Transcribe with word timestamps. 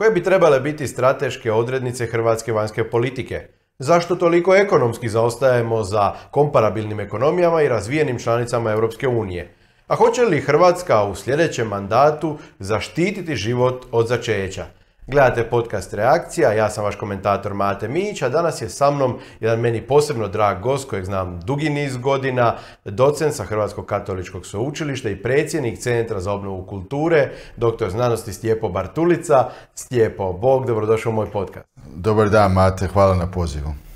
koje 0.00 0.10
bi 0.10 0.22
trebale 0.22 0.60
biti 0.60 0.86
strateške 0.86 1.52
odrednice 1.52 2.06
hrvatske 2.06 2.52
vanjske 2.52 2.84
politike. 2.90 3.48
Zašto 3.78 4.16
toliko 4.16 4.54
ekonomski 4.54 5.08
zaostajemo 5.08 5.82
za 5.82 6.12
komparabilnim 6.30 7.00
ekonomijama 7.00 7.62
i 7.62 7.68
razvijenim 7.68 8.18
članicama 8.18 8.70
Europske 8.72 9.08
unije? 9.08 9.54
A 9.86 9.94
hoće 9.94 10.22
li 10.22 10.40
Hrvatska 10.40 11.04
u 11.04 11.14
sljedećem 11.14 11.68
mandatu 11.68 12.38
zaštititi 12.58 13.36
život 13.36 13.86
od 13.92 14.08
začeća? 14.08 14.66
Gledate 15.10 15.50
podcast 15.50 15.94
Reakcija, 15.94 16.52
ja 16.52 16.70
sam 16.70 16.84
vaš 16.84 16.96
komentator 16.96 17.54
Mate 17.54 17.88
Mić, 17.88 18.22
a 18.22 18.28
danas 18.28 18.62
je 18.62 18.68
sa 18.68 18.90
mnom 18.90 19.18
jedan 19.40 19.60
meni 19.60 19.82
posebno 19.86 20.28
drag 20.28 20.60
gost 20.62 20.88
kojeg 20.90 21.04
znam 21.04 21.40
dugi 21.40 21.70
niz 21.70 21.96
godina, 21.96 22.56
docent 22.84 23.34
sa 23.34 23.44
Hrvatskog 23.44 23.86
katoličkog 23.86 24.46
sveučilišta 24.46 25.10
i 25.10 25.22
predsjednik 25.22 25.78
Centra 25.78 26.20
za 26.20 26.32
obnovu 26.32 26.66
kulture, 26.66 27.30
doktor 27.56 27.90
znanosti 27.90 28.32
Stjepo 28.32 28.68
Bartulica. 28.68 29.50
Stjepo, 29.74 30.32
Bog, 30.32 30.66
dobrodošao 30.66 31.10
u 31.10 31.14
moj 31.14 31.30
podcast. 31.30 31.66
Dobar 31.94 32.28
dan 32.28 32.52
Mate, 32.52 32.86
hvala 32.86 33.14
na 33.14 33.30
pozivu. 33.30 33.89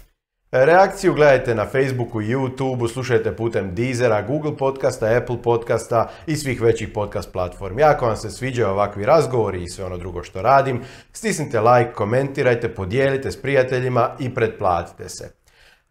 Reakciju 0.57 1.15
gledajte 1.15 1.55
na 1.55 1.67
Facebooku, 1.67 2.21
YouTubeu, 2.21 2.89
slušajte 2.93 3.37
putem 3.37 3.75
Deezera, 3.75 4.23
Google 4.23 4.57
podcasta, 4.57 5.07
Apple 5.07 5.43
podcasta 5.43 6.11
i 6.27 6.37
svih 6.37 6.61
većih 6.61 6.89
podcast 6.95 7.33
platformi. 7.33 7.83
Ako 7.83 8.07
vam 8.07 8.17
se 8.17 8.31
sviđaju 8.31 8.69
ovakvi 8.69 9.05
razgovori 9.05 9.63
i 9.63 9.69
sve 9.69 9.85
ono 9.85 9.97
drugo 9.97 10.23
što 10.23 10.43
radim, 10.43 10.83
stisnite 11.13 11.61
like, 11.61 11.93
komentirajte, 11.93 12.75
podijelite 12.75 13.31
s 13.31 13.43
prijateljima 13.43 14.11
i 14.19 14.35
pretplatite 14.35 15.09
se. 15.09 15.31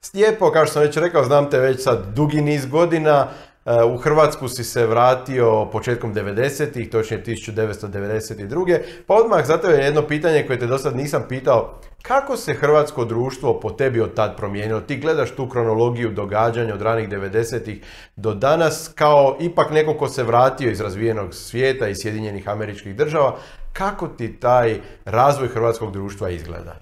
Stjepo, 0.01 0.51
kao 0.51 0.65
što 0.65 0.73
sam 0.73 0.81
već 0.81 0.97
rekao, 0.97 1.23
znam 1.23 1.49
te 1.49 1.59
već 1.59 1.83
sad 1.83 2.13
dugi 2.15 2.41
niz 2.41 2.65
godina, 2.65 3.27
u 3.65 3.97
Hrvatsku 3.97 4.47
si 4.47 4.63
se 4.63 4.85
vratio 4.87 5.65
početkom 5.71 6.13
90-ih, 6.13 6.89
točnije 6.89 7.23
1992. 7.23 8.79
Pa 9.07 9.13
odmah 9.13 9.45
zato 9.45 9.67
je 9.67 9.85
jedno 9.85 10.01
pitanje 10.07 10.43
koje 10.47 10.59
te 10.59 10.67
do 10.67 10.77
sad 10.77 10.95
nisam 10.95 11.25
pitao. 11.29 11.79
Kako 12.01 12.37
se 12.37 12.53
hrvatsko 12.53 13.05
društvo 13.05 13.59
po 13.59 13.69
tebi 13.69 14.01
od 14.01 14.13
tad 14.13 14.37
promijenilo? 14.37 14.81
Ti 14.81 14.97
gledaš 14.97 15.31
tu 15.31 15.49
kronologiju 15.49 16.11
događanja 16.11 16.73
od 16.73 16.81
ranih 16.81 17.09
90-ih 17.09 17.81
do 18.15 18.33
danas 18.33 18.91
kao 18.95 19.37
ipak 19.39 19.71
neko 19.71 19.93
ko 19.93 20.07
se 20.07 20.23
vratio 20.23 20.71
iz 20.71 20.81
razvijenog 20.81 21.33
svijeta 21.33 21.87
i 21.87 21.95
Sjedinjenih 21.95 22.49
američkih 22.49 22.95
država. 22.95 23.35
Kako 23.73 24.07
ti 24.07 24.39
taj 24.39 24.79
razvoj 25.05 25.47
hrvatskog 25.47 25.91
društva 25.91 26.29
izgleda? 26.29 26.75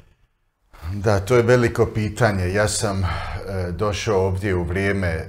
Da, 0.94 1.20
to 1.20 1.36
je 1.36 1.44
veliko 1.44 1.86
pitanje. 1.86 2.53
Ja 2.53 2.67
sam 2.67 3.03
e, 3.03 3.08
došao 3.72 4.25
ovdje 4.25 4.56
u 4.56 4.64
vrijeme 4.64 5.08
e, 5.08 5.28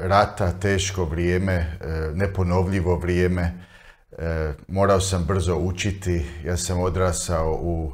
rata, 0.00 0.52
teško 0.52 1.04
vrijeme, 1.04 1.52
e, 1.52 1.76
neponovljivo 2.14 2.96
vrijeme. 2.96 3.52
Morao 4.68 5.00
sam 5.00 5.24
brzo 5.24 5.56
učiti. 5.56 6.26
Ja 6.44 6.56
sam 6.56 6.80
odrasao 6.80 7.58
u 7.62 7.92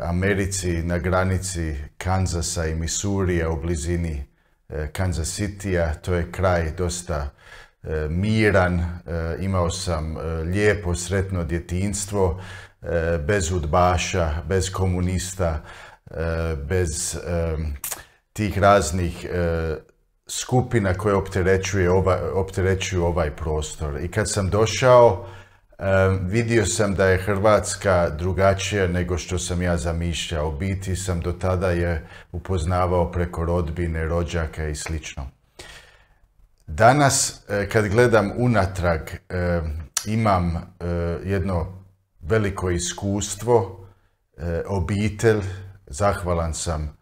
Americi 0.00 0.82
na 0.82 0.98
granici 0.98 1.76
Kanzasa 1.98 2.66
i 2.66 2.74
Misurija 2.74 3.50
u 3.50 3.60
blizini 3.60 4.24
Kansas 4.92 5.40
Citya. 5.40 5.94
To 5.94 6.14
je 6.14 6.32
kraj 6.32 6.70
dosta 6.70 7.30
miran. 8.08 8.84
Imao 9.40 9.70
sam 9.70 10.16
lijepo, 10.44 10.94
sretno 10.94 11.44
djetinstvo, 11.44 12.40
bez 13.26 13.52
udbaša, 13.52 14.42
bez 14.48 14.72
komunista, 14.72 15.62
bez 16.68 17.18
tih 18.32 18.58
raznih 18.58 19.26
skupina 20.26 20.94
koje 20.94 21.14
opterećuju 22.34 23.04
ovaj 23.04 23.30
prostor. 23.36 24.00
I 24.04 24.10
kad 24.10 24.30
sam 24.30 24.50
došao, 24.50 25.26
vidio 26.22 26.66
sam 26.66 26.94
da 26.94 27.06
je 27.06 27.18
Hrvatska 27.18 28.10
drugačija 28.18 28.86
nego 28.86 29.18
što 29.18 29.38
sam 29.38 29.62
ja 29.62 29.76
zamišljao. 29.76 30.50
Biti 30.50 30.96
sam 30.96 31.20
do 31.20 31.32
tada 31.32 31.70
je 31.70 32.08
upoznavao 32.32 33.12
preko 33.12 33.44
rodbine, 33.44 34.04
rođaka 34.04 34.68
i 34.68 34.74
slično. 34.74 35.30
Danas, 36.66 37.42
e, 37.48 37.68
kad 37.68 37.88
gledam 37.88 38.32
unatrag, 38.36 39.00
imam 40.06 40.56
e, 40.56 40.86
jedno 41.24 41.82
veliko 42.20 42.70
iskustvo, 42.70 43.86
e, 44.36 44.62
obitelj, 44.66 45.40
zahvalan 45.90 46.54
sam 46.54 46.96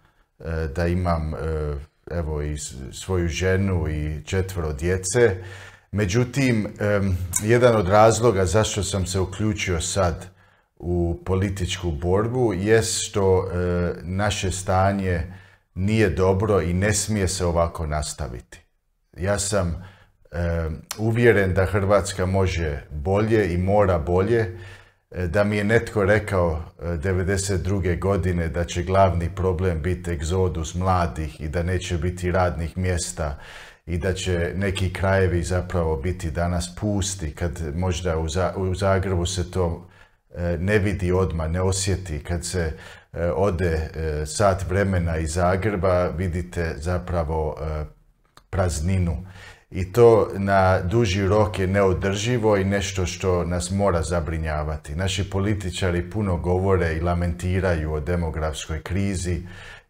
da 0.75 0.87
imam 0.87 1.33
evo 2.11 2.43
i 2.43 2.57
svoju 2.93 3.29
ženu 3.29 3.89
i 3.89 4.25
četvero 4.25 4.73
djece. 4.73 5.37
Međutim, 5.93 6.75
jedan 7.43 7.77
od 7.77 7.89
razloga 7.89 8.47
zašto 8.47 8.83
sam 8.83 9.07
se 9.07 9.21
uključio 9.21 9.81
sad 9.81 10.27
u 10.77 11.23
političku 11.27 11.91
borbu 11.91 12.55
jest 12.55 13.09
što 13.09 13.45
e, 13.45 13.93
naše 14.03 14.53
stanje 14.53 15.33
nije 15.75 16.11
dobro 16.11 16.61
i 16.61 16.73
ne 16.73 16.93
smije 16.93 17.29
se 17.29 17.47
ovako 17.47 17.87
nastaviti. 17.87 18.61
Ja 19.17 19.39
sam 19.39 19.85
uvjeren 20.99 21.55
da 21.55 21.67
Hrvatska 21.67 22.27
može 22.27 22.83
bolje 22.91 23.55
i 23.55 23.59
mora 23.59 23.99
bolje. 23.99 24.59
E, 25.11 25.27
da 25.27 25.45
mi 25.45 25.57
je 25.57 25.65
netko 25.65 26.05
rekao 26.05 26.63
92. 26.79 27.93
E, 27.93 27.97
godine 27.97 28.49
da 28.49 28.65
će 28.65 28.83
glavni 28.83 29.35
problem 29.35 29.83
biti 29.83 30.11
egzodus 30.11 30.75
mladih 30.75 31.41
i 31.41 31.49
da 31.49 31.63
neće 31.63 31.99
biti 31.99 32.33
radnih 32.33 32.79
mjesta 32.79 33.39
i 33.87 33.99
da 33.99 34.15
će 34.15 34.53
neki 34.57 34.93
krajevi 34.93 35.43
zapravo 35.43 35.97
biti 35.97 36.31
danas 36.31 36.77
pusti, 36.77 37.35
kad 37.35 37.77
možda 37.77 38.19
u, 38.57 38.75
Zagrebu 38.75 39.27
se 39.27 39.51
to 39.51 39.89
e, 40.35 40.57
ne 40.61 40.79
vidi 40.79 41.13
odmah, 41.13 41.51
ne 41.51 41.61
osjeti. 41.61 42.25
Kad 42.25 42.45
se 42.45 42.73
ode 43.35 43.91
sat 44.27 44.69
vremena 44.69 45.17
iz 45.17 45.35
Zagreba, 45.35 46.09
vidite 46.09 46.75
zapravo 46.77 47.57
prazninu. 48.51 49.27
I 49.71 49.93
to 49.93 50.29
na 50.37 50.81
duži 50.81 51.27
rok 51.27 51.59
je 51.59 51.67
neodrživo 51.67 52.57
i 52.57 52.65
nešto 52.65 53.07
što 53.07 53.45
nas 53.45 53.71
mora 53.71 54.03
zabrinjavati. 54.03 54.97
Naši 54.97 55.31
političari 55.31 56.11
puno 56.11 56.37
govore 56.37 56.97
i 56.97 57.01
lamentiraju 57.01 57.93
o 57.93 58.01
demografskoj 58.01 58.83
krizi, 58.83 59.43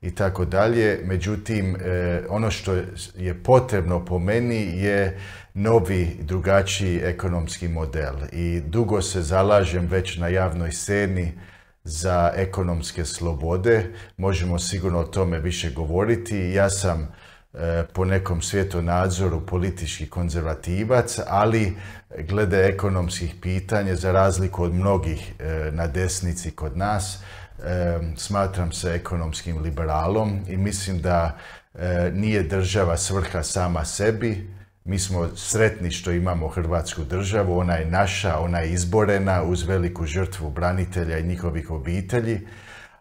i 0.02 0.14
tako 0.14 0.44
dalje. 0.44 1.00
Međutim, 1.04 1.76
e, 1.76 2.22
ono 2.28 2.50
što 2.50 2.74
je 3.16 3.42
potrebno 3.44 4.04
po 4.04 4.18
meni 4.18 4.78
je 4.78 5.18
novi, 5.54 6.16
drugačiji 6.20 7.00
ekonomski 7.02 7.68
model. 7.68 8.14
I 8.32 8.60
dugo 8.60 9.02
se 9.02 9.22
zalažem 9.22 9.86
već 9.86 10.16
na 10.16 10.28
javnoj 10.28 10.72
sceni 10.72 11.32
za 11.84 12.32
ekonomske 12.36 13.04
slobode. 13.04 13.86
Možemo 14.16 14.58
sigurno 14.58 14.98
o 14.98 15.04
tome 15.04 15.38
više 15.38 15.70
govoriti. 15.70 16.38
Ja 16.38 16.70
sam 16.70 17.14
po 17.92 18.04
nekom 18.04 18.42
svjetonadzoru 18.42 19.46
politički 19.46 20.08
konzervativac, 20.08 21.18
ali 21.26 21.76
glede 22.18 22.66
ekonomskih 22.66 23.34
pitanja, 23.42 23.94
za 23.94 24.12
razliku 24.12 24.64
od 24.64 24.74
mnogih 24.74 25.32
e, 25.38 25.70
na 25.72 25.86
desnici 25.86 26.50
kod 26.50 26.76
nas, 26.76 27.18
smatram 28.16 28.72
se 28.72 28.90
ekonomskim 28.94 29.62
liberalom 29.62 30.40
i 30.48 30.56
mislim 30.56 31.00
da 31.00 31.38
e, 31.74 32.10
nije 32.14 32.42
država 32.42 32.96
svrha 32.96 33.42
sama 33.42 33.84
sebi. 33.84 34.50
Mi 34.84 34.98
smo 34.98 35.36
sretni 35.36 35.90
što 35.90 36.10
imamo 36.10 36.48
Hrvatsku 36.48 37.04
državu, 37.04 37.58
ona 37.58 37.74
je 37.74 37.86
naša, 37.86 38.38
ona 38.38 38.58
je 38.58 38.72
izborena 38.72 39.42
uz 39.42 39.62
veliku 39.62 40.06
žrtvu 40.06 40.50
branitelja 40.50 41.18
i 41.18 41.26
njihovih 41.26 41.70
obitelji, 41.70 42.46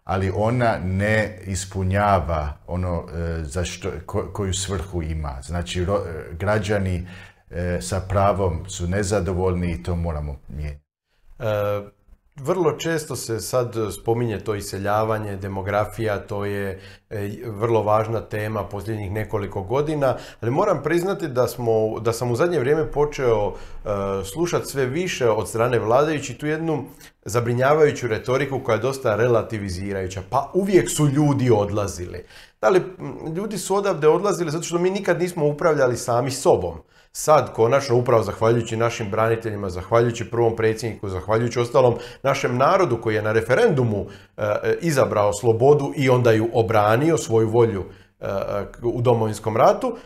ali 0.08 0.32
ona 0.34 0.78
ne 0.84 1.38
ispunjava 1.46 2.56
ono 2.66 3.04
e, 3.14 3.44
za 3.44 3.64
što, 3.64 3.90
koju 4.32 4.54
svrhu 4.54 5.02
ima. 5.02 5.42
Znači, 5.42 5.86
građani 6.32 7.06
e, 7.50 7.78
sa 7.80 8.00
pravom 8.00 8.64
su 8.68 8.88
nezadovoljni 8.88 9.72
i 9.72 9.82
to 9.82 9.96
moramo 9.96 10.36
mijenjati. 10.48 10.84
Vrlo 12.40 12.72
često 12.72 13.16
se 13.16 13.40
sad 13.40 13.74
spominje 14.00 14.40
to 14.40 14.54
iseljavanje, 14.54 15.36
demografija, 15.36 16.18
to 16.18 16.44
je 16.44 16.80
e, 17.10 17.30
vrlo 17.46 17.82
važna 17.82 18.20
tema 18.20 18.64
posljednjih 18.64 19.12
nekoliko 19.12 19.62
godina, 19.62 20.16
ali 20.40 20.50
moram 20.50 20.82
priznati 20.82 21.28
da, 21.28 21.48
smo, 21.48 22.00
da 22.00 22.12
sam 22.12 22.30
u 22.30 22.36
zadnje 22.36 22.58
vrijeme 22.58 22.92
počeo 22.92 23.52
e, 23.52 23.88
slušati 24.24 24.66
sve 24.66 24.86
više 24.86 25.30
od 25.30 25.48
strane 25.48 25.78
vladajući 25.78 26.34
tu 26.34 26.46
jednu 26.46 26.84
zabrinjavajuću 27.24 28.08
retoriku 28.08 28.60
koja 28.60 28.74
je 28.74 28.82
dosta 28.82 29.16
relativizirajuća. 29.16 30.22
Pa 30.30 30.50
uvijek 30.54 30.90
su 30.90 31.08
ljudi 31.08 31.50
odlazili. 31.50 32.24
Da 32.60 32.68
li 32.68 32.82
ljudi 33.36 33.58
su 33.58 33.74
odavde 33.74 34.08
odlazili 34.08 34.50
zato 34.50 34.64
što 34.64 34.78
mi 34.78 34.90
nikad 34.90 35.18
nismo 35.18 35.46
upravljali 35.46 35.96
sami 35.96 36.30
sobom 36.30 36.74
sad 37.20 37.52
konačno 37.52 37.96
upravo 37.96 38.22
zahvaljujući 38.22 38.76
našim 38.76 39.10
braniteljima, 39.10 39.70
zahvaljujući 39.70 40.30
prvom 40.30 40.56
predsjedniku, 40.56 41.08
zahvaljujući 41.08 41.60
ostalom 41.60 41.94
našem 42.22 42.56
narodu 42.56 43.00
koji 43.00 43.14
je 43.14 43.22
na 43.22 43.32
referendumu 43.32 44.06
e, 44.36 44.42
e, 44.42 44.76
izabrao 44.80 45.32
slobodu 45.32 45.92
i 45.96 46.08
onda 46.10 46.32
ju 46.32 46.48
obranio 46.52 47.18
svoju 47.18 47.48
volju 47.48 47.84
e, 48.20 48.26
u 48.82 49.02
domovinskom 49.02 49.56
ratu, 49.56 49.96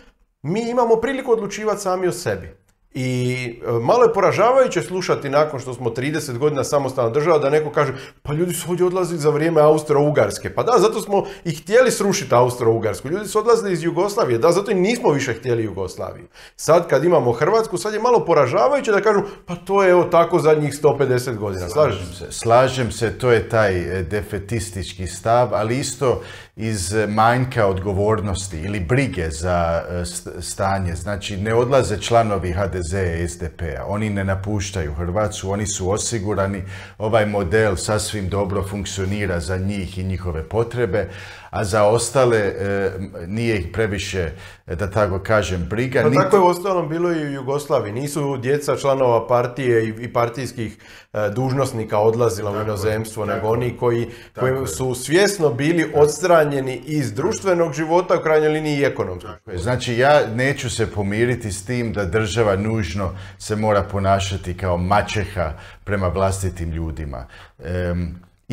mi 0.43 0.71
imamo 0.71 0.97
priliku 0.97 1.33
odlučivati 1.33 1.81
sami 1.81 2.07
o 2.07 2.13
sebi. 2.13 2.57
I 2.95 3.61
e, 3.67 3.73
malo 3.73 4.03
je 4.03 4.13
poražavajuće 4.13 4.83
slušati 4.83 5.31
nakon 5.31 5.61
što 5.61 5.75
smo 5.75 5.91
30 5.91 6.39
godina 6.39 6.65
samostalna 6.65 7.11
država 7.11 7.39
da 7.39 7.51
neko 7.51 7.71
kaže 7.71 7.93
pa 8.23 8.33
ljudi 8.33 8.55
su 8.55 8.71
ovdje 8.71 8.87
odlazili 8.87 9.19
za 9.19 9.31
vrijeme 9.31 9.61
Austro-Ugarske. 9.61 10.55
Pa 10.55 10.63
da, 10.63 10.73
zato 10.79 11.01
smo 11.01 11.25
i 11.45 11.55
htjeli 11.55 11.91
srušiti 11.91 12.35
Austro-Ugarsku. 12.35 13.11
Ljudi 13.11 13.29
su 13.29 13.39
odlazili 13.39 13.73
iz 13.73 13.83
Jugoslavije. 13.83 14.39
Da, 14.39 14.53
zato 14.53 14.71
i 14.71 14.75
nismo 14.75 15.11
više 15.11 15.35
htjeli 15.35 15.65
Jugoslaviju. 15.65 16.27
Sad 16.57 16.89
kad 16.89 17.05
imamo 17.05 17.33
Hrvatsku, 17.33 17.79
sad 17.79 17.95
je 17.95 18.01
malo 18.01 18.25
poražavajuće 18.25 18.93
da 18.93 19.01
kažu 19.01 19.23
pa 19.47 19.57
to 19.57 19.83
je 19.83 19.91
evo 19.91 20.05
tako 20.05 20.39
zadnjih 20.39 20.75
150 20.83 21.37
godina. 21.37 21.69
Slažem 21.69 22.07
se. 22.19 22.27
Slažem 22.31 22.93
se, 22.93 23.19
to 23.19 23.33
je 23.33 23.49
taj 23.49 23.99
e, 23.99 24.03
defetistički 24.03 25.07
stav, 25.07 25.55
ali 25.55 25.79
isto 25.79 26.23
iz 26.57 26.95
manjka 27.09 27.67
odgovornosti 27.67 28.61
ili 28.61 28.81
brige 28.81 29.31
za 29.31 29.83
e, 29.89 30.05
stanje. 30.43 30.95
Znači, 30.95 31.37
ne 31.37 31.55
odlaze 31.55 31.99
članovi 31.99 32.53
HDZ 32.53 32.82
i 32.83 33.29
SDP-a. 33.29 33.85
Oni 33.87 34.11
ne 34.11 34.25
napuštaju 34.25 34.95
Hrvatsku, 34.95 35.51
oni 35.51 35.67
su 35.67 35.91
osigurani. 35.91 36.63
Ovaj 36.99 37.27
model 37.27 37.77
sasvim 37.77 38.29
dobro 38.29 38.63
funkcionira 38.69 39.41
za 39.41 39.57
njih 39.57 39.99
i 39.99 40.05
njihove 40.05 40.49
potrebe, 40.49 41.09
a 41.53 41.65
za 41.65 41.85
ostale 41.85 42.39
e, 42.39 42.91
nije 43.27 43.59
ih 43.59 43.67
previše, 43.73 44.31
da 44.67 44.91
tako 44.91 45.19
kažem, 45.19 45.67
briga. 45.71 46.03
Pa 46.03 46.23
tako 46.23 46.37
je 46.37 46.43
ostalom 46.43 46.89
bilo 46.89 47.13
i 47.13 47.27
u 47.27 47.33
Jugoslaviji. 47.33 47.93
Nisu 47.93 48.37
djeca 48.37 48.77
članova 48.77 49.27
partije 49.27 49.89
i 49.89 50.13
partijskih 50.13 50.77
e, 51.13 51.31
dužnosnika 51.35 51.99
odlazila 51.99 52.51
u 52.51 52.61
inozemstvo, 52.63 53.27
nego 53.27 53.49
oni 53.49 53.77
koji, 53.77 54.09
koji 54.41 54.67
su 54.67 54.95
svjesno 54.95 55.51
bili 55.51 55.93
odstranjeni 55.95 56.83
iz 56.87 57.13
društvenog 57.13 57.73
života, 57.73 58.19
u 58.19 58.23
krajnjoj 58.23 58.53
liniji 58.53 58.79
i 58.79 58.85
ekonomskog. 58.85 59.33
Znači 59.55 59.97
ja 59.97 60.27
neću 60.35 60.71
se 60.71 60.91
pomiriti 60.91 61.53
s 61.53 61.65
tim 61.65 61.93
da 61.93 62.05
država 62.05 62.57
nužno 62.57 63.11
se 63.39 63.57
mora 63.57 63.83
ponašati 63.83 64.57
kao 64.57 64.77
mačeha 64.77 65.53
prema 65.85 66.09
vlastitim 66.09 66.71
ljudima 66.71 67.27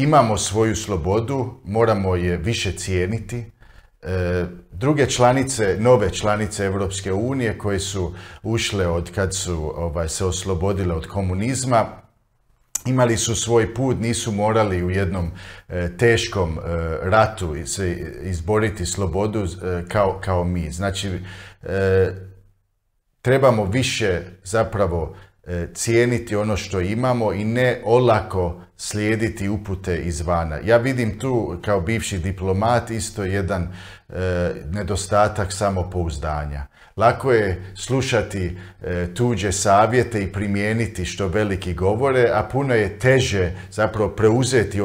imamo 0.02 0.38
svoju 0.38 0.76
slobodu, 0.76 1.60
moramo 1.64 2.16
je 2.16 2.38
više 2.38 2.72
cijeniti. 2.72 3.52
E, 4.02 4.46
druge 4.72 5.06
članice, 5.10 5.78
nove 5.80 6.14
članice 6.14 6.66
Europske 6.66 7.14
unije 7.14 7.58
koje 7.58 7.80
su 7.80 8.14
ušle 8.44 8.88
od 8.88 9.12
kad 9.16 9.36
su 9.36 9.74
ovaj, 9.76 10.10
se 10.10 10.26
oslobodile 10.26 10.96
od 10.96 11.08
komunizma, 11.08 11.86
imali 12.86 13.18
su 13.18 13.36
svoj 13.36 13.74
put, 13.74 14.00
nisu 14.00 14.32
morali 14.32 14.84
u 14.84 14.90
jednom 14.90 15.32
e, 15.70 15.98
teškom 15.98 16.58
e, 16.58 16.62
ratu 17.02 17.56
se 17.66 18.14
izboriti 18.24 18.86
slobodu 18.86 19.48
kao, 19.88 20.20
kao 20.24 20.44
mi. 20.44 20.72
Znači, 20.72 21.20
trebamo 23.22 23.66
više 23.66 24.22
zapravo 24.44 25.16
cijeniti 25.74 26.36
ono 26.36 26.58
što 26.58 26.82
imamo 26.82 27.34
i 27.34 27.44
ne 27.44 27.82
olako 27.86 28.62
slijediti 28.82 29.50
upute 29.50 29.98
izvana. 29.98 30.58
Ja 30.64 30.78
vidim 30.78 31.20
tu 31.20 31.58
kao 31.62 31.82
bivši 31.82 32.18
diplomat 32.18 32.92
isto 32.92 33.24
jedan 33.24 33.68
e, 34.10 34.52
nedostatak 34.72 35.54
samopouzdanja. 35.54 36.68
Lako 36.98 37.32
je 37.32 37.62
slušati 37.76 38.58
e, 38.84 39.14
tuđe 39.14 39.52
savjete 39.52 40.24
i 40.24 40.32
primijeniti 40.32 41.06
što 41.06 41.28
veliki 41.28 41.74
govore, 41.74 42.30
a 42.34 42.44
puno 42.44 42.74
je 42.74 43.00
teže 43.00 43.52
zapravo 43.72 44.10
preuzeti 44.10 44.82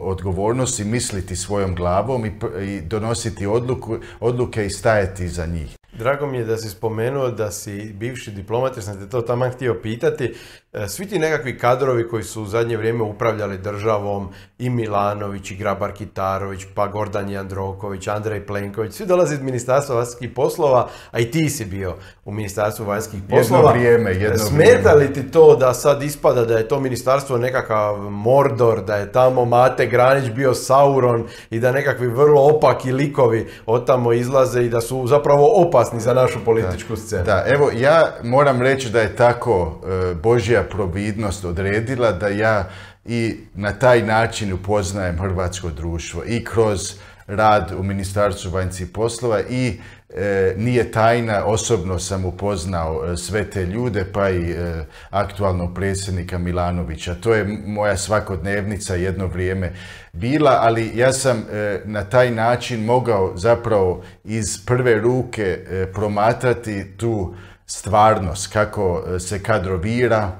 odgovornost 0.00 0.80
i 0.80 0.84
misliti 0.84 1.36
svojom 1.36 1.74
glavom 1.74 2.26
i, 2.26 2.32
i 2.62 2.80
donositi 2.80 3.46
odluku, 3.46 3.98
odluke 4.20 4.66
i 4.66 4.70
stajati 4.70 5.28
za 5.28 5.46
njih. 5.46 5.76
Drago 5.98 6.26
mi 6.26 6.38
je 6.38 6.44
da 6.44 6.56
si 6.56 6.68
spomenuo 6.68 7.30
da 7.30 7.50
si 7.50 7.92
bivši 7.92 8.30
diplomat, 8.30 8.76
jer 8.76 8.84
sam 8.84 8.98
te 8.98 9.08
to 9.08 9.20
tamo 9.20 9.50
htio 9.50 9.80
pitati. 9.82 10.34
E, 10.72 10.88
svi 10.88 11.06
ti 11.06 11.18
nekakvi 11.18 11.58
kadrovi 11.58 12.08
koji 12.08 12.22
su 12.22 12.42
u 12.42 12.46
zadnje 12.46 12.76
vrijeme 12.76 13.02
upravljali 13.02 13.58
državom, 13.58 14.28
i 14.58 14.70
Milanović, 14.70 15.50
i 15.50 15.56
Grabar 15.56 15.92
Kitarović, 15.92 16.66
pa 16.74 16.86
Gordan 16.86 17.30
Jandroković, 17.30 18.08
Andrej 18.08 18.46
Plenković, 18.46 18.92
svi 18.92 19.06
dolaze 19.06 19.34
iz 19.34 19.40
Ministarstva 19.40 19.96
vanjskih 19.96 20.30
poslova, 20.30 20.88
a 21.10 21.20
i 21.20 21.30
ti 21.30 21.50
si 21.50 21.64
bio 21.64 21.94
u 22.24 22.32
Ministarstvu 22.32 22.84
vanjskih 22.84 23.20
poslova. 23.30 23.70
Jedno 23.70 23.72
vrijeme, 23.72 24.10
jedno 24.10 24.38
Smeta 24.38 24.94
li 24.94 25.12
ti 25.12 25.30
to 25.30 25.56
da 25.56 25.74
sad 25.74 26.02
ispada 26.02 26.44
da 26.44 26.58
je 26.58 26.68
to 26.68 26.80
ministarstvo 26.80 27.38
nekakav 27.38 27.96
Mordor, 28.10 28.84
da 28.84 28.96
je 28.96 29.12
tamo 29.12 29.44
Mate 29.44 29.86
Granić 29.86 30.30
bio 30.30 30.54
Sauron 30.54 31.26
i 31.50 31.60
da 31.60 31.72
nekakvi 31.72 32.06
vrlo 32.06 32.40
opaki 32.40 32.92
likovi 32.92 33.46
od 33.66 33.86
tamo 33.86 34.12
izlaze 34.12 34.62
i 34.62 34.68
da 34.68 34.80
su 34.80 35.06
zapravo 35.06 35.52
opasni 35.66 35.83
za 35.92 36.14
našu 36.14 36.44
političku 36.44 36.96
scenu? 36.96 37.24
Da, 37.24 37.44
evo 37.46 37.70
ja 37.76 38.12
moram 38.22 38.62
reći 38.62 38.90
da 38.90 39.00
je 39.00 39.16
tako 39.16 39.80
e, 40.10 40.14
Božja 40.14 40.62
providnost 40.62 41.44
odredila 41.44 42.12
da 42.12 42.28
ja 42.28 42.68
i 43.04 43.36
na 43.54 43.72
taj 43.72 44.02
način 44.02 44.52
upoznajem 44.52 45.18
hrvatsko 45.18 45.70
društvo 45.70 46.22
i 46.26 46.44
kroz 46.44 46.94
rad 47.26 47.72
u 47.78 47.82
Ministarstvu 47.82 48.50
vanjskih 48.50 48.88
poslova 48.94 49.40
i 49.40 49.80
e, 50.08 50.54
nije 50.56 50.90
tajna, 50.90 51.44
osobno 51.44 51.98
sam 51.98 52.24
upoznao 52.24 53.04
e, 53.04 53.16
sve 53.16 53.50
te 53.50 53.66
ljude, 53.66 54.04
pa 54.12 54.30
i 54.30 54.50
e, 54.50 54.84
aktualnog 55.10 55.74
predsjednika 55.74 56.38
Milanovića. 56.38 57.14
To 57.14 57.34
je 57.34 57.44
moja 57.66 57.96
svakodnevnica 57.96 58.94
jedno 58.94 59.26
vrijeme 59.26 59.72
bila, 60.12 60.58
ali 60.60 60.90
ja 60.94 61.12
sam 61.12 61.44
na 61.84 62.04
taj 62.04 62.30
način 62.30 62.84
mogao 62.84 63.36
zapravo 63.36 64.04
iz 64.24 64.64
prve 64.66 65.00
ruke 65.00 65.58
promatrati 65.94 66.96
tu 66.96 67.34
stvarnost, 67.66 68.52
kako 68.52 69.04
se 69.18 69.42
kadrovira, 69.42 70.32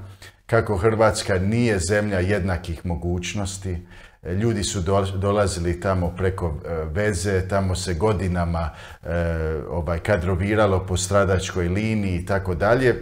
kako 0.46 0.76
Hrvatska 0.76 1.38
nije 1.38 1.78
zemlja 1.78 2.18
jednakih 2.18 2.86
mogućnosti. 2.86 3.78
Ljudi 4.32 4.64
su 4.64 4.80
dolazili 5.14 5.80
tamo 5.80 6.14
preko 6.16 6.54
e, 6.64 6.84
veze, 6.92 7.48
tamo 7.48 7.74
se 7.74 7.94
godinama 7.94 8.70
e, 9.02 9.08
ovaj, 9.70 9.98
kadroviralo 9.98 10.86
po 10.86 10.96
stradačkoj 10.96 11.68
liniji 11.68 12.16
i 12.16 12.26
tako 12.26 12.54
dalje. 12.54 12.94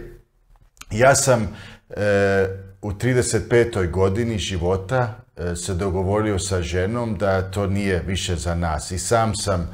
Ja 0.91 1.15
sam 1.15 1.41
e, 1.89 2.47
u 2.81 2.91
35. 2.91 3.91
godini 3.91 4.37
života 4.37 5.13
se 5.55 5.73
dogovorio 5.73 6.39
sa 6.39 6.61
ženom 6.61 7.17
da 7.17 7.51
to 7.51 7.67
nije 7.67 8.03
više 8.07 8.35
za 8.35 8.55
nas. 8.55 8.91
I 8.91 8.99
sam 8.99 9.35
sam 9.35 9.69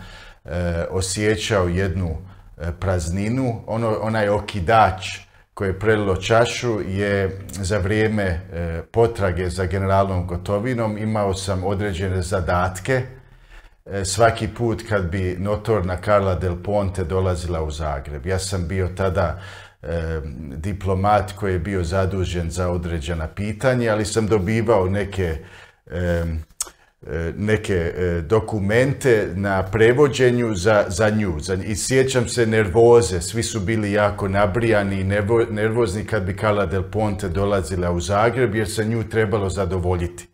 osjećao 0.90 1.68
jednu 1.68 2.18
prazninu, 2.80 3.64
ono, 3.68 3.98
onaj 4.02 4.30
okidač 4.30 5.20
koje 5.60 5.70
je 5.70 5.80
prelilo 5.80 6.16
čašu 6.16 6.80
je 6.88 7.40
za 7.52 7.78
vrijeme 7.78 8.24
e, 8.24 8.82
potrage 8.92 9.50
za 9.50 9.66
generalnom 9.66 10.28
Gotovinom 10.28 10.98
imao 10.98 11.34
sam 11.34 11.64
određene 11.64 12.22
zadatke 12.22 13.02
e, 13.86 14.06
svaki 14.06 14.48
put 14.48 14.84
kad 14.90 15.10
bi 15.12 15.36
notorna 15.40 15.98
Carla 16.06 16.36
Del 16.36 16.56
Ponte 16.64 17.04
dolazila 17.04 17.64
u 17.64 17.72
Zagreb. 17.72 18.26
Ja 18.26 18.40
sam 18.40 18.68
bio 18.68 18.88
tada 18.88 19.42
e, 19.82 20.22
diplomat 20.56 21.32
koji 21.32 21.54
je 21.54 21.60
bio 21.60 21.84
zadužen 21.84 22.52
za 22.52 22.70
određena 22.70 23.28
pitanja, 23.28 23.92
ali 23.92 24.06
sam 24.06 24.28
dobivao 24.28 24.90
neke 24.90 25.38
neke 27.38 27.74
e, 27.76 28.22
dokumente 28.22 29.32
na 29.36 29.64
prevođenju 29.64 30.56
za, 30.56 30.86
za 30.88 31.10
nju. 31.10 31.38
I 31.66 31.76
sjećam 31.76 32.28
se 32.28 32.46
nervoze, 32.46 33.22
svi 33.22 33.44
su 33.44 33.60
bili 33.60 33.92
jako 33.92 34.28
nabrijani 34.28 35.00
i 35.00 35.04
nervozni 35.50 36.06
kad 36.06 36.24
bi 36.24 36.38
Carla 36.38 36.66
Del 36.66 36.84
Ponte 36.84 37.30
dolazila 37.30 37.92
u 37.92 38.00
Zagreb 38.00 38.56
jer 38.56 38.70
se 38.70 38.86
nju 38.86 39.10
trebalo 39.10 39.50
zadovoljiti. 39.50 40.28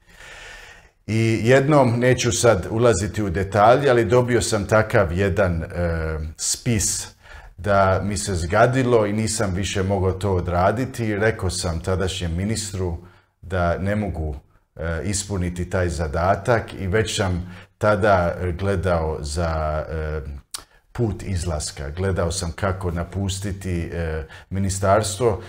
I 1.08 1.40
jednom, 1.44 2.00
neću 2.00 2.32
sad 2.32 2.68
ulaziti 2.70 3.24
u 3.24 3.30
detalje, 3.30 3.90
ali 3.90 4.06
dobio 4.06 4.42
sam 4.42 4.66
takav 4.66 5.14
jedan 5.14 5.64
e, 5.64 5.68
spis 6.38 7.08
da 7.58 8.02
mi 8.04 8.18
se 8.18 8.36
zgadilo 8.36 9.06
i 9.06 9.14
nisam 9.14 9.54
više 9.54 9.84
mogao 9.84 10.12
to 10.12 10.34
odraditi. 10.34 11.16
Rekao 11.16 11.50
sam 11.50 11.80
tadašnjem 11.80 12.36
ministru 12.36 12.98
da 13.42 13.78
ne 13.78 13.96
mogu 13.96 14.36
E, 14.36 14.45
ispuniti 15.03 15.70
taj 15.70 15.89
zadatak 15.89 16.74
i 16.79 16.88
već 16.88 17.15
sam 17.15 17.55
tada 17.77 18.36
gledao 18.60 19.17
za 19.22 19.86
e, 19.89 20.22
put 20.91 21.24
izlaska. 21.24 21.89
Gledao 21.89 22.32
sam 22.32 22.51
kako 22.51 22.91
napustiti 22.91 23.89
e, 23.94 24.24
ministarstvo. 24.50 25.41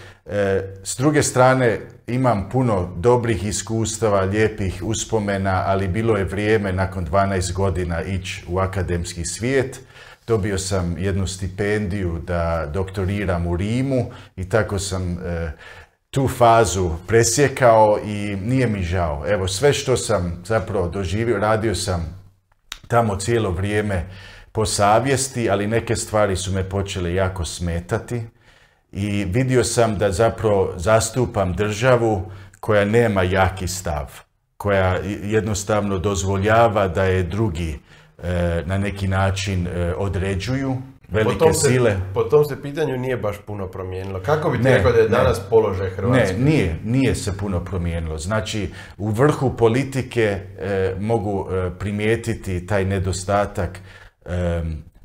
S 0.83 0.97
druge 0.97 1.23
strane, 1.23 1.81
imam 2.07 2.49
puno 2.53 2.93
dobrih 2.97 3.45
iskustava, 3.45 4.21
lijepih 4.21 4.83
uspomena, 4.83 5.63
ali 5.67 5.89
bilo 5.89 6.17
je 6.17 6.25
vrijeme 6.25 6.73
nakon 6.73 7.07
12 7.07 7.53
godina 7.53 8.03
ići 8.03 8.45
u 8.49 8.59
akademski 8.59 9.25
svijet. 9.25 9.81
Dobio 10.27 10.59
sam 10.59 10.99
jednu 10.99 11.27
stipendiju 11.27 12.23
da 12.27 12.71
doktoriram 12.73 13.47
u 13.47 13.57
Rimu 13.57 14.11
i 14.37 14.49
tako 14.49 14.79
sam 14.79 15.19
tu 16.17 16.29
fazu 16.29 16.91
presjekao 17.07 17.99
i 18.05 18.37
nije 18.37 18.67
mi 18.67 18.83
žao. 18.83 19.25
Evo, 19.29 19.49
sve 19.49 19.73
što 19.73 19.97
sam 19.97 20.43
zapravo 20.45 20.89
doživio, 20.89 21.39
radio 21.39 21.75
sam 21.75 22.25
tamo 22.89 23.17
cijelo 23.17 23.51
vrijeme 23.51 24.07
po 24.53 24.67
savjesti, 24.67 25.51
ali 25.51 25.67
neke 25.67 25.97
stvari 25.97 26.37
su 26.37 26.53
me 26.53 26.69
počele 26.69 27.15
jako 27.15 27.45
smetati 27.45 28.23
i 28.93 29.25
vidio 29.25 29.65
sam 29.65 29.99
da 29.99 30.13
zapravo 30.13 30.73
zastupam 30.77 31.53
državu 31.53 32.31
koja 32.61 32.85
nema 32.85 33.23
jaki 33.23 33.69
stav, 33.69 34.21
koja 34.57 34.99
jednostavno 35.23 35.99
dozvoljava 35.99 36.89
da 36.89 37.05
je 37.05 37.23
drugi 37.23 37.79
e, 38.23 38.63
na 38.67 38.79
neki 38.79 39.09
način 39.09 39.67
e, 39.67 39.95
određuju 39.95 40.77
velike 41.09 41.39
po 41.39 41.45
tom 41.45 41.55
se, 41.55 41.69
sile. 41.69 41.97
Po 42.15 42.23
tom 42.23 42.45
se 42.45 42.63
pitanju 42.63 42.97
nije 42.97 43.17
baš 43.17 43.37
puno 43.47 43.67
promijenilo. 43.67 44.21
Kako 44.21 44.51
bi 44.51 44.59
ti 44.59 44.69
rekao 44.69 44.93
da 44.93 44.99
je 44.99 45.09
danas 45.09 45.41
položaj 45.51 45.91
Hrvatske? 45.91 46.37
Ne, 46.39 46.45
nije, 46.45 46.77
nije 46.85 47.15
se 47.15 47.37
puno 47.37 47.65
promijenilo. 47.65 48.19
Znači, 48.19 48.71
u 48.99 49.11
vrhu 49.11 49.57
politike 49.57 50.41
e, 50.59 50.95
mogu 51.01 51.49
primijetiti 51.79 52.67
taj 52.67 52.85
nedostatak 52.85 53.81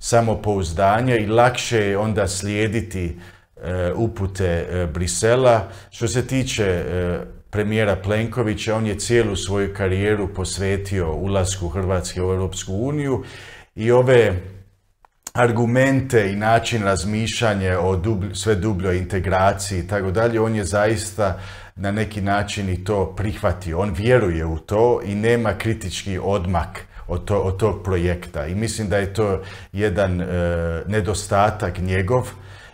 samopouzdanja 0.01 1.15
i 1.17 1.27
lakše 1.27 1.77
je 1.77 1.98
onda 1.98 2.27
slijediti 2.27 3.17
e, 3.63 3.93
upute 3.96 4.46
e, 4.46 4.88
Brisela. 4.93 5.67
Što 5.89 6.08
se 6.08 6.27
tiče 6.27 6.63
e, 6.63 7.20
premijera 7.50 7.96
Plenkovića, 7.96 8.75
on 8.75 8.86
je 8.86 9.00
cijelu 9.00 9.36
svoju 9.36 9.74
karijeru 9.74 10.27
posvetio 10.34 11.13
ulasku 11.13 11.70
Hrvatske 11.70 12.22
u 12.22 12.31
Europsku 12.31 12.74
uniju 12.74 13.24
i 13.75 13.91
ove 13.91 14.41
argumente 15.33 16.31
i 16.31 16.35
način 16.35 16.83
razmišljanja 16.83 17.79
o 17.79 18.01
sve 18.33 18.55
dubljoj 18.55 18.97
integraciji 18.97 19.79
i 19.79 19.88
tako 19.88 20.11
dalje, 20.11 20.41
on 20.41 20.55
je 20.55 20.63
zaista 20.63 21.39
na 21.75 21.91
neki 21.91 22.21
način 22.21 22.69
i 22.69 22.83
to 22.83 23.13
prihvatio. 23.15 23.79
On 23.79 23.93
vjeruje 23.93 24.45
u 24.45 24.57
to 24.57 25.01
i 25.05 25.15
nema 25.15 25.53
kritički 25.53 26.19
odmak 26.23 26.85
od, 27.07 27.25
to, 27.25 27.39
od 27.39 27.57
tog 27.57 27.83
projekta. 27.83 28.45
I 28.45 28.55
mislim 28.55 28.89
da 28.89 28.97
je 28.97 29.13
to 29.13 29.41
jedan 29.71 30.21
e, 30.21 30.25
nedostatak 30.88 31.77
njegov, 31.77 32.29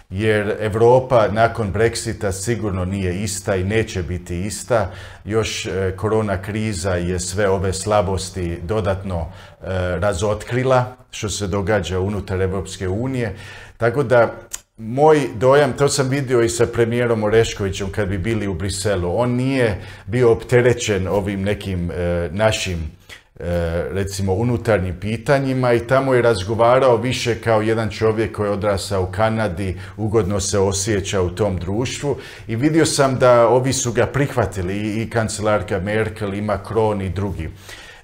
jer 0.10 0.56
Europa 0.60 1.28
nakon 1.32 1.74
Brexita 1.74 2.32
sigurno 2.32 2.86
nije 2.86 3.24
ista 3.24 3.56
i 3.56 3.64
neće 3.64 4.04
biti 4.04 4.42
ista. 4.42 4.92
Još 5.26 5.66
e, 5.66 5.94
korona 5.98 6.42
kriza 6.42 6.96
je 6.96 7.20
sve 7.20 7.50
ove 7.50 7.74
slabosti 7.74 8.58
dodatno 8.64 9.20
e, 9.20 9.66
razotkrila 10.00 10.96
što 11.12 11.30
se 11.30 11.48
događa 11.48 12.00
unutar 12.00 12.42
Europske 12.42 12.88
unije. 12.88 13.36
Tako 13.78 14.04
da 14.04 14.34
moj 14.78 15.28
dojam, 15.36 15.74
to 15.74 15.90
sam 15.90 16.10
vidio 16.10 16.42
i 16.42 16.50
sa 16.50 16.66
premijerom 16.66 17.24
Oreškovićem 17.24 17.92
kad 17.92 18.08
bi 18.08 18.18
bili 18.18 18.48
u 18.48 18.54
Briselu, 18.54 19.20
on 19.20 19.32
nije 19.32 19.82
bio 20.06 20.32
opterećen 20.32 21.08
ovim 21.08 21.42
nekim 21.42 21.92
našim 22.32 22.92
E, 22.94 22.97
recimo 23.92 24.34
unutarnjim 24.34 24.96
pitanjima 25.00 25.74
i 25.74 25.88
tamo 25.88 26.14
je 26.14 26.22
razgovarao 26.22 26.98
više 26.98 27.36
kao 27.42 27.62
jedan 27.62 27.90
čovjek 27.90 28.36
koji 28.36 28.48
je 28.48 28.52
odrasao 28.52 29.04
u 29.04 29.12
Kanadi, 29.12 29.78
ugodno 29.98 30.40
se 30.40 30.60
osjeća 30.60 31.22
u 31.22 31.30
tom 31.30 31.58
društvu 31.58 32.18
i 32.48 32.56
vidio 32.56 32.86
sam 32.86 33.16
da 33.20 33.48
ovi 33.48 33.74
su 33.74 33.92
ga 33.92 34.06
prihvatili 34.06 35.02
i 35.02 35.10
kancelarka 35.10 35.80
Merkel 35.80 36.34
i 36.34 36.42
Macron 36.42 37.02
i 37.02 37.10
drugi. 37.10 37.50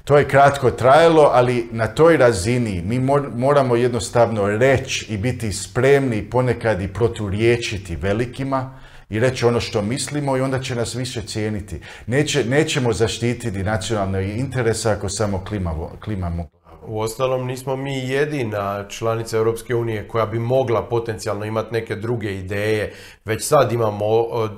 To 0.04 0.18
je 0.18 0.28
kratko 0.28 0.72
trajalo, 0.72 1.30
ali 1.34 1.68
na 1.72 1.88
toj 1.88 2.18
razini 2.18 2.82
mi 2.86 3.00
moramo 3.36 3.76
jednostavno 3.76 4.48
reći 4.48 5.14
i 5.14 5.18
biti 5.18 5.52
spremni 5.52 6.30
ponekad 6.30 6.82
i 6.82 6.88
proturječiti 6.88 7.96
velikima, 7.96 8.80
i 9.14 9.20
reći 9.20 9.46
ono 9.46 9.60
što 9.60 9.82
mislimo 9.82 10.38
i 10.38 10.42
onda 10.42 10.60
će 10.60 10.76
nas 10.76 10.96
više 10.96 11.22
cijeniti. 11.22 11.80
Neće, 12.08 12.46
nećemo 12.46 12.94
zaštititi 12.94 13.64
nacionalne 13.64 14.40
interese 14.40 14.92
ako 14.92 15.10
samo 15.10 15.44
klimamo. 15.46 15.92
klimamo. 16.04 16.50
Ostalom 16.88 17.48
nismo 17.48 17.76
mi 17.76 18.10
jedina 18.10 18.86
članica 18.90 19.38
Europske 19.38 19.76
unije 19.76 20.08
koja 20.08 20.26
bi 20.26 20.40
mogla 20.40 20.82
potencijalno 20.82 21.46
imati 21.46 21.74
neke 21.74 21.96
druge 21.96 22.34
ideje. 22.34 22.94
Već 23.26 23.44
sad 23.44 23.72
imamo 23.72 24.08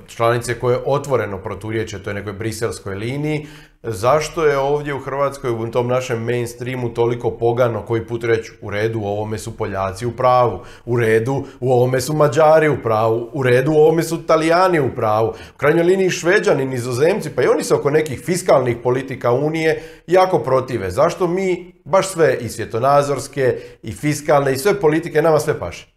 članice 0.08 0.60
koje 0.60 0.80
otvoreno 0.86 1.38
proturječe 1.38 2.04
toj 2.04 2.14
nekoj 2.14 2.34
briselskoj 2.34 2.96
liniji 2.96 3.48
zašto 3.88 4.46
je 4.46 4.58
ovdje 4.58 4.94
u 4.94 5.00
Hrvatskoj 5.00 5.52
u 5.52 5.72
tom 5.72 5.88
našem 5.88 6.24
mainstreamu 6.24 6.90
toliko 6.90 7.32
pogano 7.32 7.86
koji 7.86 8.08
put 8.08 8.24
reći 8.24 8.52
u 8.62 8.70
redu 8.70 9.00
u 9.00 9.06
ovome 9.06 9.38
su 9.38 9.58
Poljaci 9.58 10.06
u 10.06 10.12
pravu, 10.12 10.60
u 10.86 11.00
redu 11.00 11.44
u 11.60 11.72
ovome 11.74 12.02
su 12.02 12.14
Mađari 12.14 12.70
u 12.70 12.82
pravu, 12.84 13.30
u 13.34 13.44
redu 13.44 13.72
u 13.72 13.76
ovome 13.76 14.04
su 14.04 14.16
Italijani 14.16 14.80
u 14.80 14.96
pravu, 14.96 15.30
u 15.30 15.58
krajnjoj 15.58 15.84
liniji 15.84 16.10
Šveđani, 16.10 16.66
Nizozemci, 16.66 17.30
pa 17.36 17.44
i 17.44 17.48
oni 17.48 17.64
se 17.64 17.76
oko 17.76 17.90
nekih 17.90 18.22
fiskalnih 18.26 18.78
politika 18.84 19.32
Unije 19.32 19.84
jako 20.08 20.40
protive. 20.40 20.92
Zašto 20.92 21.28
mi 21.28 21.75
baš 21.86 22.10
sve 22.10 22.38
i 22.42 22.50
svjetonazorske 22.50 23.60
i 23.84 23.92
fiskalne 23.92 24.54
i 24.54 24.58
sve 24.58 24.80
politike 24.80 25.22
nama 25.22 25.40
sve 25.40 25.60
paše? 25.60 25.88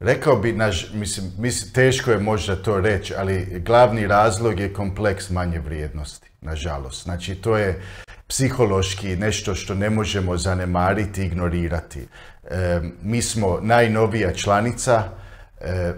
Rekao 0.00 0.36
bi, 0.36 0.52
naš, 0.52 0.92
mislim, 0.94 1.32
mislim, 1.38 1.72
teško 1.72 2.10
je 2.10 2.18
možda 2.18 2.56
to 2.56 2.80
reći, 2.80 3.14
ali 3.16 3.60
glavni 3.66 4.06
razlog 4.06 4.60
je 4.60 4.72
kompleks 4.72 5.30
manje 5.30 5.58
vrijednosti 5.58 6.28
nažalost. 6.40 7.02
Znači, 7.02 7.34
to 7.34 7.56
je 7.56 7.82
psihološki 8.26 9.16
nešto 9.16 9.54
što 9.54 9.74
ne 9.74 9.90
možemo 9.90 10.36
zanemariti, 10.36 11.24
ignorirati. 11.24 12.08
E, 12.50 12.80
mi 13.02 13.22
smo 13.22 13.58
najnovija 13.62 14.32
članica, 14.32 15.04
e, 15.60 15.92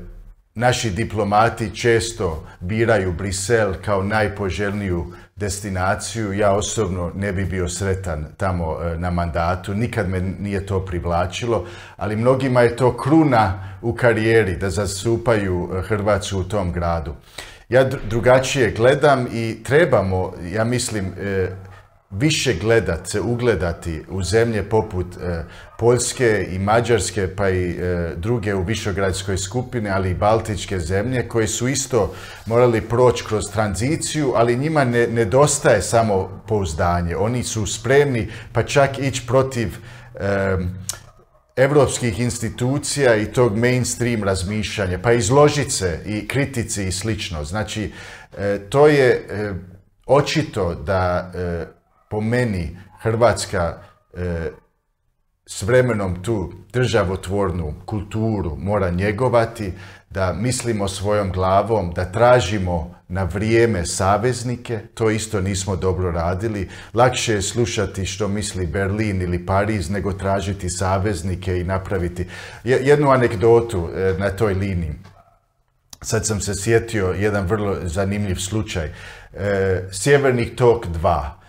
naši 0.54 0.90
diplomati 0.90 1.76
često 1.76 2.47
biraju 2.61 3.12
Brisel 3.12 3.75
kao 3.85 4.02
najpoželjniju 4.02 5.12
destinaciju. 5.40 6.32
Ja 6.32 6.52
osobno 6.52 7.12
ne 7.14 7.32
bi 7.32 7.44
bio 7.44 7.68
sretan 7.68 8.26
tamo 8.37 8.78
e, 8.82 8.99
na 8.99 9.11
mandatu, 9.11 9.75
nikad 9.75 10.09
me 10.09 10.20
nije 10.20 10.66
to 10.66 10.85
privlačilo, 10.85 11.66
ali 11.97 12.16
mnogima 12.16 12.61
je 12.61 12.76
to 12.76 12.97
kruna 12.97 13.76
u 13.82 13.94
karijeri 13.94 14.56
da 14.56 14.70
zastupaju 14.70 15.68
Hrvatsku 15.88 16.38
u 16.38 16.44
tom 16.44 16.73
gradu. 16.73 17.14
Ja 17.68 17.85
drugačije 17.85 18.70
gledam 18.70 19.26
i 19.32 19.62
trebamo, 19.64 20.32
ja 20.52 20.64
mislim, 20.64 21.12
e, 21.20 21.49
više 22.11 22.55
gledat, 22.55 23.09
se 23.09 23.21
ugledati 23.21 24.02
u 24.09 24.23
zemlje 24.23 24.69
poput 24.69 25.07
e, 25.17 25.45
Poljske 25.79 26.49
i 26.50 26.59
Mađarske, 26.59 27.29
pa 27.37 27.49
i 27.49 27.71
e, 27.71 28.12
druge 28.17 28.55
u 28.55 28.62
Višogradskoj 28.62 29.38
skupine, 29.38 29.90
ali 29.90 30.11
i 30.11 30.14
Baltičke 30.14 30.79
zemlje, 30.79 31.29
koje 31.29 31.49
su 31.49 31.69
isto 31.69 32.14
morali 32.47 32.81
proći 32.81 33.25
kroz 33.25 33.45
tranziciju, 33.52 34.33
ali 34.37 34.57
njima 34.57 34.85
ne 34.85 35.07
nedostaje 35.07 35.83
samo 35.83 36.43
pouzdanje. 36.49 37.17
Oni 37.17 37.43
su 37.43 37.67
spremni 37.67 38.29
pa 38.52 38.62
čak 38.62 38.99
ići 38.99 39.26
protiv 39.26 39.76
evropskih 41.57 42.21
institucija 42.21 43.17
i 43.17 43.33
tog 43.33 43.57
mainstream 43.57 44.25
razmišljanja, 44.25 44.99
pa 45.02 45.12
izložiti 45.12 45.71
se 45.71 46.00
i 46.07 46.29
kritici 46.29 46.85
i 46.85 46.93
slično. 46.93 47.45
Znači, 47.45 47.93
e, 48.38 48.59
to 48.69 48.87
je 48.87 49.09
e, 49.09 49.55
očito 50.07 50.75
da 50.75 51.33
e, 51.35 51.80
po 52.11 52.21
meni 52.21 52.76
Hrvatska 53.00 53.79
s 55.47 55.62
vremenom 55.62 56.23
tu 56.23 56.52
državotvornu 56.73 57.75
kulturu 57.87 58.57
mora 58.57 58.90
njegovati, 58.90 59.73
da 60.11 60.33
mislimo 60.33 60.88
svojom 60.88 61.33
glavom, 61.33 61.93
da 61.95 62.12
tražimo 62.12 62.95
na 63.09 63.25
vrijeme 63.25 63.87
saveznike, 63.87 64.81
to 64.95 65.11
isto 65.11 65.40
nismo 65.40 65.76
dobro 65.76 66.11
radili. 66.11 66.69
Lakše 66.95 67.35
je 67.35 67.43
slušati 67.43 68.07
što 68.07 68.29
misli 68.29 68.67
Berlin 68.67 69.23
ili 69.23 69.47
Pariz 69.47 69.90
nego 69.90 70.12
tražiti 70.12 70.71
saveznike 70.71 71.61
i 71.61 71.64
napraviti 71.64 72.26
jednu 72.64 73.11
anegdotu 73.11 73.88
e, 73.95 74.14
na 74.19 74.31
toj 74.31 74.55
liniji. 74.55 74.93
Sad 76.02 76.26
sam 76.26 76.40
se 76.40 76.55
sjetio 76.55 77.07
jedan 77.07 77.47
vrlo 77.47 77.76
zanimljiv 77.83 78.37
slučaj. 78.37 78.90
E, 79.35 79.83
Sjevernih 79.93 80.55
tok 80.57 80.87
2 80.87 81.39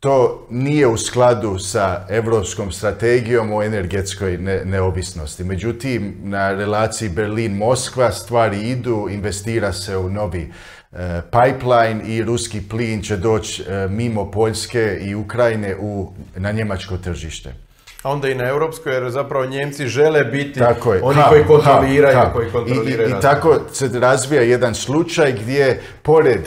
to 0.00 0.46
nije 0.50 0.86
u 0.86 0.96
skladu 0.96 1.58
sa 1.58 2.06
europskom 2.08 2.72
strategijom 2.72 3.52
o 3.52 3.62
energetskoj 3.62 4.38
neovisnosti. 4.64 5.44
Međutim, 5.44 6.16
na 6.22 6.52
relaciji 6.52 7.08
Berlin-Moskva 7.08 8.12
stvari 8.12 8.60
idu, 8.60 9.08
investira 9.10 9.72
se 9.72 9.96
u 9.96 10.10
novi 10.10 10.52
e, 10.92 11.20
pipeline 11.30 12.04
i 12.06 12.22
ruski 12.22 12.68
plin 12.68 13.02
će 13.02 13.16
doći 13.16 13.62
e, 13.62 13.88
mimo 13.88 14.30
Poljske 14.30 14.98
i 15.02 15.14
Ukrajine 15.14 15.76
u, 15.80 16.12
na 16.36 16.52
njemačko 16.52 16.96
tržište. 16.96 17.54
A 18.02 18.10
onda 18.10 18.28
i 18.28 18.34
na 18.34 18.48
europskoj, 18.48 18.94
jer 18.94 19.10
zapravo 19.10 19.46
Njemci 19.46 19.86
žele 19.86 20.24
biti 20.24 20.58
tako 20.58 20.94
je. 20.94 21.02
oni 21.02 21.20
koji 21.28 21.44
kontroliraju. 21.44 22.18
Koji 22.34 22.50
kontroliraju 22.50 23.08
I, 23.08 23.12
I, 23.18 23.20
tako 23.22 23.60
se 23.72 23.88
razvija 24.00 24.42
jedan 24.42 24.74
slučaj 24.74 25.32
gdje 25.32 25.80
pored 26.02 26.40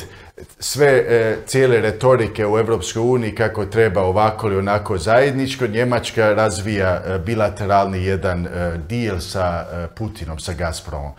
sve 0.60 0.88
e, 0.88 1.38
cijele 1.46 1.82
retorike 1.82 2.48
u 2.48 2.58
Europskoj 2.58 3.01
uniji 3.01 3.36
kako 3.36 3.66
treba 3.66 4.01
ovako 4.01 4.48
ili 4.48 4.58
onako 4.58 4.98
zajedničko, 4.98 5.68
Njemačka 5.68 6.34
razvija 6.34 7.01
e, 7.06 7.20
bilateralni 7.20 8.04
jedan 8.04 8.48
e, 8.48 8.78
deal 8.89 9.20
sa 9.20 9.66
Putinom, 9.96 10.39
sa 10.39 10.54
Gazpromom. 10.54 11.12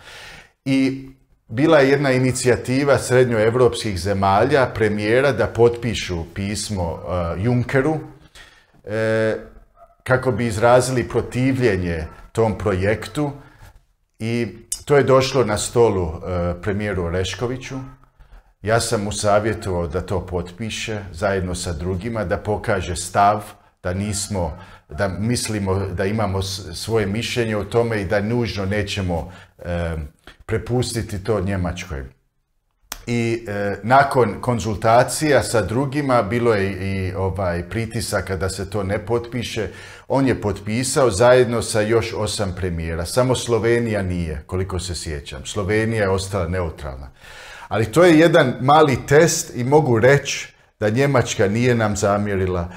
I 0.65 1.09
bila 1.47 1.79
je 1.79 1.89
jedna 1.89 2.11
inicijativa 2.11 2.97
srednjoevropskih 2.97 3.99
zemalja, 3.99 4.65
premijera, 4.65 5.31
da 5.31 5.47
potpišu 5.47 6.25
pismo 6.33 6.99
Junckeru 7.37 7.99
kako 10.03 10.31
bi 10.31 10.47
izrazili 10.47 11.09
protivljenje 11.09 12.07
tom 12.31 12.57
projektu 12.57 13.31
i 14.19 14.47
to 14.85 14.97
je 14.97 15.03
došlo 15.03 15.43
na 15.43 15.57
stolu 15.57 16.07
e, 16.07 16.53
premijeru 16.61 17.09
Reškoviću. 17.09 17.75
Ja 18.61 18.79
sam 18.79 19.03
mu 19.03 19.11
savjetovao 19.11 19.87
da 19.87 20.01
to 20.01 20.25
potpiše 20.25 20.99
zajedno 21.11 21.55
sa 21.55 21.73
drugima, 21.73 22.25
da 22.25 22.37
pokaže 22.37 22.95
stav, 22.95 23.43
da 23.83 23.93
nismo, 23.93 24.57
da 24.89 25.07
mislimo 25.07 25.79
da 25.79 26.05
imamo 26.05 26.41
svoje 26.73 27.05
mišljenje 27.05 27.57
o 27.57 27.63
tome 27.63 28.01
i 28.01 28.05
da 28.05 28.21
nužno 28.21 28.65
nećemo 28.65 29.31
e, 29.57 29.95
prepustiti 30.45 31.23
to 31.23 31.41
Njemačkoj 31.41 32.05
i 33.07 33.45
e, 33.47 33.75
nakon 33.83 34.41
konzultacija 34.41 35.43
sa 35.43 35.61
drugima 35.61 36.21
bilo 36.21 36.53
je 36.53 36.71
i 36.71 37.13
ovaj 37.13 37.69
pritisaka 37.69 38.35
da 38.35 38.49
se 38.49 38.69
to 38.69 38.83
ne 38.83 39.05
potpiše. 39.05 39.67
On 40.07 40.27
je 40.27 40.41
potpisao 40.41 41.11
zajedno 41.11 41.61
sa 41.61 41.81
još 41.81 42.13
osam 42.13 42.53
premijera. 42.55 43.05
Samo 43.05 43.35
Slovenija 43.35 44.01
nije, 44.01 44.43
koliko 44.45 44.79
se 44.79 44.95
sjećam. 44.95 45.45
Slovenija 45.45 46.03
je 46.03 46.09
ostala 46.09 46.47
neutralna. 46.47 47.09
Ali 47.71 47.85
to 47.85 48.03
je 48.03 48.19
jedan 48.19 48.53
mali 48.61 48.97
test 49.07 49.55
i 49.55 49.63
mogu 49.63 49.99
reći 49.99 50.47
da 50.79 50.89
Njemačka 50.89 51.47
nije 51.47 51.75
nam 51.75 51.95
zamjerila, 51.95 52.69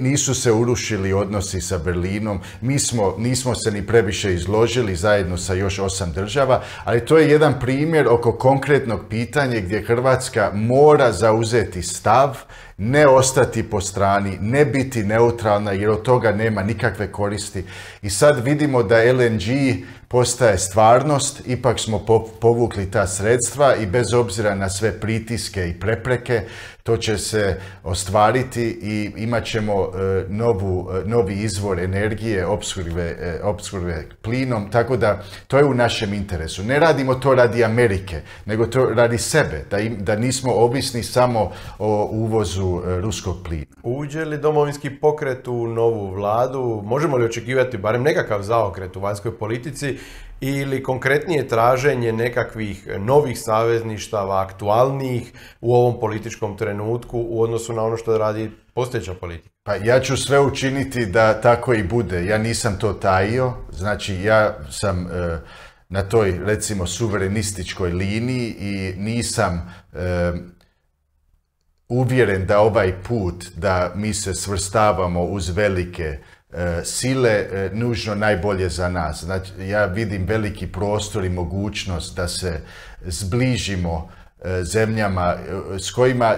nisu 0.00 0.34
se 0.34 0.52
urušili 0.52 1.12
odnosi 1.12 1.60
sa 1.60 1.78
Berlinom, 1.78 2.40
mi 2.60 2.78
smo, 2.78 3.14
nismo 3.18 3.54
se 3.54 3.70
ni 3.70 3.86
previše 3.86 4.34
izložili 4.34 4.96
zajedno 4.96 5.36
sa 5.36 5.54
još 5.54 5.78
osam 5.78 6.12
država, 6.12 6.62
ali 6.84 7.04
to 7.04 7.18
je 7.18 7.30
jedan 7.30 7.60
primjer 7.60 8.08
oko 8.08 8.32
konkretnog 8.32 9.00
pitanja 9.10 9.60
gdje 9.60 9.82
Hrvatska 9.82 10.50
mora 10.54 11.12
zauzeti 11.12 11.82
stav, 11.82 12.38
ne 12.78 13.06
ostati 13.06 13.62
po 13.62 13.80
strani, 13.80 14.38
ne 14.40 14.64
biti 14.64 15.04
neutralna 15.04 15.72
jer 15.72 15.90
od 15.90 16.02
toga 16.02 16.32
nema 16.32 16.62
nikakve 16.62 17.12
koristi. 17.12 17.64
I 18.02 18.10
sad 18.10 18.44
vidimo 18.44 18.82
da 18.82 19.12
LNG 19.12 19.42
postaje 20.10 20.58
stvarnost, 20.58 21.42
ipak 21.46 21.78
smo 21.78 22.04
povukli 22.40 22.90
ta 22.90 23.06
sredstva 23.06 23.76
i 23.76 23.86
bez 23.86 24.12
obzira 24.14 24.54
na 24.54 24.68
sve 24.68 25.00
pritiske 25.00 25.68
i 25.68 25.80
prepreke, 25.80 26.42
to 26.82 26.96
će 26.96 27.18
se 27.18 27.60
ostvariti 27.84 28.62
i 28.82 29.10
imat 29.16 29.44
ćemo 29.44 29.72
e, 29.72 30.24
novu, 30.28 30.90
e, 30.92 31.08
novi 31.08 31.34
izvor 31.34 31.80
energije, 31.80 32.46
opskrbe, 32.46 33.40
opskrbe 33.42 34.06
plinom, 34.22 34.70
tako 34.70 34.96
da 34.96 35.22
to 35.46 35.58
je 35.58 35.64
u 35.64 35.74
našem 35.74 36.14
interesu. 36.14 36.64
Ne 36.64 36.78
radimo 36.78 37.14
to 37.14 37.34
radi 37.34 37.64
Amerike, 37.64 38.20
nego 38.46 38.66
to 38.66 38.84
radi 38.84 39.18
sebe, 39.18 39.64
da, 39.70 39.78
da 39.98 40.16
nismo 40.16 40.52
ovisni 40.52 41.02
samo 41.02 41.52
o 41.78 42.08
uvozu 42.12 42.82
e, 42.86 43.00
ruskog 43.00 43.36
plina. 43.44 43.66
Uđe 43.82 44.24
li 44.24 44.38
domovinski 44.38 44.90
pokret 44.90 45.48
u 45.48 45.66
novu 45.66 46.10
vladu? 46.14 46.82
Možemo 46.84 47.16
li 47.16 47.24
očekivati 47.24 47.78
barem 47.78 48.02
nekakav 48.02 48.42
zaokret 48.42 48.96
u 48.96 49.00
vanjskoj 49.00 49.38
politici 49.38 49.99
ili 50.40 50.82
konkretnije 50.82 51.48
traženje 51.48 52.12
nekakvih 52.12 52.88
novih 52.98 53.38
savezništava, 53.40 54.40
aktualnijih 54.40 55.32
u 55.60 55.74
ovom 55.74 56.00
političkom 56.00 56.56
trenutku 56.56 57.26
u 57.28 57.42
odnosu 57.42 57.72
na 57.72 57.82
ono 57.82 57.96
što 57.96 58.18
radi 58.18 58.50
postojeća 58.74 59.14
politika? 59.14 59.48
Pa 59.62 59.74
ja 59.74 60.00
ću 60.00 60.16
sve 60.16 60.40
učiniti 60.40 61.06
da 61.06 61.40
tako 61.40 61.74
i 61.74 61.82
bude. 61.82 62.24
Ja 62.24 62.38
nisam 62.38 62.78
to 62.78 62.92
tajio, 62.92 63.52
znači 63.72 64.14
ja 64.14 64.58
sam 64.70 65.06
e, 65.06 65.38
na 65.88 66.02
toj 66.02 66.40
recimo 66.44 66.86
suverenističkoj 66.86 67.90
liniji 67.90 68.56
i 68.60 68.94
nisam 68.96 69.74
e, 69.92 70.32
uvjeren 71.88 72.46
da 72.46 72.60
ovaj 72.60 73.02
put 73.08 73.44
da 73.56 73.92
mi 73.94 74.14
se 74.14 74.34
svrstavamo 74.34 75.24
uz 75.24 75.48
velike 75.48 76.18
sile 76.84 77.30
e, 77.30 77.70
nužno 77.72 78.14
najbolje 78.14 78.68
za 78.68 78.88
nas. 78.88 79.24
Znači, 79.24 79.52
ja 79.58 79.84
vidim 79.84 80.26
veliki 80.26 80.66
prostor 80.66 81.24
i 81.24 81.28
mogućnost 81.28 82.16
da 82.16 82.28
se 82.28 82.60
zbližimo 83.06 84.08
e, 84.44 84.64
zemljama 84.64 85.36
s 85.78 85.90
kojima 85.90 86.36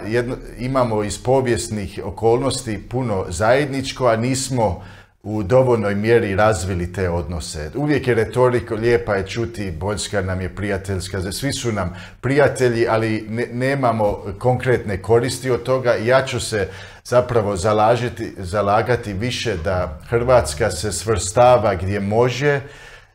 imamo 0.59 1.05
iz 1.05 1.23
povijesnih 1.23 2.01
okolnosti 2.05 2.89
puno 2.89 3.27
zajedničko, 3.29 4.07
a 4.07 4.17
nismo 4.17 4.83
u 5.23 5.43
dovoljnoj 5.43 5.95
mjeri 5.95 6.35
razvili 6.35 6.93
te 6.93 7.11
odnose. 7.11 7.71
Uvijek 7.75 8.09
je 8.09 8.15
retorika, 8.15 8.75
lijepa 8.75 9.15
je 9.15 9.27
čuti, 9.27 9.75
Poljska 9.81 10.23
nam 10.23 10.41
je 10.41 10.55
prijateljska, 10.55 11.33
svi 11.33 11.53
su 11.53 11.73
nam 11.73 11.97
prijatelji, 12.21 12.87
ali 12.89 13.27
nemamo 13.53 14.25
konkretne 14.39 15.03
koristi 15.03 15.51
od 15.51 15.63
toga. 15.63 15.95
Ja 15.95 16.25
ću 16.27 16.41
se 16.41 16.69
zapravo 17.05 17.57
zalažiti, 17.57 18.33
zalagati 18.39 19.13
više 19.13 19.57
da 19.57 19.99
Hrvatska 20.09 20.71
se 20.71 20.93
svrstava 20.93 21.75
gdje 21.75 22.01
može 22.01 22.61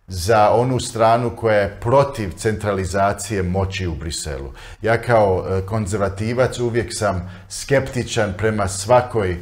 za 0.07 0.49
onu 0.49 0.79
stranu 0.79 1.35
koja 1.35 1.57
je 1.57 1.77
protiv 1.81 2.31
centralizacije 2.31 3.43
moći 3.43 3.87
u 3.87 3.95
Briselu. 3.95 4.53
Ja 4.81 5.01
kao 5.01 5.45
e, 5.49 5.65
konzervativac 5.65 6.59
uvijek 6.59 6.87
sam 6.89 7.31
skeptičan 7.49 8.33
prema 8.37 8.67
svakoj 8.67 9.37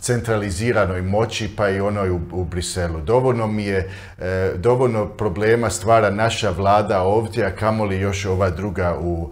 centraliziranoj 0.00 1.02
moći 1.02 1.50
pa 1.56 1.68
i 1.68 1.80
onoj 1.80 2.10
u, 2.10 2.20
u 2.32 2.44
Briselu. 2.44 3.00
Dovoljno 3.00 3.46
mi 3.46 3.64
je, 3.64 3.90
e, 4.18 4.52
dovoljno 4.56 5.06
problema 5.06 5.70
stvara 5.70 6.10
naša 6.10 6.50
vlada 6.50 7.02
ovdje, 7.02 7.46
a 7.46 7.56
kamoli 7.56 8.00
još 8.00 8.26
ova 8.26 8.50
druga 8.50 8.96
u 9.00 9.30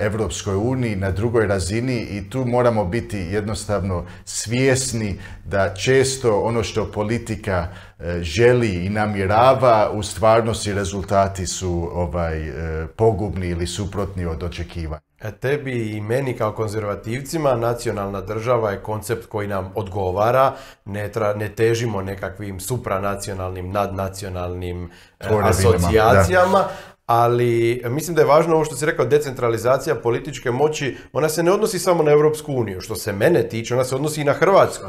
Europskoj 0.00 0.54
uniji 0.54 0.96
na 0.96 1.10
drugoj 1.10 1.46
razini 1.46 2.00
i 2.00 2.30
tu 2.30 2.44
moramo 2.44 2.84
biti 2.84 3.18
jednostavno 3.18 4.06
svjesni 4.24 5.18
da 5.44 5.74
često 5.74 6.40
ono 6.40 6.62
što 6.62 6.92
politika 6.92 7.68
e, 7.98 8.18
želi 8.22 8.86
i 8.86 8.88
namjerava 8.88 9.90
u 9.92 10.02
stvarnosti 10.02 10.72
rezultati 10.72 11.46
su 11.46 11.90
ovaj 11.92 12.48
e, 12.48 12.86
pogubni 12.96 13.48
ili 13.48 13.66
suprotni 13.66 14.26
od 14.26 14.42
očekivanja. 14.42 15.09
Tebi 15.40 15.96
i 15.96 16.00
meni 16.00 16.36
kao 16.36 16.52
konzervativcima 16.52 17.56
nacionalna 17.56 18.20
država 18.20 18.70
je 18.70 18.82
koncept 18.82 19.26
koji 19.26 19.48
nam 19.48 19.72
odgovara, 19.74 20.52
ne, 20.84 21.10
ne 21.36 21.48
težimo 21.48 22.02
nekakvim 22.02 22.60
supranacionalnim, 22.60 23.70
nadnacionalnim 23.70 24.90
e, 25.20 25.26
asocijacijama, 25.42 26.64
ali 27.12 27.82
mislim 27.88 28.14
da 28.14 28.22
je 28.22 28.26
važno 28.26 28.54
ovo 28.54 28.64
što 28.64 28.76
si 28.76 28.86
rekao, 28.86 29.04
decentralizacija 29.04 29.94
političke 29.94 30.50
moći, 30.50 30.96
ona 31.12 31.28
se 31.28 31.42
ne 31.42 31.52
odnosi 31.52 31.78
samo 31.78 32.02
na 32.02 32.10
Europsku 32.10 32.52
uniju, 32.52 32.80
što 32.80 32.94
se 32.94 33.12
mene 33.12 33.48
tiče, 33.48 33.74
ona 33.74 33.84
se 33.84 33.94
odnosi 33.94 34.20
i 34.20 34.24
na 34.24 34.32
Hrvatsku. 34.32 34.86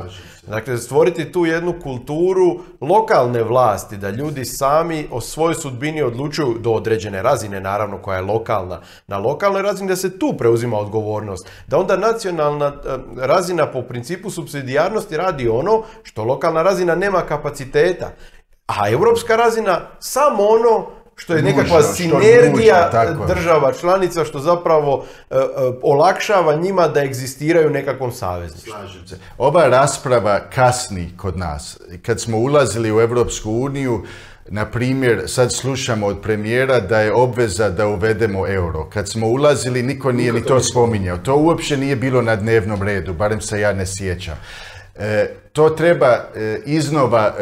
Dakle, 0.47 0.77
stvoriti 0.77 1.31
tu 1.31 1.45
jednu 1.45 1.73
kulturu 1.83 2.59
lokalne 2.81 3.43
vlasti, 3.43 3.97
da 3.97 4.09
ljudi 4.09 4.45
sami 4.45 5.07
o 5.11 5.21
svojoj 5.21 5.55
sudbini 5.55 6.01
odlučuju 6.01 6.57
do 6.59 6.71
određene 6.71 7.21
razine, 7.21 7.59
naravno 7.59 7.97
koja 7.97 8.15
je 8.15 8.21
lokalna. 8.21 8.81
Na 9.07 9.17
lokalnoj 9.17 9.61
razini 9.61 9.89
da 9.89 9.95
se 9.95 10.19
tu 10.19 10.33
preuzima 10.37 10.77
odgovornost, 10.77 11.47
da 11.67 11.77
onda 11.77 11.97
nacionalna 11.97 12.65
eh, 12.65 12.97
razina 13.17 13.65
po 13.65 13.81
principu 13.81 14.29
subsidijarnosti 14.29 15.17
radi 15.17 15.49
ono 15.49 15.83
što 16.03 16.23
lokalna 16.23 16.63
razina 16.63 16.95
nema 16.95 17.21
kapaciteta, 17.21 18.11
a 18.67 18.89
europska 18.89 19.35
razina 19.35 19.81
samo 19.99 20.43
ono 20.43 21.00
što 21.21 21.33
je 21.33 21.41
nekakva 21.41 21.83
sinergija 21.83 22.89
država 23.27 23.73
članica 23.73 24.25
što 24.25 24.39
zapravo 24.39 25.05
e, 25.29 25.35
e, 25.35 25.39
olakšava 25.81 26.55
njima 26.55 26.87
da 26.87 27.03
egzistiraju 27.03 27.69
nekakvom 27.69 28.11
savezništvu. 28.11 28.73
se. 29.07 29.17
Ova 29.37 29.67
rasprava 29.67 30.39
kasni 30.55 31.09
kod 31.17 31.37
nas. 31.37 31.77
Kad 32.05 32.21
smo 32.21 32.37
ulazili 32.37 32.91
u 32.91 33.01
Europsku 33.01 33.51
uniju, 33.51 34.03
na 34.47 34.65
primjer, 34.65 35.23
sad 35.27 35.53
slušamo 35.53 36.07
od 36.07 36.21
premijera 36.21 36.79
da 36.79 36.99
je 36.99 37.13
obveza 37.13 37.69
da 37.69 37.87
uvedemo 37.87 38.47
euro. 38.47 38.89
Kad 38.89 39.09
smo 39.09 39.27
ulazili, 39.27 39.83
niko 39.83 40.11
nije 40.11 40.33
ni 40.33 40.45
to 40.45 40.59
spominjao. 40.59 41.17
To 41.17 41.35
uopće 41.35 41.77
nije 41.77 41.95
bilo 41.95 42.21
na 42.21 42.35
dnevnom 42.35 42.83
redu, 42.83 43.13
barem 43.13 43.41
se 43.41 43.59
ja 43.59 43.73
ne 43.73 43.85
sjećam. 43.85 44.37
E, 44.95 45.27
to 45.53 45.69
treba 45.69 46.17
iznova 46.65 47.33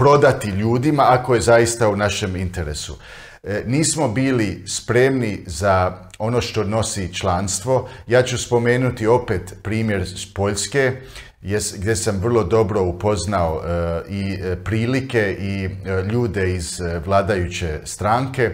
prodati 0.00 0.48
ljudima 0.48 1.04
ako 1.08 1.34
je 1.34 1.40
zaista 1.40 1.88
u 1.88 1.96
našem 1.96 2.36
interesu. 2.36 2.96
E, 3.42 3.62
nismo 3.66 4.08
bili 4.08 4.62
spremni 4.66 5.42
za 5.46 5.98
ono 6.18 6.40
što 6.40 6.64
nosi 6.64 7.14
članstvo. 7.14 7.88
Ja 8.06 8.22
ću 8.22 8.38
spomenuti 8.38 9.06
opet 9.06 9.54
primjer 9.62 10.08
s 10.08 10.34
Poljske 10.34 10.92
gdje 11.76 11.96
sam 11.96 12.20
vrlo 12.20 12.44
dobro 12.44 12.82
upoznao 12.82 13.62
e, 13.64 14.02
i 14.08 14.32
e, 14.32 14.56
prilike 14.64 15.36
i 15.40 15.68
ljude 16.12 16.54
iz 16.54 16.80
vladajuće 17.06 17.80
stranke. 17.84 18.50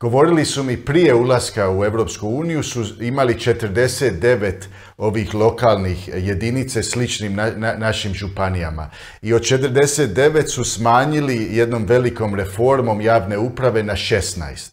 Govorili 0.00 0.44
su 0.44 0.62
mi 0.62 0.76
prije 0.76 1.14
ulaska 1.14 1.70
u 1.70 1.84
Europsku 1.84 2.28
uniju 2.28 2.62
su 2.62 2.84
imali 3.00 3.34
49 3.34 4.52
ovih 4.96 5.34
lokalnih 5.34 6.08
jedinice 6.08 6.82
sličnim 6.82 7.38
našim 7.78 8.14
županijama. 8.14 8.90
I 9.22 9.32
od 9.32 9.42
49 9.42 10.46
su 10.46 10.64
smanjili 10.64 11.48
jednom 11.50 11.84
velikom 11.86 12.34
reformom 12.34 13.00
javne 13.00 13.38
uprave 13.38 13.82
na 13.82 13.92
16. 13.92 14.72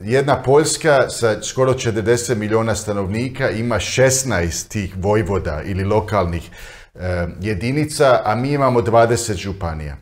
Jedna 0.00 0.42
Poljska 0.42 1.10
sa 1.10 1.42
skoro 1.42 1.72
40 1.72 2.34
milijuna 2.34 2.74
stanovnika 2.74 3.50
ima 3.50 3.76
16 3.76 4.68
tih 4.68 4.94
vojvoda 4.96 5.62
ili 5.64 5.84
lokalnih 5.84 6.50
eh, 6.94 7.26
jedinica, 7.40 8.20
a 8.24 8.34
mi 8.34 8.52
imamo 8.52 8.80
20 8.80 9.34
županija. 9.34 9.96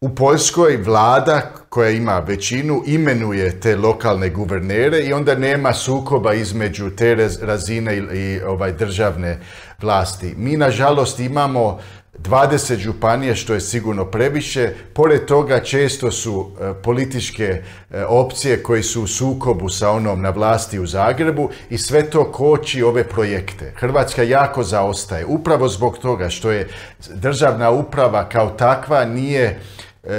U 0.00 0.14
Poljskoj 0.14 0.76
vlada 0.76 1.40
koja 1.68 1.90
ima 1.90 2.18
većinu 2.18 2.82
imenuje 2.86 3.60
te 3.60 3.76
lokalne 3.76 4.30
guvernere 4.30 5.00
i 5.00 5.12
onda 5.12 5.34
nema 5.34 5.72
sukoba 5.72 6.34
između 6.34 6.90
te 6.90 7.28
razine 7.42 7.96
i 7.96 8.40
ovaj 8.40 8.72
državne 8.72 9.38
vlasti. 9.80 10.34
Mi 10.36 10.56
nažalost 10.56 11.20
imamo 11.20 11.78
20 12.18 12.76
županije, 12.76 13.34
što 13.34 13.54
je 13.54 13.60
sigurno 13.60 14.04
previše. 14.04 14.72
Pored 14.94 15.24
toga 15.24 15.60
često 15.60 16.10
su 16.10 16.50
e, 16.60 16.82
političke 16.82 17.44
e, 17.90 18.04
opcije 18.04 18.62
koji 18.62 18.82
su 18.82 19.02
u 19.02 19.06
sukobu 19.06 19.68
sa 19.68 19.90
onom 19.90 20.22
na 20.22 20.30
vlasti 20.30 20.78
u 20.78 20.86
Zagrebu 20.86 21.50
i 21.70 21.78
sve 21.78 22.10
to 22.10 22.32
koči 22.32 22.82
ove 22.82 23.04
projekte. 23.04 23.72
Hrvatska 23.76 24.22
jako 24.22 24.62
zaostaje. 24.62 25.26
Upravo 25.26 25.68
zbog 25.68 25.98
toga 25.98 26.28
što 26.28 26.50
je 26.50 26.68
državna 27.14 27.70
uprava 27.70 28.28
kao 28.28 28.50
takva 28.50 29.04
nije 29.04 29.60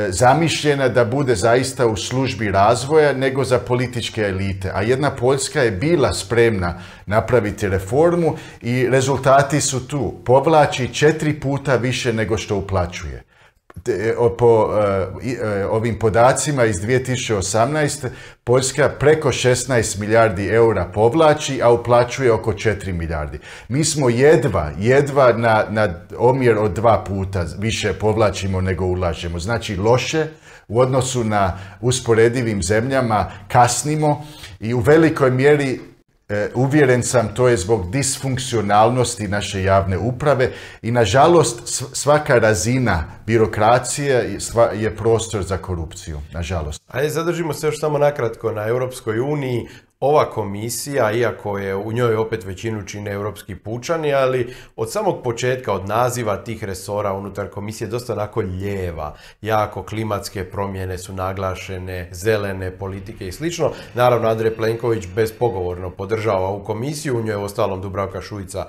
zamišljena 0.10 0.88
da 0.90 1.06
bude 1.06 1.36
zaista 1.36 1.88
u 1.88 1.96
službi 1.96 2.52
razvoja 2.52 3.14
nego 3.14 3.44
za 3.44 3.60
političke 3.60 4.22
elite. 4.22 4.72
A 4.74 4.82
jedna 4.82 5.12
Poljska 5.12 5.62
je 5.62 5.72
bila 5.72 6.14
spremna 6.14 6.82
napraviti 7.06 7.70
reformu 7.70 8.36
i 8.62 8.88
rezultati 8.90 9.62
su 9.62 9.88
tu. 9.88 10.14
Povlači 10.26 10.94
četiri 10.94 11.40
puta 11.40 11.76
više 11.76 12.14
nego 12.14 12.38
što 12.38 12.58
uplaćuje 12.58 13.29
po 14.38 14.70
e, 15.24 15.32
e, 15.32 15.66
ovim 15.66 16.00
podacima 16.00 16.66
iz 16.66 16.82
2018. 16.82 18.08
Poljska 18.44 18.90
preko 19.00 19.30
16 19.30 20.00
milijardi 20.00 20.48
eura 20.48 20.86
povlači, 20.86 21.62
a 21.62 21.72
uplaćuje 21.72 22.32
oko 22.32 22.54
4 22.54 22.92
milijardi. 22.92 23.40
Mi 23.68 23.86
smo 23.86 24.10
jedva, 24.10 24.72
jedva 24.80 25.34
na, 25.34 25.66
na 25.70 25.94
omjer 26.18 26.58
od 26.58 26.72
dva 26.72 27.04
puta 27.08 27.46
više 27.60 27.94
povlačimo 27.94 28.62
nego 28.62 28.86
ulažemo. 28.86 29.40
Znači 29.40 29.76
loše 29.76 30.28
u 30.68 30.80
odnosu 30.80 31.24
na 31.24 31.58
usporedivim 31.82 32.64
zemljama 32.64 33.32
kasnimo 33.48 34.26
i 34.60 34.74
u 34.74 34.80
velikoj 34.80 35.32
mjeri 35.32 35.80
E, 35.80 35.89
uvjeren 36.54 37.04
sam 37.04 37.34
to 37.36 37.48
je 37.48 37.58
zbog 37.58 37.92
disfunkcionalnosti 37.92 39.28
naše 39.28 39.64
javne 39.64 39.98
uprave 39.98 40.52
i 40.82 40.92
nažalost 40.92 41.62
svaka 41.94 42.40
razina 42.40 43.04
birokracije 43.26 44.38
je 44.76 44.96
prostor 44.96 45.44
za 45.44 45.58
korupciju, 45.58 46.20
nažalost. 46.34 46.82
Ajde, 46.88 47.10
zadržimo 47.10 47.54
se 47.54 47.68
još 47.68 47.80
samo 47.80 47.98
nakratko 47.98 48.52
na 48.52 48.68
Europskoj 48.68 49.20
uniji 49.20 49.68
ova 50.00 50.30
komisija, 50.30 51.12
iako 51.12 51.58
je 51.58 51.76
u 51.76 51.92
njoj 51.92 52.16
opet 52.16 52.46
većinu 52.46 52.86
čine 52.86 53.12
europski 53.12 53.56
pučani, 53.56 54.14
ali 54.14 54.54
od 54.76 54.92
samog 54.92 55.24
početka, 55.24 55.74
od 55.74 55.88
naziva 55.88 56.38
tih 56.38 56.64
resora 56.64 57.14
unutar 57.14 57.50
komisije, 57.50 57.88
dosta 57.88 58.14
onako 58.14 58.42
ljeva, 58.42 59.16
jako 59.42 59.84
klimatske 59.84 60.44
promjene 60.44 60.98
su 60.98 61.14
naglašene, 61.14 62.10
zelene 62.12 62.78
politike 62.78 63.28
i 63.28 63.32
slično. 63.32 63.72
Naravno, 63.94 64.30
Andrej 64.30 64.56
Plenković 64.56 65.08
bezpogovorno 65.16 65.90
podržava 65.90 66.48
ovu 66.48 66.64
komisiju, 66.64 67.18
u 67.18 67.22
njoj 67.22 67.34
je 67.34 67.38
ostalom 67.38 67.82
Dubravka 67.82 68.22
Šujica 68.22 68.66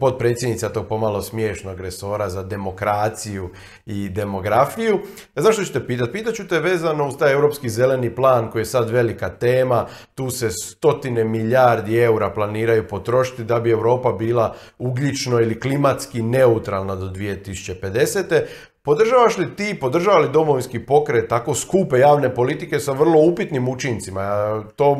potpredsjednica 0.00 0.68
tog 0.68 0.86
pomalo 0.88 1.22
smiješnog 1.22 1.80
resora 1.80 2.28
za 2.28 2.42
demokraciju 2.42 3.50
i 3.86 4.08
demografiju. 4.08 4.98
Zašto 5.36 5.64
ćete 5.64 5.86
pitati? 5.86 6.12
Pitat 6.12 6.34
ću 6.34 6.48
te 6.48 6.60
vezano 6.60 7.06
uz 7.08 7.16
taj 7.16 7.32
europski 7.32 7.68
zeleni 7.68 8.14
plan 8.14 8.50
koji 8.50 8.60
je 8.60 8.66
sad 8.66 8.90
velika 8.90 9.28
tema, 9.28 9.73
tu 10.14 10.30
se 10.30 10.50
stotine 10.50 11.24
milijardi 11.24 11.98
eura 11.98 12.30
planiraju 12.30 12.88
potrošiti 12.88 13.44
da 13.44 13.60
bi 13.60 13.70
Europa 13.70 14.12
bila 14.12 14.54
ugljično 14.78 15.40
ili 15.40 15.60
klimatski 15.60 16.22
neutralna 16.22 16.96
do 16.96 17.06
2050. 17.06 18.42
Podržavaš 18.82 19.38
li 19.38 19.56
ti, 19.56 19.76
podržava 19.80 20.18
li 20.18 20.32
domovinski 20.32 20.78
pokret 20.78 21.28
tako 21.28 21.54
skupe 21.54 21.98
javne 21.98 22.34
politike 22.34 22.80
sa 22.80 22.92
vrlo 22.92 23.20
upitnim 23.20 23.68
učincima? 23.68 24.22
To 24.76 24.96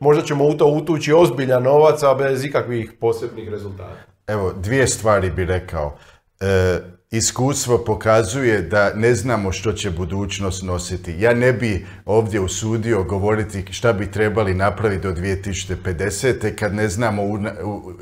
možda 0.00 0.22
ćemo 0.22 0.44
u 0.44 0.54
to 0.54 0.66
utući 0.66 1.12
ozbiljan 1.12 1.62
novac, 1.62 2.02
a 2.02 2.14
bez 2.14 2.44
ikakvih 2.44 2.92
posebnih 3.00 3.48
rezultata. 3.48 3.96
Evo, 4.26 4.52
dvije 4.52 4.86
stvari 4.86 5.30
bi 5.30 5.44
rekao. 5.44 5.96
E, 6.40 6.78
iskustvo 7.10 7.78
pokazuje 7.78 8.62
da 8.62 8.94
ne 8.94 9.14
znamo 9.14 9.52
što 9.52 9.72
će 9.72 9.90
budućnost 9.90 10.62
nositi. 10.62 11.14
Ja 11.18 11.34
ne 11.34 11.52
bi 11.52 11.86
ovdje 12.04 12.40
usudio 12.40 13.04
govoriti 13.04 13.64
šta 13.72 13.92
bi 13.92 14.10
trebali 14.10 14.54
napraviti 14.54 15.02
do 15.02 15.12
2050. 15.12 16.54
kad 16.54 16.74
ne 16.74 16.88
znamo 16.88 17.22
u, 17.22 17.34
u, 17.64 17.92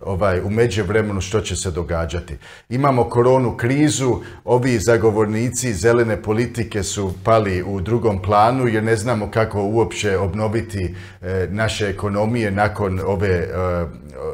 ovaj, 0.00 0.40
u 0.40 0.50
međuvremenu 0.50 1.20
što 1.20 1.40
će 1.40 1.56
se 1.56 1.70
događati. 1.70 2.36
Imamo 2.68 3.04
koronu 3.04 3.56
krizu, 3.56 4.20
ovi 4.44 4.78
zagovornici 4.78 5.74
zelene 5.74 6.22
politike 6.22 6.82
su 6.82 7.14
pali 7.24 7.62
u 7.62 7.80
drugom 7.80 8.22
planu 8.22 8.68
jer 8.68 8.82
ne 8.82 8.96
znamo 8.96 9.30
kako 9.30 9.62
uopće 9.62 10.18
obnoviti 10.18 10.94
e, 11.22 11.48
naše 11.50 11.86
ekonomije 11.86 12.50
nakon 12.50 13.00
ove 13.06 13.28
e, 13.28 13.48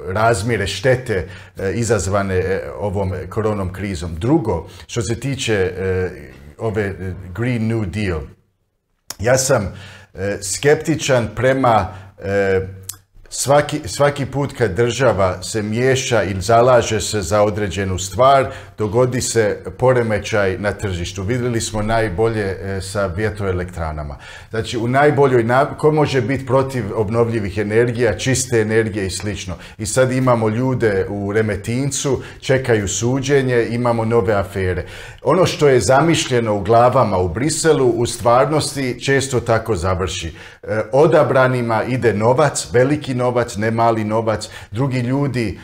razmjere 0.07 0.67
štete 0.67 1.29
e, 1.59 1.73
izazvane 1.75 2.37
e, 2.37 2.71
ovom 2.79 3.13
koronom 3.29 3.73
krizom. 3.73 4.00
Drugo, 4.09 4.69
što 4.87 5.03
se 5.03 5.21
tiče 5.21 5.55
e, 5.55 6.11
ove 6.59 7.15
Green 7.35 7.69
New 7.69 7.85
Deal, 7.85 8.21
ja 9.19 9.39
sam 9.39 9.75
skeptičan 10.43 11.29
prema 11.37 11.95
Svaki, 13.33 13.81
svaki 13.89 14.27
put 14.27 14.53
kad 14.59 14.75
država 14.75 15.43
se 15.43 15.63
miješa 15.63 16.23
ili 16.23 16.41
zalaže 16.41 17.01
se 17.01 17.23
za 17.23 17.43
određenu 17.43 17.99
stvar, 17.99 18.51
dogodi 18.81 19.21
se 19.21 19.59
poremećaj 19.79 20.59
na 20.59 20.73
tržištu. 20.73 21.23
Vidjeli 21.23 21.61
smo 21.61 21.83
najbolje 21.83 22.45
e, 22.45 22.81
sa 22.81 23.07
vjetroelektranama. 23.07 24.17
Znači, 24.51 24.79
u 24.79 24.89
najboljoj, 24.89 25.45
ko 25.79 25.91
može 25.93 26.21
biti 26.21 26.47
protiv 26.47 26.85
obnovljivih 26.95 27.59
energija, 27.59 28.19
čiste 28.19 28.61
energije 28.61 29.07
i 29.07 29.11
slično. 29.11 29.57
I 29.79 29.87
sad 29.87 30.13
imamo 30.13 30.49
ljude 30.49 31.07
u 31.09 31.33
Remetincu, 31.33 32.23
čekaju 32.41 32.89
suđenje, 32.89 33.67
imamo 33.71 34.05
nove 34.05 34.35
afere. 34.35 34.87
Ono 35.23 35.47
što 35.47 35.69
je 35.69 35.81
zamišljeno 35.81 36.55
u 36.57 36.63
glavama 36.63 37.19
u 37.19 37.29
Briselu, 37.29 37.87
u 37.87 38.07
stvarnosti 38.07 39.05
često 39.05 39.41
tako 39.41 39.77
završi. 39.77 40.33
E, 40.63 40.81
odabranima 40.93 41.85
ide 41.85 42.15
novac, 42.15 42.69
veliki 42.73 43.15
novac, 43.15 43.57
ne 43.57 43.71
mali 43.71 44.05
novac, 44.05 44.49
drugi 44.71 45.01
ljudi 45.01 45.59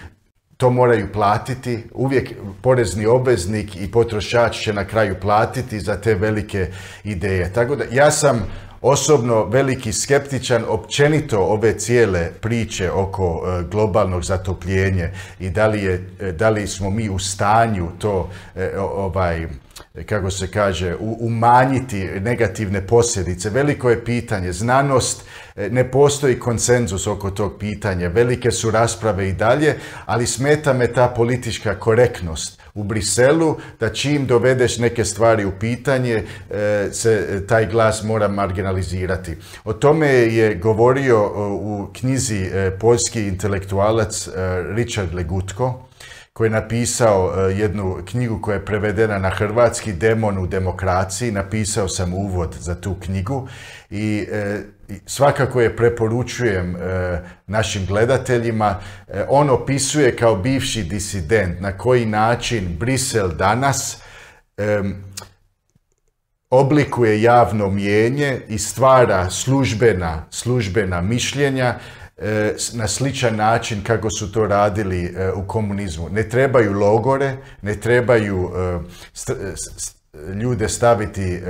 to 0.56 0.70
moraju 0.70 1.12
platiti, 1.12 1.84
uvijek 1.94 2.32
porezni 2.62 3.06
obveznik 3.06 3.76
i 3.76 3.90
potrošač 3.90 4.62
će 4.62 4.72
na 4.72 4.84
kraju 4.84 5.16
platiti 5.20 5.80
za 5.80 6.00
te 6.00 6.14
velike 6.14 6.70
ideje. 7.04 7.52
Tako 7.52 7.76
da 7.76 7.84
ja 7.92 8.10
sam 8.10 8.46
osobno 8.80 9.44
veliki 9.44 9.92
skeptičan 9.92 10.64
općenito 10.68 11.38
ove 11.38 11.78
cijele 11.78 12.30
priče 12.40 12.90
oko 12.90 13.42
e, 13.46 13.62
globalnog 13.70 14.24
zatopljenja 14.24 15.08
i 15.40 15.50
da 15.50 15.66
li, 15.66 15.82
je, 15.82 16.10
e, 16.20 16.32
da 16.32 16.50
li 16.50 16.66
smo 16.66 16.90
mi 16.90 17.08
u 17.08 17.18
stanju 17.18 17.88
to 17.98 18.30
ovaj 18.78 19.46
kako 20.06 20.30
se 20.30 20.50
kaže, 20.50 20.96
umanjiti 21.00 22.04
negativne 22.20 22.86
posljedice. 22.86 23.50
Veliko 23.50 23.90
je 23.90 24.04
pitanje. 24.04 24.52
Znanost, 24.52 25.22
e, 25.22 25.45
ne 25.70 25.90
postoji 25.90 26.38
konsenzus 26.38 27.06
oko 27.06 27.30
tog 27.30 27.58
pitanja. 27.58 28.08
Velike 28.08 28.50
su 28.50 28.70
rasprave 28.70 29.28
i 29.28 29.32
dalje, 29.32 29.74
ali 30.06 30.26
smeta 30.26 30.72
me 30.72 30.92
ta 30.92 31.08
politička 31.08 31.74
korektnost 31.74 32.60
u 32.74 32.84
Briselu, 32.84 33.56
da 33.80 33.92
čim 33.92 34.26
dovedeš 34.26 34.78
neke 34.78 35.04
stvari 35.04 35.44
u 35.44 35.52
pitanje, 35.60 36.22
e, 36.50 36.88
se 36.92 37.42
taj 37.48 37.66
glas 37.66 38.02
mora 38.02 38.28
marginalizirati. 38.28 39.36
O 39.64 39.72
tome 39.72 40.08
je 40.08 40.54
govorio 40.54 41.26
u 41.60 41.88
knjizi 41.92 42.50
e, 42.52 42.70
poljski 42.80 43.26
intelektualac 43.26 44.28
Richard 44.74 45.14
Legutko, 45.14 45.86
koji 46.36 46.46
je 46.46 46.50
napisao 46.50 47.32
e, 47.36 47.52
jednu 47.52 47.98
knjigu 48.04 48.40
koja 48.42 48.54
je 48.54 48.64
prevedena 48.64 49.18
na 49.18 49.30
hrvatski, 49.30 49.92
Demon 49.92 50.38
u 50.38 50.46
demokraciji. 50.46 51.30
Napisao 51.30 51.88
sam 51.88 52.14
uvod 52.14 52.56
za 52.60 52.74
tu 52.74 52.96
knjigu 53.00 53.48
i 53.90 54.26
e, 54.32 54.62
svakako 55.06 55.60
je 55.60 55.76
preporučujem 55.76 56.76
e, 56.76 56.78
našim 57.46 57.86
gledateljima. 57.86 58.80
On 59.28 59.50
opisuje 59.50 60.16
kao 60.16 60.36
bivši 60.36 60.82
disident 60.82 61.60
na 61.60 61.78
koji 61.78 62.06
način 62.06 62.76
Brisel 62.78 63.28
danas 63.28 64.02
oblikuje 66.50 67.22
javno 67.22 67.70
mijenje 67.70 68.40
i 68.48 68.58
stvara 68.58 69.30
službena, 69.30 70.26
službena 70.30 71.00
mišljenja 71.00 71.78
E, 72.18 72.54
na 72.72 72.88
sličan 72.88 73.36
način 73.36 73.82
kako 73.84 74.10
su 74.10 74.32
to 74.32 74.46
radili 74.46 75.04
e, 75.04 75.32
u 75.32 75.46
komunizmu. 75.46 76.08
Ne 76.08 76.28
trebaju 76.28 76.72
logore, 76.72 77.36
ne 77.62 77.80
trebaju 77.80 78.50
e, 78.56 78.78
ljude 80.42 80.68
staviti 80.68 81.40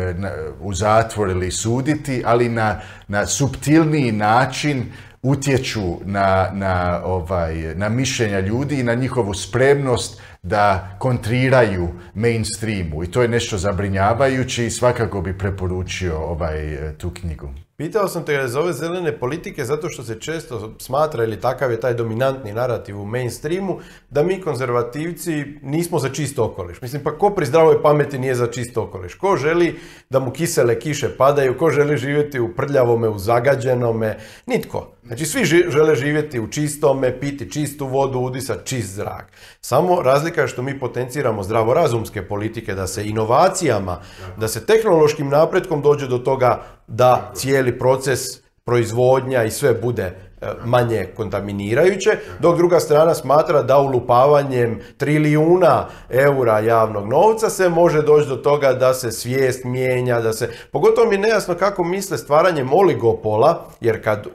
u 0.60 0.74
zatvor 0.74 1.30
ili 1.30 1.50
suditi, 1.50 2.22
ali 2.26 2.48
na, 2.48 2.80
na 3.08 3.26
subtilniji 3.26 4.12
način 4.12 4.92
utječu 5.22 6.00
na, 6.04 6.50
na, 6.52 7.00
ovaj, 7.04 7.74
na 7.74 7.88
mišljenja 7.88 8.40
ljudi 8.40 8.80
i 8.80 8.82
na 8.82 8.94
njihovu 8.94 9.34
spremnost 9.34 10.20
da 10.42 10.96
kontriraju 10.98 11.88
mainstreamu 12.14 13.04
i 13.04 13.10
to 13.10 13.22
je 13.22 13.28
nešto 13.28 13.58
zabrinjavajuće 13.58 14.66
i 14.66 14.70
svakako 14.70 15.20
bi 15.20 15.38
preporučio 15.38 16.18
ovaj, 16.18 16.76
tu 16.98 17.10
knjigu. 17.10 17.65
Pitao 17.78 18.08
sam 18.08 18.24
te 18.24 18.48
za 18.48 18.60
ove 18.60 18.72
zelene 18.72 19.18
politike 19.18 19.64
zato 19.64 19.88
što 19.88 20.02
se 20.02 20.20
često 20.20 20.74
smatra 20.78 21.24
ili 21.24 21.40
takav 21.40 21.70
je 21.70 21.80
taj 21.80 21.94
dominantni 21.94 22.52
narativ 22.52 23.00
u 23.00 23.04
mainstreamu 23.04 23.78
da 24.10 24.22
mi 24.22 24.40
konzervativci 24.40 25.44
nismo 25.62 25.98
za 25.98 26.08
čist 26.08 26.38
okoliš. 26.38 26.80
Mislim 26.80 27.02
pa 27.02 27.18
ko 27.18 27.30
pri 27.30 27.46
zdravoj 27.46 27.82
pameti 27.82 28.18
nije 28.18 28.34
za 28.34 28.46
čist 28.46 28.76
okoliš? 28.76 29.14
Ko 29.14 29.36
želi 29.36 29.78
da 30.10 30.18
mu 30.18 30.30
kisele 30.30 30.80
kiše 30.80 31.16
padaju? 31.16 31.58
Ko 31.58 31.70
želi 31.70 31.96
živjeti 31.96 32.40
u 32.40 32.54
prljavome, 32.54 33.08
u 33.08 33.18
zagađenome? 33.18 34.18
Nitko. 34.46 34.95
Znači 35.06 35.26
svi 35.26 35.44
žele 35.44 35.94
živjeti 35.94 36.40
u 36.40 36.48
čistome, 36.48 37.20
piti 37.20 37.50
čistu 37.50 37.86
vodu, 37.86 38.18
udisati 38.18 38.66
čist 38.66 38.94
zrak. 38.94 39.32
Samo 39.60 40.02
razlika 40.02 40.40
je 40.42 40.48
što 40.48 40.62
mi 40.62 40.78
potenciramo 40.78 41.42
zdravorazumske 41.42 42.22
politike, 42.22 42.74
da 42.74 42.86
se 42.86 43.08
inovacijama, 43.08 44.00
da 44.36 44.48
se 44.48 44.66
tehnološkim 44.66 45.28
napretkom 45.28 45.82
dođe 45.82 46.06
do 46.06 46.18
toga 46.18 46.62
da 46.86 47.32
cijeli 47.34 47.78
proces 47.78 48.20
proizvodnja 48.64 49.44
i 49.44 49.50
sve 49.50 49.74
bude 49.74 50.25
manje 50.64 51.06
kontaminirajuće, 51.16 52.10
dok 52.40 52.56
druga 52.56 52.80
strana 52.80 53.14
smatra 53.14 53.62
da 53.62 53.78
ulupavanjem 53.78 54.80
trilijuna 54.96 55.86
eura 56.10 56.58
javnog 56.58 57.08
novca 57.08 57.50
se 57.50 57.68
može 57.68 58.02
doći 58.02 58.28
do 58.28 58.36
toga 58.36 58.72
da 58.72 58.94
se 58.94 59.12
svijest 59.12 59.64
mijenja, 59.64 60.20
da 60.20 60.32
se... 60.32 60.50
Pogotovo 60.72 61.08
mi 61.08 61.14
je 61.14 61.18
nejasno 61.18 61.54
kako 61.54 61.84
misle 61.84 62.18
stvaranjem 62.18 62.72
oligopola, 62.72 63.64
jer 63.80 64.04
kad 64.04 64.26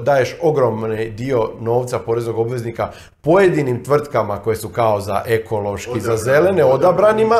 daješ 0.00 0.36
ogromni 0.42 1.10
dio 1.10 1.50
novca 1.60 1.98
poreznog 1.98 2.38
obveznika 2.38 2.90
pojedinim 3.20 3.84
tvrtkama 3.84 4.38
koje 4.38 4.56
su 4.56 4.68
kao 4.68 5.00
za 5.00 5.22
ekološki, 5.26 6.00
za 6.00 6.16
zelene, 6.16 6.64
odabranima, 6.64 7.36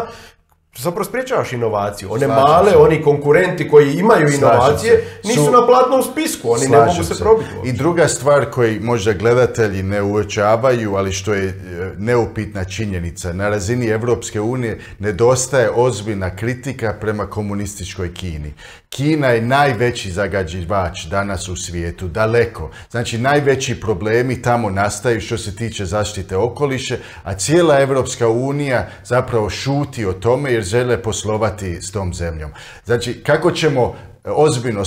zapravo 0.78 1.04
spriječavaš 1.04 1.52
inovaciju. 1.52 2.12
One 2.12 2.26
male, 2.26 2.76
oni 2.76 3.02
konkurenti 3.02 3.68
koji 3.68 3.92
imaju 3.92 4.28
inovacije, 4.34 5.04
nisu 5.24 5.50
na 5.50 5.66
platnom 5.66 6.02
spisku, 6.02 6.52
oni 6.52 6.68
ne 6.68 6.78
mogu 6.78 7.04
se, 7.04 7.18
probiti. 7.18 7.50
I 7.64 7.72
druga 7.72 8.08
stvar 8.08 8.50
koju 8.50 8.80
možda 8.82 9.12
gledatelji 9.12 9.82
ne 9.82 10.02
uočavaju, 10.02 10.94
ali 10.94 11.12
što 11.12 11.34
je 11.34 11.48
e, 11.48 11.54
neupitna 11.98 12.64
činjenica, 12.64 13.32
na 13.32 13.48
razini 13.48 13.86
Europske 13.86 14.40
unije 14.40 14.78
nedostaje 14.98 15.70
ozbiljna 15.74 16.36
kritika 16.36 16.94
prema 17.00 17.26
komunističkoj 17.26 18.14
Kini. 18.14 18.54
Kina 18.88 19.28
je 19.28 19.42
najveći 19.42 20.10
zagađivač 20.10 21.04
danas 21.04 21.48
u 21.48 21.56
svijetu, 21.56 22.08
daleko. 22.08 22.70
Znači 22.90 23.18
najveći 23.18 23.80
problemi 23.80 24.42
tamo 24.42 24.70
nastaju 24.70 25.20
što 25.20 25.38
se 25.38 25.56
tiče 25.56 25.84
zaštite 25.84 26.36
okoliše, 26.36 26.98
a 27.22 27.34
cijela 27.34 27.80
Europska 27.80 28.28
unija 28.28 28.88
zapravo 29.04 29.50
šuti 29.50 30.06
o 30.06 30.12
tome 30.12 30.52
jer 30.52 30.64
žele 30.68 31.02
poslovati 31.02 31.82
s 31.82 31.90
tom 31.92 32.14
zemljom. 32.14 32.50
Znači 32.84 33.22
kako 33.22 33.50
ćemo 33.50 33.94
ozbiljno 34.24 34.84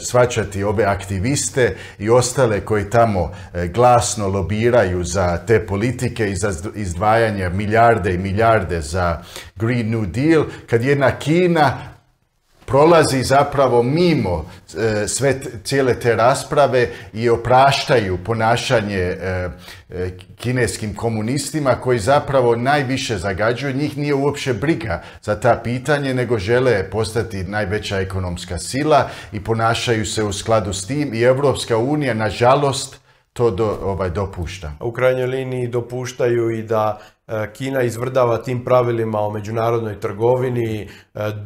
svačati 0.00 0.64
ove 0.64 0.84
aktiviste 0.84 1.76
i 1.98 2.10
ostale 2.10 2.60
koji 2.60 2.90
tamo 2.90 3.32
e, 3.54 3.68
glasno 3.68 4.28
lobiraju 4.28 5.04
za 5.04 5.38
te 5.46 5.66
politike 5.66 6.30
i 6.30 6.36
za 6.36 6.52
izdvajanje 6.74 7.50
milijarde 7.50 8.14
i 8.14 8.18
milijarde 8.18 8.80
za 8.80 9.22
Green 9.56 9.90
New 9.90 10.06
Deal, 10.06 10.44
kad 10.66 10.84
jedna 10.84 11.18
Kina 11.18 11.95
prolazi 12.66 13.22
zapravo 13.22 13.82
mimo 13.82 14.44
e, 14.78 15.08
sve 15.08 15.40
cijele 15.64 16.00
te 16.00 16.16
rasprave 16.16 16.88
i 17.12 17.28
opraštaju 17.28 18.18
ponašanje 18.24 18.98
e, 18.98 19.48
e, 19.90 20.10
kineskim 20.36 20.94
komunistima 20.94 21.74
koji 21.74 21.98
zapravo 21.98 22.56
najviše 22.56 23.18
zagađuju. 23.18 23.76
Njih 23.76 23.98
nije 23.98 24.14
uopće 24.14 24.54
briga 24.54 25.02
za 25.22 25.40
ta 25.40 25.60
pitanje, 25.64 26.14
nego 26.14 26.38
žele 26.38 26.90
postati 26.90 27.44
najveća 27.44 28.00
ekonomska 28.00 28.58
sila 28.58 29.08
i 29.32 29.44
ponašaju 29.44 30.06
se 30.06 30.24
u 30.24 30.32
skladu 30.32 30.72
s 30.72 30.86
tim 30.86 31.14
i 31.14 31.22
Europska 31.22 31.78
unija, 31.78 32.14
nažalost, 32.14 33.00
to 33.32 33.50
do, 33.50 33.78
ovaj, 33.82 34.10
dopušta. 34.10 34.72
U 34.80 34.92
krajnjoj 34.92 35.26
liniji 35.26 35.68
dopuštaju 35.68 36.50
i 36.50 36.62
da 36.62 37.00
Kina 37.52 37.82
izvrdava 37.82 38.38
tim 38.42 38.64
pravilima 38.64 39.20
o 39.20 39.30
međunarodnoj 39.30 40.00
trgovini, 40.00 40.82
e, 40.82 40.88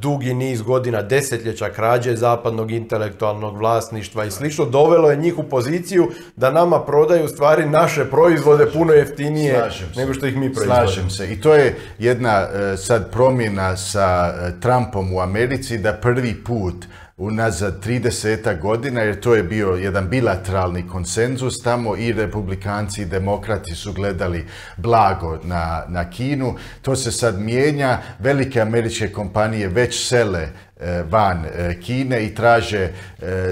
dugi 0.01 0.35
niz 0.35 0.63
godina, 0.63 1.03
desetljeća 1.03 1.71
krađe 1.71 2.17
zapadnog 2.17 2.71
intelektualnog 2.71 3.57
vlasništva 3.59 4.25
i 4.25 4.31
slično, 4.31 4.65
dovelo 4.65 5.11
je 5.11 5.17
njih 5.17 5.39
u 5.39 5.43
poziciju 5.43 6.11
da 6.37 6.51
nama 6.51 6.81
prodaju 6.81 7.29
stvari 7.29 7.69
naše 7.69 8.05
proizvode 8.05 8.67
puno 8.67 8.93
jeftinije 8.93 9.71
nego 9.97 10.15
što 10.15 10.27
ih 10.27 10.37
mi 10.37 10.53
proizvodimo. 10.55 10.87
Slažem 10.87 11.11
se. 11.11 11.33
I 11.33 11.41
to 11.41 11.55
je 11.55 11.77
jedna 11.99 12.41
e, 12.41 12.77
sad 12.77 13.13
promjena 13.13 13.77
sa 13.77 14.35
Trumpom 14.61 15.15
u 15.15 15.21
Americi 15.21 15.79
da 15.79 15.93
prvi 15.93 16.35
put 16.45 16.87
unazad 17.21 17.85
30 17.85 18.61
godina, 18.61 19.01
jer 19.01 19.21
to 19.21 19.35
je 19.35 19.43
bio 19.43 19.69
jedan 19.69 20.09
bilateralni 20.09 20.89
konsenzus, 20.89 21.63
tamo 21.65 21.97
i 21.97 22.13
republikanci 22.13 23.03
i 23.03 23.07
demokrati 23.07 23.75
su 23.75 23.93
gledali 23.93 24.47
blago 24.77 25.39
na, 25.45 25.85
na 25.89 26.11
Kinu. 26.11 26.55
To 26.83 26.97
se 26.97 27.13
sad 27.13 27.39
mijenja, 27.39 27.99
velike 28.19 28.61
američke 28.61 29.13
kompanije 29.13 29.69
već 29.69 30.09
sele 30.09 30.49
van 31.11 31.45
e, 31.45 31.81
Kine 31.81 32.25
i 32.25 32.35
traže 32.35 32.79
e, 32.79 32.93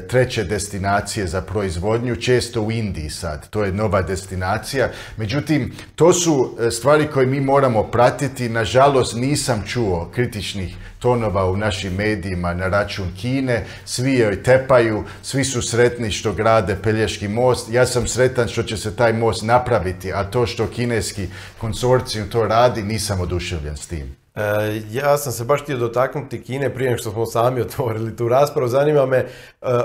treće 0.09 0.45
destinacije 0.45 1.27
za 1.27 1.43
proizvodnju, 1.43 2.17
često 2.17 2.63
u 2.63 2.73
Indiji 2.73 3.11
sad. 3.11 3.49
To 3.51 3.65
je 3.65 3.73
nova 3.73 4.03
destinacija. 4.03 4.89
Međutim, 5.17 5.73
to 5.95 6.13
su 6.13 6.57
stvari 6.71 7.07
koje 7.07 7.27
mi 7.27 7.41
moramo 7.41 7.83
pratiti. 7.83 8.49
Nažalost, 8.49 9.17
nisam 9.17 9.63
čuo 9.67 10.11
kritičnih 10.15 10.77
tonova 10.99 11.51
u 11.51 11.57
našim 11.57 11.95
medijima 11.95 12.55
na 12.55 12.69
račun 12.69 13.13
Kine. 13.21 13.65
Svi 13.85 14.15
joj 14.15 14.43
tepaju, 14.43 15.05
svi 15.23 15.45
su 15.45 15.63
sretni 15.63 16.11
što 16.11 16.33
grade 16.33 16.77
Pelješki 16.83 17.29
most. 17.29 17.73
Ja 17.73 17.87
sam 17.87 18.07
sretan 18.07 18.49
što 18.49 18.63
će 18.63 18.77
se 18.77 18.97
taj 18.97 19.13
most 19.13 19.43
napraviti, 19.43 20.13
a 20.13 20.25
to 20.25 20.47
što 20.47 20.67
kineski 20.67 21.29
konsorcijum 21.59 22.29
to 22.29 22.47
radi, 22.47 22.83
nisam 22.83 23.21
oduševljen 23.21 23.77
s 23.77 23.87
tim. 23.87 24.18
E, 24.39 24.83
ja 24.91 25.19
sam 25.19 25.33
se 25.33 25.45
baš 25.45 25.63
htio 25.63 25.77
dotaknuti 25.77 26.43
Kine 26.43 26.75
prije 26.75 26.99
što 26.99 27.11
smo 27.11 27.27
sami 27.27 27.61
otvorili 27.61 28.17
tu 28.17 28.29
raspravu. 28.29 28.69
Zanima 28.69 29.07
me 29.07 29.17
e, 29.17 29.27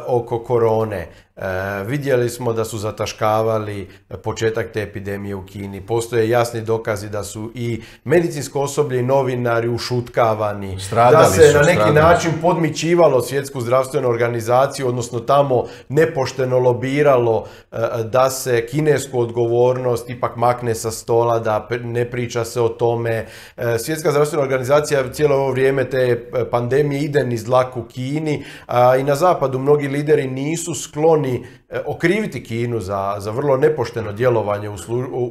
oko 0.07 0.43
korone. 0.43 1.07
E, 1.35 1.83
vidjeli 1.83 2.29
smo 2.29 2.53
da 2.53 2.65
su 2.65 2.77
zataškavali 2.77 3.89
početak 4.23 4.71
te 4.71 4.81
epidemije 4.81 5.35
u 5.35 5.45
Kini. 5.45 5.81
Postoje 5.81 6.29
jasni 6.29 6.61
dokazi 6.61 7.09
da 7.09 7.23
su 7.23 7.51
i 7.55 7.81
medicinsko 8.03 8.61
osoblje 8.61 8.99
i 8.99 9.03
novinari 9.03 9.69
ušutkavani. 9.69 10.77
da 11.11 11.25
se 11.25 11.53
na 11.53 11.61
neki 11.61 11.91
način 11.91 12.31
podmićivalo 12.41 13.21
svjetsku 13.21 13.61
zdravstvenu 13.61 14.09
organizaciju, 14.09 14.87
odnosno 14.87 15.19
tamo 15.19 15.65
nepošteno 15.89 16.59
lobiralo 16.59 17.45
e, 17.71 17.77
da 18.03 18.29
se 18.29 18.65
kinesku 18.67 19.19
odgovornost 19.19 20.09
ipak 20.09 20.35
makne 20.35 20.75
sa 20.75 20.91
stola, 20.91 21.39
da 21.39 21.67
ne 21.83 22.11
priča 22.11 22.45
se 22.45 22.61
o 22.61 22.69
tome. 22.69 23.25
E, 23.57 23.77
svjetska 23.79 24.11
zdravstvena 24.11 24.43
organizacija 24.43 25.13
cijelo 25.13 25.35
ovo 25.35 25.51
vrijeme 25.51 25.89
te 25.89 26.31
pandemije 26.51 27.01
ide 27.01 27.23
niz 27.23 27.43
dlaku 27.43 27.83
Kini, 27.83 28.45
a 28.65 28.97
i 28.97 29.03
na 29.03 29.15
zapadu 29.15 29.59
mnogi 29.59 29.87
lideri 29.87 30.27
nisu 30.27 30.75
skloni 30.75 31.22
oni 31.23 31.43
e, 31.69 31.79
okriviti 31.85 32.43
Kinu 32.43 32.79
za, 32.79 33.15
za 33.19 33.31
vrlo 33.31 33.57
nepošteno 33.57 34.11
djelovanje 34.11 34.69
u, 34.69 34.75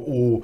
u 0.07 0.43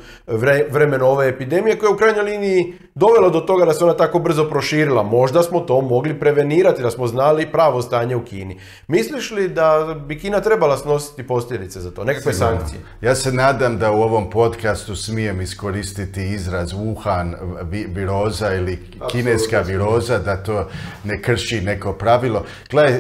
vremenu 0.70 1.06
ove 1.06 1.28
epidemije 1.28 1.78
koja 1.80 1.90
je 1.90 1.94
u 1.94 1.98
krajnjoj 1.98 2.24
liniji 2.24 2.74
dovela 2.96 3.30
do 3.30 3.40
toga 3.40 3.66
da 3.66 3.74
se 3.74 3.84
ona 3.84 3.94
tako 3.94 4.20
brzo 4.20 4.50
proširila. 4.50 5.04
Možda 5.04 5.44
smo 5.44 5.60
to 5.60 5.82
mogli 5.82 6.20
prevenirati, 6.20 6.82
da 6.82 6.92
smo 6.92 7.08
znali 7.08 7.52
pravo 7.52 7.82
stanje 7.82 8.16
u 8.16 8.26
Kini. 8.26 8.60
Misliš 8.88 9.32
li 9.32 9.48
da 9.48 9.96
bi 10.08 10.20
Kina 10.20 10.42
trebala 10.42 10.78
snositi 10.78 11.28
posljedice 11.28 11.80
za 11.80 11.92
to, 11.92 12.04
nekakve 12.04 12.34
sankcije? 12.34 12.82
Ja 13.02 13.16
se 13.16 13.32
nadam 13.32 13.78
da 13.78 13.92
u 13.92 14.02
ovom 14.02 14.30
podcastu 14.30 14.96
smijem 14.96 15.42
iskoristiti 15.42 16.24
izraz 16.24 16.74
Wuhan 16.74 17.36
viroza 17.88 18.54
ili 18.54 18.80
kineska 19.12 19.62
viroza, 19.62 20.18
da 20.18 20.44
to 20.44 20.68
ne 21.04 21.22
krši 21.22 21.62
neko 21.62 21.94
pravilo. 21.94 22.46
Gledaj, 22.72 23.00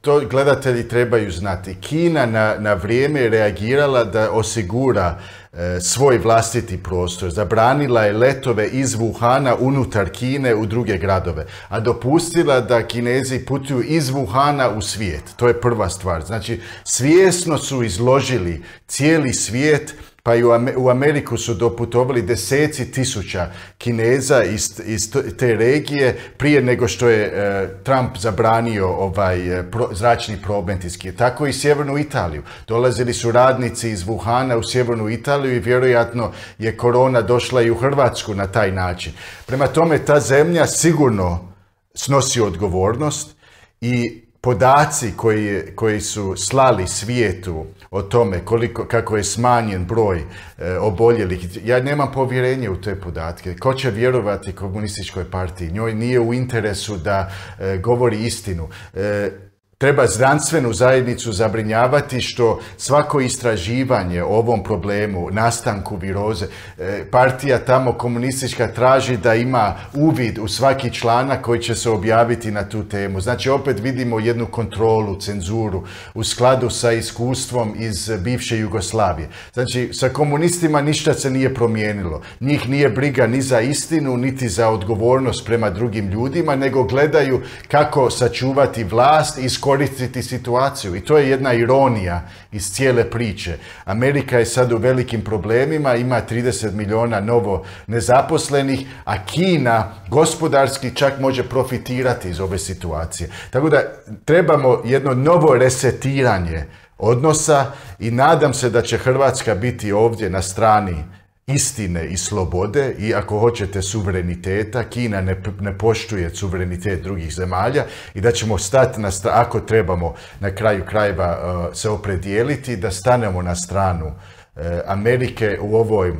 to 0.00 0.20
gledatelji 0.30 0.88
trebaju 0.88 1.30
znati. 1.30 1.76
Kina 1.88 2.26
na, 2.26 2.54
na 2.58 2.74
vrijeme 2.74 3.28
reagirala 3.28 4.04
da 4.04 4.30
osigura 4.30 5.18
e, 5.52 5.80
svoj 5.80 6.18
vlastiti 6.18 6.82
prostor. 6.82 7.30
Zabranila 7.30 8.04
je 8.04 8.12
letove 8.12 8.68
iz 8.68 8.96
Wuhana 8.96 9.56
unutar 9.60 10.10
Kine 10.10 10.54
u 10.54 10.66
druge 10.66 10.98
gradove, 10.98 11.46
a 11.68 11.80
dopustila 11.80 12.60
da 12.60 12.86
Kinezi 12.86 13.38
putuju 13.38 13.82
iz 13.82 14.10
Wuhana 14.10 14.76
u 14.76 14.80
svijet. 14.80 15.22
To 15.36 15.48
je 15.48 15.60
prva 15.60 15.88
stvar. 15.88 16.24
Znači, 16.24 16.60
svjesno 16.84 17.58
su 17.58 17.82
izložili 17.82 18.62
cijeli 18.86 19.32
svijet 19.32 19.94
Pa 20.26 20.34
i 20.34 20.44
u 20.76 20.88
Ameriku 20.88 21.36
su 21.36 21.54
doputovali 21.54 22.22
deseci 22.22 22.90
tisuća 22.90 23.46
Kineza 23.78 24.42
iz, 24.42 24.80
iz 24.84 25.10
te 25.38 25.54
regije 25.54 26.18
prije 26.36 26.62
nego 26.62 26.88
što 26.88 27.08
je 27.08 27.24
e, 27.24 27.68
Trump 27.82 28.16
zabranio 28.18 28.88
ovaj 28.88 29.58
e, 29.58 29.64
zračni 29.92 30.42
promet 30.42 30.84
iz 30.84 30.98
Tako 31.18 31.46
i 31.46 31.52
sjevernu 31.52 31.98
Italiju. 31.98 32.42
Dolazili 32.68 33.14
su 33.14 33.32
radnici 33.32 33.90
iz 33.90 34.04
Wuhana 34.04 34.56
u 34.56 34.62
sjevernu 34.62 35.10
Italiju 35.10 35.56
i 35.56 35.58
vjerojatno 35.58 36.32
je 36.58 36.76
korona 36.76 37.22
došla 37.22 37.62
i 37.62 37.70
u 37.70 37.74
Hrvatsku 37.74 38.34
na 38.34 38.46
taj 38.46 38.72
način. 38.72 39.12
Prema 39.46 39.66
tome 39.66 39.98
ta 39.98 40.20
zemlja 40.20 40.66
sigurno 40.66 41.52
snosi 41.94 42.40
odgovornost 42.40 43.36
i 43.80 44.23
podaci 44.44 45.12
koji, 45.16 45.62
koji 45.74 46.00
su 46.00 46.36
slali 46.36 46.86
svijetu 46.86 47.66
o 47.90 48.02
tome 48.02 48.44
koliko, 48.44 48.84
kako 48.84 49.16
je 49.16 49.24
smanjen 49.24 49.84
broj 49.84 50.18
e, 50.58 50.78
oboljelih, 50.78 51.66
ja 51.66 51.80
nemam 51.80 52.12
povjerenje 52.12 52.70
u 52.70 52.80
te 52.80 53.00
podatke. 53.00 53.56
Ko 53.56 53.74
će 53.74 53.90
vjerovati 53.90 54.52
komunističkoj 54.52 55.30
partiji? 55.30 55.72
Njoj 55.72 55.94
nije 55.94 56.20
u 56.20 56.34
interesu 56.34 56.96
da 56.96 57.32
e, 57.58 57.78
govori 57.78 58.24
istinu. 58.24 58.68
E, 58.94 59.30
Treba 59.78 60.06
znanstvenu 60.06 60.72
zajednicu 60.72 61.32
zabrinjavati 61.32 62.20
što 62.20 62.60
svako 62.76 63.20
istraživanje 63.20 64.22
o 64.22 64.28
ovom 64.28 64.62
problemu, 64.62 65.28
nastanku 65.30 65.96
viroze, 65.96 66.46
e, 66.78 67.04
partija 67.10 67.58
tamo 67.58 67.92
komunistička 67.92 68.68
traži 68.68 69.16
da 69.16 69.34
ima 69.34 69.74
uvid 69.94 70.38
u 70.38 70.48
svaki 70.48 70.90
članak 70.90 71.42
koji 71.42 71.62
će 71.62 71.74
se 71.74 71.90
objaviti 71.90 72.50
na 72.50 72.68
tu 72.68 72.88
temu. 72.88 73.20
Znači 73.20 73.50
opet 73.50 73.80
vidimo 73.80 74.20
jednu 74.20 74.46
kontrolu, 74.46 75.20
cenzuru 75.20 75.84
u 76.14 76.24
skladu 76.24 76.70
sa 76.70 76.92
iskustvom 76.92 77.74
iz 77.78 78.10
bivše 78.18 78.58
Jugoslavije. 78.58 79.28
Znači 79.52 79.90
sa 79.92 80.08
komunistima 80.08 80.82
ništa 80.82 81.14
se 81.14 81.30
nije 81.30 81.54
promijenilo. 81.54 82.22
Njih 82.40 82.68
nije 82.68 82.88
briga 82.88 83.26
ni 83.26 83.42
za 83.42 83.60
istinu, 83.60 84.16
niti 84.16 84.48
za 84.48 84.68
odgovornost 84.68 85.46
prema 85.46 85.70
drugim 85.70 86.08
ljudima, 86.08 86.56
nego 86.56 86.84
gledaju 86.84 87.42
kako 87.68 88.10
sačuvati 88.10 88.84
vlast 88.84 89.38
i 89.38 89.48
iskoristiti 89.64 90.22
situaciju. 90.22 90.96
I 90.96 91.00
to 91.00 91.18
je 91.18 91.30
jedna 91.30 91.52
ironija 91.52 92.22
iz 92.52 92.72
cijele 92.72 93.10
priče. 93.10 93.56
Amerika 93.84 94.38
je 94.38 94.46
sad 94.46 94.72
u 94.72 94.76
velikim 94.76 95.24
problemima, 95.24 95.94
ima 95.94 96.20
30 96.30 96.72
milijuna 96.72 97.20
novo 97.20 97.64
nezaposlenih, 97.86 98.86
a 99.04 99.24
Kina 99.24 99.94
gospodarski 100.08 100.94
čak 100.94 101.20
može 101.20 101.48
profitirati 101.48 102.28
iz 102.28 102.40
ove 102.40 102.58
situacije. 102.58 103.30
Tako 103.50 103.68
da 103.68 103.82
trebamo 104.24 104.82
jedno 104.84 105.14
novo 105.14 105.54
resetiranje 105.54 106.64
odnosa 106.98 107.72
i 107.98 108.10
nadam 108.10 108.54
se 108.54 108.70
da 108.70 108.82
će 108.82 108.98
Hrvatska 108.98 109.54
biti 109.54 109.92
ovdje 109.92 110.30
na 110.30 110.42
strani 110.42 111.04
istine 111.46 112.06
i 112.06 112.16
slobode 112.16 112.94
i 112.98 113.14
ako 113.14 113.38
hoćete 113.38 113.82
suvereniteta, 113.82 114.84
Kina 114.84 115.20
ne, 115.20 115.42
ne 115.60 115.78
poštuje 115.78 116.30
suverenitet 116.30 117.02
drugih 117.02 117.34
zemalja 117.34 117.84
i 118.14 118.20
da 118.20 118.32
ćemo 118.32 118.58
stati 118.58 119.00
na 119.00 119.10
ako 119.32 119.60
trebamo 119.60 120.14
na 120.40 120.54
kraju 120.54 120.84
krajeva 120.84 121.38
uh, 121.38 121.74
se 121.74 121.88
opredijeliti, 121.88 122.76
da 122.76 122.90
stanemo 122.90 123.42
na 123.42 123.54
stranu 123.54 124.06
uh, 124.06 124.62
Amerike 124.86 125.58
u 125.60 125.76
ovoj 125.76 126.14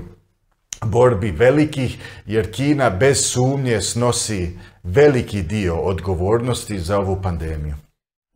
borbi 0.84 1.30
velikih, 1.30 1.98
jer 2.26 2.52
Kina 2.52 2.90
bez 2.90 3.30
sumnje 3.32 3.80
snosi 3.80 4.58
veliki 4.82 5.42
dio 5.42 5.76
odgovornosti 5.76 6.78
za 6.78 6.98
ovu 6.98 7.22
pandemiju. 7.22 7.83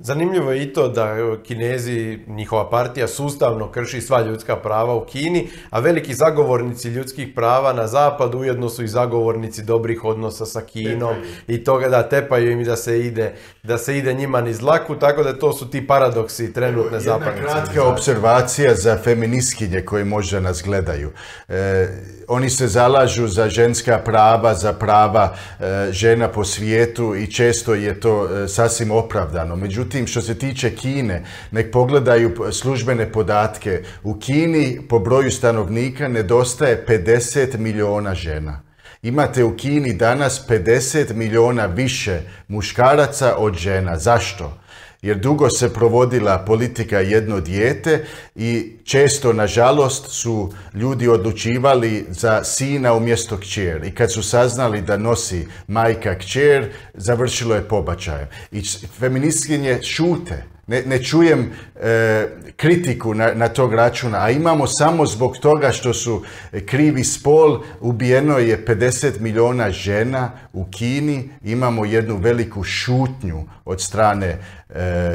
Zanimljivo 0.01 0.53
je 0.53 0.63
i 0.63 0.73
to 0.73 0.89
da 0.89 1.17
Kinezi, 1.43 2.19
njihova 2.27 2.71
partija, 2.71 3.09
sustavno 3.09 3.71
krši 3.71 4.01
sva 4.01 4.21
ljudska 4.23 4.57
prava 4.57 4.95
u 4.95 5.05
Kini, 5.05 5.49
a 5.71 5.81
veliki 5.81 6.15
zagovornici 6.15 6.89
ljudskih 6.89 7.29
prava 7.35 7.73
na 7.73 7.87
zapadu 7.87 8.39
ujedno 8.39 8.69
su 8.69 8.85
i 8.85 8.89
zagovornici 8.89 9.63
dobrih 9.63 10.05
odnosa 10.05 10.47
sa 10.47 10.61
Kinom 10.61 11.15
i 11.49 11.65
toga 11.65 11.89
da 11.89 12.09
tepaju 12.09 12.51
im 12.51 12.65
da 12.65 12.77
se 12.77 13.01
ide, 13.01 13.35
da 13.63 13.79
se 13.79 13.99
ide 13.99 14.15
njima 14.15 14.41
niz 14.41 14.63
laku, 14.63 14.97
tako 14.97 15.23
da 15.23 15.39
to 15.39 15.53
su 15.53 15.71
ti 15.71 15.87
paradoksi 15.87 16.53
trenutne 16.53 17.01
zapadne 17.01 17.41
Jedna 17.41 17.53
kratka 17.53 17.85
observacija 17.85 18.75
za 18.75 18.99
feministkinje 19.05 19.81
koji 19.85 20.05
možda 20.05 20.41
nas 20.41 20.63
gledaju. 20.63 21.11
E, 21.49 21.89
oni 22.29 22.51
se 22.51 22.69
zalažu 22.69 23.27
za 23.29 23.49
ženska 23.49 23.99
prava, 23.99 24.55
za 24.55 24.73
prava 24.73 25.35
e, 25.61 25.93
žena 25.93 26.29
po 26.29 26.45
svijetu 26.45 27.15
i 27.17 27.27
često 27.27 27.75
je 27.75 28.01
to 28.01 28.29
e, 28.29 28.49
sasvim 28.49 28.91
opravdano. 28.91 29.57
Međutim, 29.57 30.07
što 30.07 30.21
se 30.21 30.39
tiče 30.39 30.71
Kine, 30.71 31.25
nek 31.51 31.73
pogledaju 31.73 32.53
službene 32.53 33.13
podatke. 33.13 33.83
U 34.03 34.15
Kini 34.15 34.81
po 34.89 34.99
broju 34.99 35.31
stanovnika 35.31 36.09
nedostaje 36.09 36.85
50 36.89 37.59
milijuna 37.59 38.15
žena. 38.15 38.61
Imate 39.03 39.45
u 39.45 39.57
Kini 39.57 39.93
danas 39.93 40.49
50 40.49 41.15
milijuna 41.15 41.67
više 41.67 42.21
muškaraca 42.49 43.35
od 43.37 43.55
žena. 43.55 43.99
Zašto? 43.99 44.59
Jer 45.03 45.19
dugo 45.19 45.51
se 45.51 45.75
provodila 45.75 46.39
politika 46.39 46.99
jedno 46.99 47.41
dijete 47.41 48.05
i 48.35 48.73
često, 48.85 49.33
nažalost, 49.33 50.07
su 50.11 50.53
ljudi 50.75 51.09
odlučivali 51.09 52.07
za 52.09 52.45
sina 52.45 52.95
umjesto 52.95 53.37
kćer. 53.37 53.85
I 53.85 53.95
kad 53.95 54.13
su 54.13 54.23
saznali 54.23 54.83
da 54.83 54.97
nosi 54.97 55.47
majka 55.67 56.19
kćer, 56.19 56.73
završilo 56.95 57.55
je 57.55 57.69
pobačajem. 57.69 58.29
I 58.53 58.63
feministkinje 58.99 59.83
šute 59.83 60.58
ne, 60.69 60.83
ne 60.87 61.03
čujem 61.03 61.51
e, 61.81 62.29
kritiku 62.57 63.15
na, 63.15 63.35
na 63.35 63.49
tog 63.49 63.75
računa, 63.75 64.19
a 64.25 64.31
imamo 64.31 64.67
samo 64.67 65.07
zbog 65.07 65.37
toga 65.39 65.73
što 65.73 65.95
su 65.95 66.23
krivi 66.67 67.05
spol, 67.05 67.63
ubijeno 67.81 68.39
je 68.39 68.65
50 68.65 69.21
milijuna 69.21 69.71
žena 69.71 70.31
u 70.53 70.65
Kini, 70.65 71.31
imamo 71.45 71.85
jednu 71.85 72.17
veliku 72.17 72.65
šutnju 72.65 73.45
od 73.65 73.81
strane 73.81 74.27
e, 74.27 74.41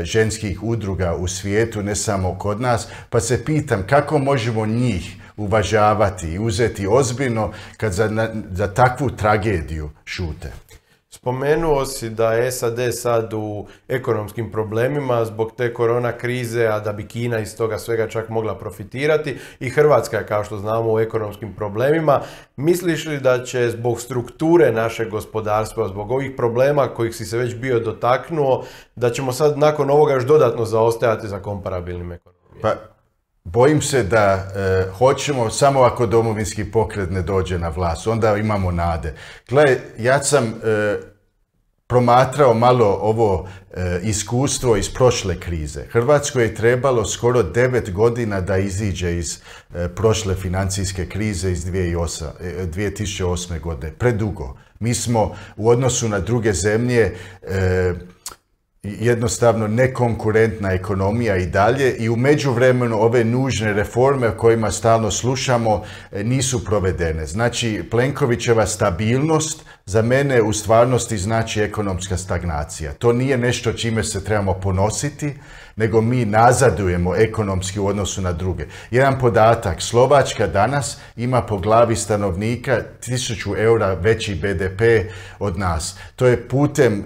ženskih 0.04 0.64
udruga 0.64 1.16
u 1.16 1.28
svijetu, 1.28 1.84
ne 1.84 1.96
samo 1.96 2.36
kod 2.40 2.62
nas, 2.62 2.88
pa 3.10 3.20
se 3.20 3.46
pitam 3.46 3.84
kako 3.88 4.20
možemo 4.20 4.66
njih 4.66 5.16
uvažavati 5.38 6.28
i 6.28 6.40
uzeti 6.40 6.88
ozbiljno 6.88 7.52
kad 7.78 7.94
za, 7.94 8.30
za 8.52 8.68
takvu 8.68 9.10
tragediju 9.10 9.90
šute. 10.06 10.52
Spomenuo 11.24 11.86
si 11.86 12.10
da 12.10 12.34
je 12.34 12.52
SAD 12.52 12.80
sad 12.94 13.34
u 13.34 13.66
ekonomskim 13.88 14.52
problemima 14.52 15.26
zbog 15.26 15.52
te 15.58 15.74
korona 15.74 16.12
krize, 16.12 16.68
a 16.68 16.80
da 16.80 16.94
bi 16.94 17.08
Kina 17.08 17.40
iz 17.40 17.58
toga 17.58 17.78
svega 17.78 18.08
čak 18.08 18.30
mogla 18.30 18.58
profitirati 18.58 19.38
i 19.60 19.70
Hrvatska 19.70 20.18
je 20.18 20.28
kao 20.28 20.44
što 20.44 20.58
znamo 20.58 20.94
u 20.94 21.00
ekonomskim 21.00 21.54
problemima. 21.54 22.22
Misliš 22.56 23.06
li 23.06 23.20
da 23.20 23.44
će 23.44 23.70
zbog 23.70 24.02
strukture 24.02 24.72
našeg 24.72 25.10
gospodarstva, 25.10 25.88
zbog 25.88 26.12
ovih 26.12 26.32
problema 26.38 26.88
kojih 26.88 27.16
si 27.16 27.26
se 27.26 27.38
već 27.38 27.56
bio 27.56 27.80
dotaknuo, 27.80 28.64
da 28.96 29.10
ćemo 29.10 29.32
sad 29.32 29.58
nakon 29.58 29.90
ovoga 29.90 30.14
još 30.14 30.26
dodatno 30.26 30.66
zaostajati 30.66 31.28
za 31.28 31.40
komparabilnim 31.40 32.12
ekonomijama? 32.12 32.62
Pa, 32.62 32.74
Bojim 33.44 33.82
se 33.82 34.04
da 34.04 34.34
e, 34.34 34.86
hoćemo 34.98 35.50
samo 35.50 35.82
ako 35.82 36.06
domovinski 36.06 36.72
pokret 36.72 37.12
ne 37.12 37.22
dođe 37.22 37.60
na 37.60 37.70
vlast, 37.70 38.08
onda 38.08 38.38
imamo 38.38 38.72
nade. 38.72 39.14
Gle, 39.50 39.78
ja 39.98 40.24
sam 40.24 40.44
e, 40.64 41.13
promatrao 41.94 42.54
malo 42.54 42.98
ovo 43.02 43.48
e, 43.74 44.00
iskustvo 44.04 44.78
iz 44.78 44.90
prošle 44.90 45.40
krize. 45.40 45.84
Hrvatskoj 45.92 46.44
je 46.44 46.56
trebalo 46.56 47.06
skoro 47.06 47.44
devet 47.44 47.92
godina 47.92 48.42
da 48.42 48.58
iziđe 48.58 49.18
iz 49.18 49.38
e, 49.76 49.88
prošle 49.88 50.36
financijske 50.36 51.06
krize 51.06 51.52
iz 51.52 51.66
2008, 51.66 52.26
2008. 52.42 53.56
E, 53.56 53.60
godine. 53.60 53.94
Predugo. 53.94 54.58
Mi 54.80 54.94
smo 54.94 55.36
u 55.58 55.70
odnosu 55.70 56.10
na 56.10 56.20
druge 56.20 56.54
zemlje 56.54 57.16
jednostavno 58.84 59.68
nekonkurentna 59.68 60.72
ekonomija 60.72 61.38
i 61.38 61.46
dalje 61.46 61.96
i 61.96 62.10
u 62.10 62.16
međuvremenu 62.16 62.98
ove 63.02 63.24
nužne 63.24 63.74
reforme 63.74 64.28
o 64.28 64.38
kojima 64.38 64.72
stalno 64.72 65.12
slušamo 65.12 65.84
nisu 66.12 66.66
provedene. 66.66 67.26
Znači, 67.26 67.84
Plenkovićeva 67.92 68.66
stabilnost 68.66 69.66
za 69.86 70.02
mene 70.02 70.42
u 70.42 70.54
stvarnosti 70.54 71.18
znači 71.18 71.62
ekonomska 71.62 72.18
stagnacija. 72.18 72.94
To 72.94 73.14
nije 73.14 73.38
nešto 73.38 73.74
čime 73.74 74.04
se 74.04 74.24
trebamo 74.24 74.54
ponositi, 74.54 75.34
nego 75.76 76.02
mi 76.02 76.26
nazadujemo 76.26 77.16
ekonomski 77.16 77.80
u 77.80 77.88
odnosu 77.88 78.22
na 78.22 78.32
druge. 78.32 78.66
Jedan 78.92 79.20
podatak, 79.20 79.82
Slovačka 79.82 80.48
danas 80.48 80.98
ima 81.16 81.42
po 81.42 81.58
glavi 81.58 81.96
stanovnika 81.96 82.82
1000 83.02 83.60
eura 83.60 83.94
veći 83.94 84.36
BDP 84.36 84.82
od 85.40 85.60
nas. 85.60 85.98
To 86.16 86.28
je 86.28 86.48
putem 86.48 87.04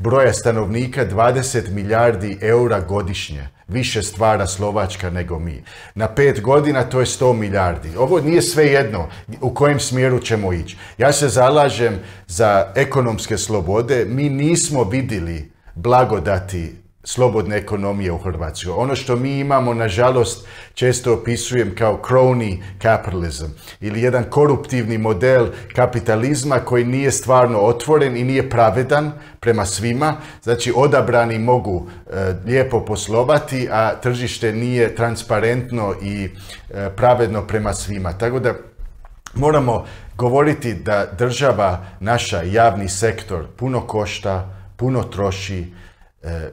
broja 0.00 0.32
stanovnika 0.32 1.06
20 1.06 1.70
milijardi 1.70 2.38
eura 2.40 2.80
godišnje 2.80 3.48
više 3.68 4.02
stvara 4.02 4.46
Slovačka 4.46 5.10
nego 5.10 5.38
mi. 5.38 5.64
Na 5.94 6.08
pet 6.08 6.40
godina 6.40 6.82
to 6.82 7.00
je 7.00 7.06
100 7.06 7.32
milijardi. 7.32 7.96
Ovo 7.96 8.20
nije 8.20 8.42
sve 8.42 8.66
jedno 8.66 9.08
u 9.40 9.54
kojem 9.54 9.80
smjeru 9.80 10.18
ćemo 10.18 10.52
ići. 10.52 10.76
Ja 10.98 11.12
se 11.12 11.28
zalažem 11.28 11.98
za 12.26 12.72
ekonomske 12.74 13.38
slobode. 13.38 14.04
Mi 14.04 14.28
nismo 14.28 14.84
vidjeli 14.84 15.52
blagodati 15.74 16.83
slobodne 17.04 17.56
ekonomije 17.56 18.12
u 18.12 18.18
Hrvatskoj. 18.18 18.72
Ono 18.76 18.96
što 18.96 19.16
mi 19.16 19.38
imamo, 19.38 19.74
nažalost, 19.74 20.46
često 20.74 21.14
opisujem 21.14 21.74
kao 21.78 22.00
crony 22.08 22.62
capitalism 22.82 23.44
ili 23.80 24.02
jedan 24.02 24.24
koruptivni 24.30 24.98
model 24.98 25.46
kapitalizma 25.74 26.58
koji 26.58 26.84
nije 26.84 27.10
stvarno 27.10 27.58
otvoren 27.58 28.16
i 28.16 28.24
nije 28.24 28.50
pravedan 28.50 29.12
prema 29.40 29.66
svima. 29.66 30.16
Znači, 30.42 30.72
odabrani 30.76 31.38
mogu 31.38 31.88
e, 32.06 32.34
lijepo 32.46 32.84
poslovati, 32.84 33.68
a 33.70 34.00
tržište 34.00 34.52
nije 34.52 34.94
transparentno 34.94 35.94
i 36.02 36.28
e, 36.70 36.90
pravedno 36.96 37.46
prema 37.46 37.74
svima. 37.74 38.12
Tako 38.12 38.38
da 38.38 38.54
moramo 39.34 39.86
govoriti 40.16 40.74
da 40.74 41.06
država, 41.18 41.86
naša 42.00 42.42
javni 42.42 42.88
sektor 42.88 43.46
puno 43.56 43.80
košta, 43.80 44.50
puno 44.76 45.02
troši, 45.02 45.72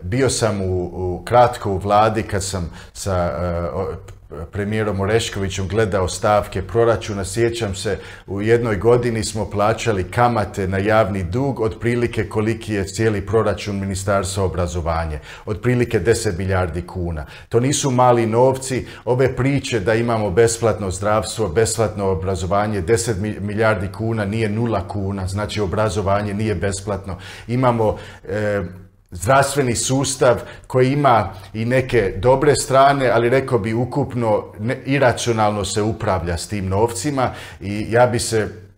bio 0.02 0.30
sam 0.30 0.62
u, 0.62 1.22
kratko 1.26 1.72
u 1.72 1.78
vladi 1.78 2.24
kad 2.24 2.44
sam 2.44 2.72
sa 2.94 3.16
e, 3.16 4.12
premijerom 4.52 5.00
Oreškovićem 5.00 5.68
gledao 5.68 6.08
stavke 6.08 6.62
proračuna. 6.62 7.26
Sjećam 7.26 7.76
se, 7.76 7.98
u 8.28 8.42
jednoj 8.42 8.76
godini 8.76 9.24
smo 9.24 9.50
plaćali 9.50 10.04
kamate 10.04 10.68
na 10.68 10.78
javni 10.78 11.24
dug, 11.24 11.60
otprilike 11.60 12.30
koliki 12.30 12.74
je 12.74 12.88
cijeli 12.88 13.26
proračun 13.26 13.80
Ministarstva 13.80 14.44
obrazovanja. 14.44 15.20
Otprilike 15.46 16.00
10 16.00 16.38
milijardi 16.38 16.88
kuna. 16.88 17.26
To 17.50 17.60
nisu 17.60 17.92
mali 17.92 18.26
novci. 18.26 18.88
Ove 19.06 19.36
priče 19.36 19.80
da 19.80 19.94
imamo 19.94 20.30
besplatno 20.30 20.92
zdravstvo, 20.92 21.48
besplatno 21.48 22.06
obrazovanje, 22.06 22.82
10 22.82 23.40
milijardi 23.40 23.88
kuna 23.92 24.26
nije 24.26 24.50
nula 24.50 24.88
kuna, 24.88 25.28
znači 25.28 25.62
obrazovanje 25.62 26.34
nije 26.34 26.56
besplatno. 26.56 27.18
Imamo 27.48 27.98
e, 28.30 28.64
zdravstveni 29.12 29.76
sustav 29.76 30.42
koji 30.68 30.92
ima 30.92 31.30
i 31.54 31.66
neke 31.66 32.14
dobre 32.18 32.56
strane, 32.56 33.10
ali 33.10 33.30
rekao 33.30 33.60
bi 33.60 33.74
ukupno 33.74 34.46
iracionalno 34.86 35.66
se 35.66 35.82
upravlja 35.82 36.38
s 36.38 36.48
tim 36.48 36.68
novcima 36.68 37.30
i 37.62 37.86
ja 37.90 38.08
bi 38.08 38.20
se 38.20 38.71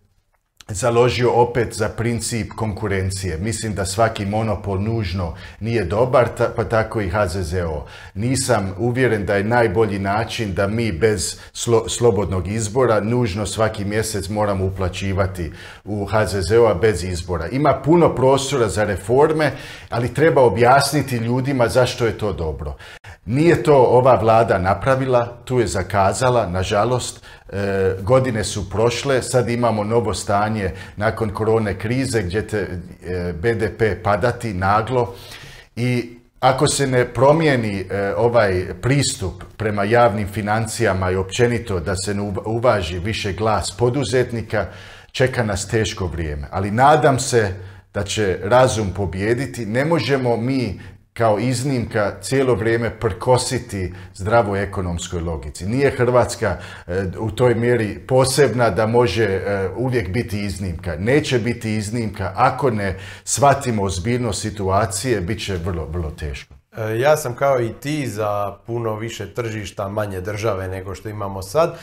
založio 0.68 1.32
opet 1.32 1.74
za 1.74 1.88
princip 1.88 2.52
konkurencije. 2.52 3.38
Mislim 3.38 3.74
da 3.74 3.86
svaki 3.86 4.26
monopol 4.26 4.82
nužno 4.82 5.34
nije 5.60 5.84
dobar, 5.84 6.28
pa 6.56 6.64
tako 6.64 7.00
i 7.00 7.10
HZZO. 7.10 7.84
Nisam 8.14 8.74
uvjeren 8.78 9.26
da 9.26 9.34
je 9.34 9.44
najbolji 9.44 9.98
način 9.98 10.54
da 10.54 10.66
mi 10.66 10.92
bez 10.92 11.36
slobodnog 11.88 12.48
izbora 12.48 13.00
nužno 13.00 13.46
svaki 13.46 13.84
mjesec 13.84 14.28
moramo 14.28 14.64
uplaćivati 14.64 15.52
u 15.84 16.06
HZZO-a 16.06 16.74
bez 16.74 17.04
izbora. 17.04 17.48
Ima 17.48 17.80
puno 17.84 18.14
prostora 18.14 18.68
za 18.68 18.84
reforme, 18.84 19.52
ali 19.90 20.14
treba 20.14 20.42
objasniti 20.42 21.16
ljudima 21.16 21.68
zašto 21.68 22.06
je 22.06 22.18
to 22.18 22.32
dobro. 22.32 22.76
Nije 23.26 23.62
to 23.62 23.76
ova 23.76 24.14
vlada 24.14 24.58
napravila, 24.58 25.36
tu 25.44 25.60
je 25.60 25.66
zakazala, 25.66 26.46
nažalost, 26.46 27.24
e, 27.48 27.96
godine 28.02 28.44
su 28.44 28.70
prošle, 28.70 29.22
sad 29.22 29.48
imamo 29.48 29.84
novo 29.84 30.14
stanje 30.14 30.70
nakon 30.96 31.30
korone 31.30 31.78
krize 31.78 32.22
gdje 32.22 32.48
će 32.48 32.58
e, 32.58 33.32
BDP 33.32 34.02
padati 34.04 34.54
naglo 34.54 35.14
i 35.76 36.18
ako 36.40 36.66
se 36.66 36.86
ne 36.86 37.04
promijeni 37.04 37.80
e, 37.80 38.14
ovaj 38.16 38.64
pristup 38.82 39.44
prema 39.56 39.84
javnim 39.84 40.28
financijama 40.28 41.10
i 41.10 41.16
općenito 41.16 41.80
da 41.80 41.96
se 41.96 42.14
ne 42.14 42.32
uvaži 42.44 42.98
više 42.98 43.32
glas 43.32 43.76
poduzetnika, 43.78 44.66
čeka 45.12 45.42
nas 45.42 45.68
teško 45.68 46.06
vrijeme. 46.06 46.48
Ali 46.50 46.70
nadam 46.70 47.18
se 47.18 47.54
da 47.94 48.02
će 48.02 48.38
razum 48.42 48.90
pobijediti. 48.96 49.66
Ne 49.66 49.84
možemo 49.84 50.36
mi 50.36 50.80
kao 51.14 51.38
iznimka 51.38 52.12
cijelo 52.20 52.54
vrijeme 52.54 53.00
prkositi 53.00 53.94
zdravoj 54.14 54.62
ekonomskoj 54.62 55.20
logici. 55.20 55.66
Nije 55.66 55.90
Hrvatska 55.90 56.56
e, 56.86 57.04
u 57.18 57.30
toj 57.30 57.54
mjeri 57.54 57.98
posebna 58.08 58.70
da 58.70 58.86
može 58.86 59.24
e, 59.24 59.68
uvijek 59.76 60.12
biti 60.12 60.44
iznimka. 60.44 60.96
Neće 60.96 61.38
biti 61.38 61.74
iznimka 61.74 62.32
ako 62.36 62.70
ne 62.70 62.98
shvatimo 63.24 63.82
ozbiljnost 63.82 64.42
situacije, 64.42 65.20
bit 65.20 65.44
će 65.44 65.56
vrlo, 65.56 65.86
vrlo 65.86 66.10
teško. 66.10 66.54
E, 66.76 66.98
ja 66.98 67.16
sam 67.16 67.34
kao 67.34 67.60
i 67.60 67.72
ti 67.72 68.08
za 68.08 68.56
puno 68.66 68.96
više 68.96 69.34
tržišta, 69.34 69.88
manje 69.88 70.20
države 70.20 70.68
nego 70.68 70.94
što 70.94 71.08
imamo 71.08 71.42
sad, 71.42 71.78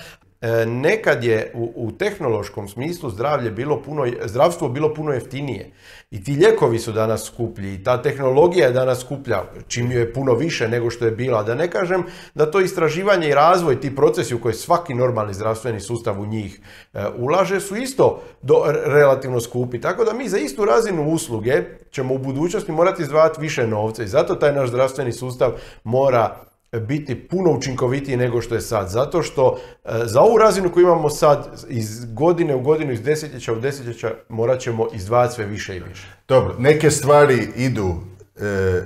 nekad 0.68 1.24
je 1.24 1.52
u, 1.54 1.74
u, 1.76 1.92
tehnološkom 1.92 2.68
smislu 2.68 3.10
zdravlje 3.10 3.52
bilo 3.52 3.82
puno, 3.82 4.08
zdravstvo 4.26 4.70
bilo 4.70 4.94
puno 4.94 5.12
jeftinije. 5.12 5.72
I 6.12 6.24
ti 6.24 6.32
lijekovi 6.32 6.80
su 6.80 6.92
danas 6.92 7.26
skuplji 7.26 7.74
i 7.74 7.84
ta 7.84 8.02
tehnologija 8.02 8.68
je 8.68 8.74
danas 8.74 9.00
skuplja, 9.00 9.44
čim 9.68 9.92
je 9.92 10.14
puno 10.14 10.34
više 10.34 10.68
nego 10.68 10.90
što 10.90 11.06
je 11.06 11.12
bila. 11.12 11.44
Da 11.44 11.56
ne 11.56 11.72
kažem 11.72 12.04
da 12.36 12.52
to 12.52 12.60
istraživanje 12.60 13.30
i 13.30 13.34
razvoj, 13.34 13.80
ti 13.80 13.96
procesi 13.96 14.36
u 14.36 14.42
koje 14.42 14.54
svaki 14.54 14.94
normalni 14.94 15.34
zdravstveni 15.34 15.80
sustav 15.80 16.22
u 16.22 16.26
njih 16.26 16.60
e, 16.94 17.04
ulaže 17.18 17.60
su 17.60 17.76
isto 17.76 18.22
do, 18.42 18.64
relativno 18.86 19.40
skupi. 19.40 19.82
Tako 19.82 20.04
da 20.04 20.14
mi 20.14 20.30
za 20.30 20.38
istu 20.38 20.66
razinu 20.66 21.10
usluge 21.10 21.64
ćemo 21.92 22.14
u 22.14 22.18
budućnosti 22.18 22.72
morati 22.72 23.02
izdvajati 23.02 23.42
više 23.42 23.68
novca 23.68 24.04
i 24.04 24.08
zato 24.08 24.36
taj 24.36 24.54
naš 24.54 24.70
zdravstveni 24.70 25.12
sustav 25.12 25.52
mora 25.84 26.51
biti 26.80 27.28
puno 27.28 27.52
učinkovitiji 27.52 28.18
nego 28.18 28.42
što 28.42 28.56
je 28.56 28.62
sad. 28.62 28.90
Zato 28.90 29.24
što 29.24 29.60
e, 29.86 29.90
za 30.06 30.22
ovu 30.22 30.38
razinu 30.38 30.72
koju 30.72 30.84
imamo 30.84 31.10
sad, 31.10 31.66
iz 31.70 32.14
godine 32.14 32.56
u 32.56 32.62
godinu, 32.62 32.92
iz 32.92 33.02
desetljeća 33.02 33.54
u 33.54 33.60
desetljeća, 33.60 34.14
morat 34.30 34.60
ćemo 34.60 34.88
izdvajati 34.94 35.36
sve 35.36 35.46
više 35.46 35.76
i 35.76 35.80
više. 35.80 36.08
Dobro, 36.28 36.56
neke 36.60 36.92
stvari 36.92 37.48
idu 37.56 37.96
e, 38.36 38.82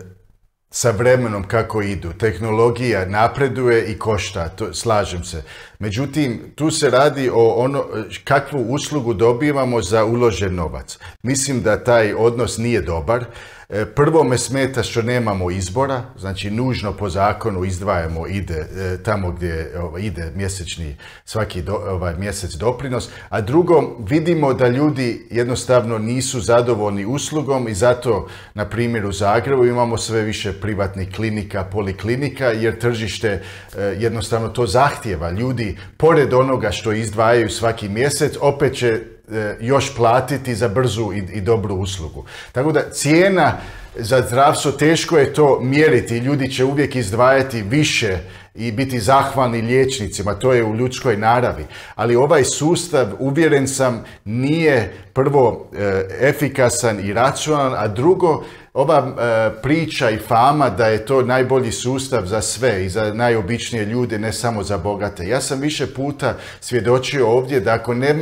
sa 0.69 0.91
vremenom 0.91 1.43
kako 1.47 1.81
idu. 1.81 2.13
Tehnologija 2.13 3.05
napreduje 3.05 3.85
i 3.85 3.99
košta, 3.99 4.49
to, 4.49 4.73
slažem 4.73 5.23
se. 5.23 5.43
Međutim, 5.79 6.41
tu 6.55 6.71
se 6.71 6.89
radi 6.89 7.29
o 7.33 7.47
ono 7.47 7.85
kakvu 8.23 8.65
uslugu 8.69 9.13
dobivamo 9.13 9.81
za 9.81 10.05
uložen 10.05 10.55
novac. 10.55 10.97
Mislim 11.23 11.61
da 11.61 11.83
taj 11.83 12.13
odnos 12.13 12.57
nije 12.57 12.81
dobar. 12.81 13.25
E, 13.69 13.85
prvo 13.85 14.23
me 14.23 14.37
smeta 14.37 14.83
što 14.83 15.01
nemamo 15.01 15.51
izbora, 15.51 16.03
znači 16.17 16.51
nužno 16.51 16.93
po 16.93 17.09
zakonu 17.09 17.65
izdvajamo 17.65 18.27
ide 18.27 18.53
e, 18.53 18.97
tamo 19.03 19.31
gdje 19.31 19.79
ovaj, 19.79 20.01
ide 20.01 20.31
mjesečni 20.35 20.95
svaki 21.25 21.63
ovaj, 21.69 22.15
mjesec 22.15 22.51
doprinos, 22.51 23.09
a 23.29 23.41
drugo 23.41 23.97
vidimo 24.09 24.53
da 24.53 24.67
ljudi 24.67 25.27
jednostavno 25.31 25.97
nisu 25.97 26.39
zadovoljni 26.39 27.05
uslugom 27.05 27.67
i 27.67 27.73
zato 27.73 28.27
na 28.53 28.65
primjer 28.65 29.05
u 29.05 29.11
Zagrebu 29.11 29.65
imamo 29.65 29.97
sve 29.97 30.21
više 30.21 30.53
privatnih 30.53 31.11
klinika, 31.15 31.63
poliklinika 31.63 32.45
jer 32.45 32.79
tržište 32.79 33.27
e, 33.27 33.41
jednostavno 33.81 34.49
to 34.49 34.67
zahtjeva. 34.67 35.31
Ljudi 35.31 35.77
pored 35.97 36.33
onoga 36.33 36.71
što 36.71 36.91
izdvajaju 36.91 37.49
svaki 37.49 37.89
mjesec 37.89 38.37
opet 38.41 38.75
će 38.75 39.14
još 39.59 39.95
platiti 39.95 40.55
za 40.55 40.67
brzu 40.67 41.13
i, 41.33 41.41
dobru 41.41 41.75
uslugu. 41.75 42.25
Tako 42.51 42.71
da 42.71 42.89
cijena 42.91 43.57
za 43.95 44.21
zdravstvo 44.21 44.71
teško 44.71 45.17
je 45.17 45.33
to 45.33 45.59
mjeriti. 45.61 46.17
Ljudi 46.17 46.51
će 46.51 46.63
uvijek 46.63 46.95
izdvajati 46.95 47.61
više 47.61 48.17
i 48.55 48.71
biti 48.71 48.99
zahvalni 48.99 49.61
liječnicima, 49.61 50.33
to 50.33 50.53
je 50.53 50.63
u 50.63 50.75
ljudskoj 50.75 51.17
naravi. 51.17 51.65
Ali 51.95 52.15
ovaj 52.15 52.43
sustav, 52.43 53.07
uvjeren 53.19 53.67
sam, 53.67 54.03
nije 54.25 54.93
prvo 55.13 55.69
e, 55.73 56.07
efikasan 56.21 56.99
i 56.99 57.13
racionalan, 57.13 57.73
a 57.77 57.87
drugo 57.87 58.43
ova 58.75 58.97
e, 58.97 59.61
priča 59.61 60.09
i 60.09 60.17
fama 60.17 60.69
da 60.69 60.87
je 60.87 61.05
to 61.05 61.21
najbolji 61.21 61.71
sustav 61.71 62.25
za 62.25 62.41
sve 62.41 62.85
i 62.85 62.89
za 62.89 63.13
najobičnije 63.13 63.85
ljude, 63.85 64.19
ne 64.19 64.33
samo 64.33 64.63
za 64.63 64.77
bogate. 64.77 65.27
Ja 65.27 65.41
sam 65.41 65.59
više 65.59 65.93
puta 65.93 66.33
svjedočio 66.59 67.27
ovdje 67.27 67.59
da 67.59 67.73
ako 67.73 67.93
ne, 67.93 68.15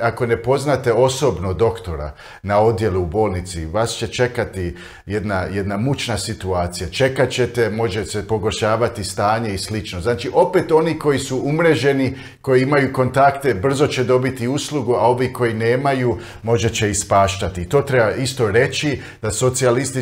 ako 0.00 0.26
ne 0.26 0.42
poznate 0.42 0.92
osobno 0.92 1.54
doktora 1.54 2.12
na 2.42 2.60
odjelu 2.60 3.02
u 3.02 3.06
bolnici, 3.06 3.66
vas 3.66 3.90
će 3.90 4.06
čekati 4.06 4.76
jedna, 5.06 5.42
jedna 5.52 5.76
mučna 5.76 6.18
situacija. 6.18 6.88
Čekat 6.88 7.30
ćete, 7.30 7.70
može 7.70 8.04
se 8.04 8.26
pogoršavati 8.26 9.04
stanje 9.04 9.54
i 9.54 9.58
slično. 9.58 10.00
Znači, 10.00 10.30
opet 10.34 10.72
oni 10.72 10.98
koji 10.98 11.18
su 11.18 11.40
umreženi, 11.44 12.14
koji 12.40 12.62
imaju 12.62 12.92
kontakte, 12.92 13.54
brzo 13.54 13.86
će 13.86 14.04
dobiti 14.04 14.48
uslugu, 14.48 14.94
a 14.94 15.06
ovi 15.06 15.32
koji 15.32 15.54
nemaju, 15.54 16.18
može 16.42 16.68
će 16.68 16.90
ispaštati. 16.90 17.68
To 17.68 17.82
treba 17.82 18.10
isto 18.10 18.50
reći 18.50 19.00
da 19.22 19.30
socijalisti 19.30 19.99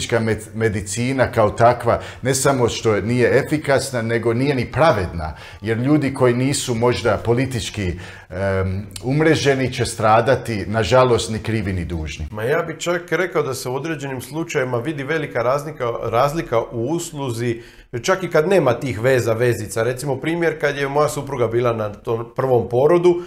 medicina 0.54 1.32
kao 1.32 1.50
takva 1.50 2.00
ne 2.22 2.34
samo 2.34 2.68
što 2.68 3.00
nije 3.00 3.38
efikasna, 3.38 4.02
nego 4.02 4.34
nije 4.34 4.54
ni 4.54 4.72
pravedna. 4.72 5.36
Jer 5.60 5.78
ljudi 5.78 6.14
koji 6.14 6.34
nisu 6.34 6.74
možda 6.74 7.16
politički 7.24 7.92
umreženi 9.02 9.72
će 9.72 9.86
stradati, 9.86 10.64
nažalost, 10.66 11.30
ni 11.30 11.38
krivi 11.38 11.72
ni 11.72 11.84
dužni. 11.84 12.26
Ma 12.30 12.42
ja 12.42 12.62
bih 12.62 12.76
čak 12.78 13.12
rekao 13.12 13.42
da 13.42 13.54
se 13.54 13.68
u 13.68 13.74
određenim 13.74 14.20
slučajevima 14.20 14.78
vidi 14.78 15.04
velika 15.04 15.42
razlika, 15.42 15.84
razlika 16.02 16.60
u 16.60 16.88
usluzi, 16.90 17.62
čak 18.02 18.22
i 18.22 18.30
kad 18.30 18.48
nema 18.48 18.74
tih 18.74 19.00
veza, 19.00 19.32
vezica. 19.32 19.82
Recimo 19.82 20.16
primjer 20.16 20.60
kad 20.60 20.76
je 20.76 20.88
moja 20.88 21.08
supruga 21.08 21.46
bila 21.46 21.72
na 21.72 21.92
tom 21.92 22.32
prvom 22.36 22.68
porodu, 22.68 23.22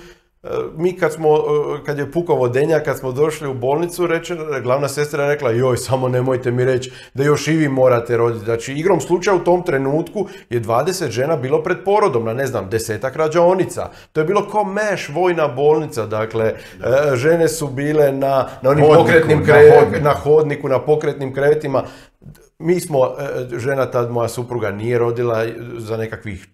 mi 0.76 0.98
kad 0.98 1.14
smo, 1.14 1.44
kad 1.86 1.98
je 1.98 2.12
pukao 2.12 2.36
vodenja, 2.36 2.80
kad 2.80 2.98
smo 2.98 3.12
došli 3.12 3.48
u 3.48 3.54
bolnicu, 3.54 4.08
reče, 4.08 4.38
glavna 4.64 4.88
sestra 4.88 5.24
je 5.24 5.30
rekla, 5.30 5.52
joj, 5.52 5.78
samo 5.78 6.10
nemojte 6.10 6.52
mi 6.52 6.66
reći 6.66 6.92
da 7.14 7.24
još 7.24 7.48
i 7.48 7.52
vi 7.52 7.68
morate 7.68 8.18
roditi. 8.18 8.46
Znači, 8.46 8.74
igrom 8.74 9.02
slučaja 9.02 9.36
u 9.36 9.44
tom 9.44 9.64
trenutku 9.64 10.28
je 10.50 10.62
20 10.62 11.10
žena 11.10 11.38
bilo 11.38 11.64
pred 11.64 11.78
porodom, 11.86 12.26
na 12.26 12.34
ne 12.34 12.48
znam, 12.48 12.70
desetak 12.70 13.16
rađaonica. 13.16 13.90
To 14.12 14.22
je 14.22 14.26
bilo 14.26 14.48
ko 14.48 14.64
meš, 14.64 15.10
vojna 15.10 15.48
bolnica, 15.48 16.06
dakle, 16.06 16.46
e, 16.46 16.56
žene 17.16 17.48
su 17.48 17.68
bile 17.68 18.12
na, 18.12 18.48
na 18.62 18.70
onim 18.70 18.86
pokretnim 18.96 19.40
na 19.40 19.46
krevetima, 19.46 20.04
na 20.04 20.14
hodniku, 20.14 20.68
na 20.70 20.80
pokretnim 20.80 21.34
krevetima. 21.34 21.84
Mi 22.60 22.80
smo, 22.80 23.06
e, 23.06 23.58
žena 23.58 23.92
tad, 23.92 24.12
moja 24.12 24.28
supruga 24.28 24.72
nije 24.72 24.98
rodila 24.98 25.46
za 25.78 25.98
nekakvih 25.98 26.48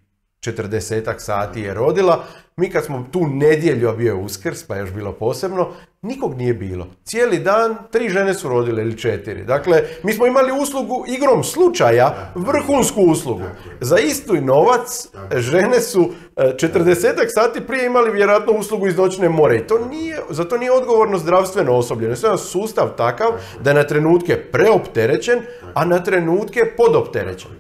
40 0.52 1.14
sati 1.18 1.62
je 1.62 1.74
rodila. 1.74 2.24
Mi 2.58 2.70
kad 2.70 2.86
smo 2.86 3.08
tu 3.12 3.28
nedjelju, 3.28 3.90
a 3.90 3.94
bio 3.94 4.08
je 4.08 4.24
uskrs, 4.24 4.64
pa 4.64 4.76
je 4.76 4.80
još 4.80 4.92
bilo 4.92 5.12
posebno, 5.12 5.68
nikog 6.02 6.38
nije 6.38 6.54
bilo. 6.54 6.88
Cijeli 7.04 7.40
dan 7.40 7.76
tri 7.92 8.10
žene 8.10 8.34
su 8.34 8.50
rodile 8.50 8.82
ili 8.82 8.98
četiri. 8.98 9.46
Dakle, 9.46 9.84
mi 10.04 10.14
smo 10.14 10.28
imali 10.28 10.62
uslugu 10.62 11.06
igrom 11.08 11.44
slučaja, 11.44 12.32
vrhunsku 12.36 13.02
uslugu. 13.02 13.44
Za 13.82 14.00
isti 14.00 14.42
novac 14.42 15.08
žene 15.36 15.82
su 15.82 16.10
40 16.36 17.14
sati 17.28 17.62
prije 17.68 17.86
imali 17.86 18.12
vjerojatno 18.12 18.54
uslugu 18.54 18.88
iz 18.88 18.98
noćne 18.98 19.30
more. 19.30 19.58
I 19.58 19.68
to 19.68 19.86
nije, 19.86 20.20
za 20.30 20.44
to 20.44 20.58
nije 20.58 20.72
odgovorno 20.72 21.18
zdravstveno 21.18 21.76
osoblje. 21.76 22.10
je 22.10 22.38
sustav 22.38 22.88
takav 22.98 23.30
da 23.64 23.70
je 23.70 23.74
na 23.74 23.84
trenutke 23.84 24.36
preopterećen, 24.52 25.40
a 25.74 25.86
na 25.86 26.04
trenutke 26.04 26.62
podopterećen. 26.78 27.52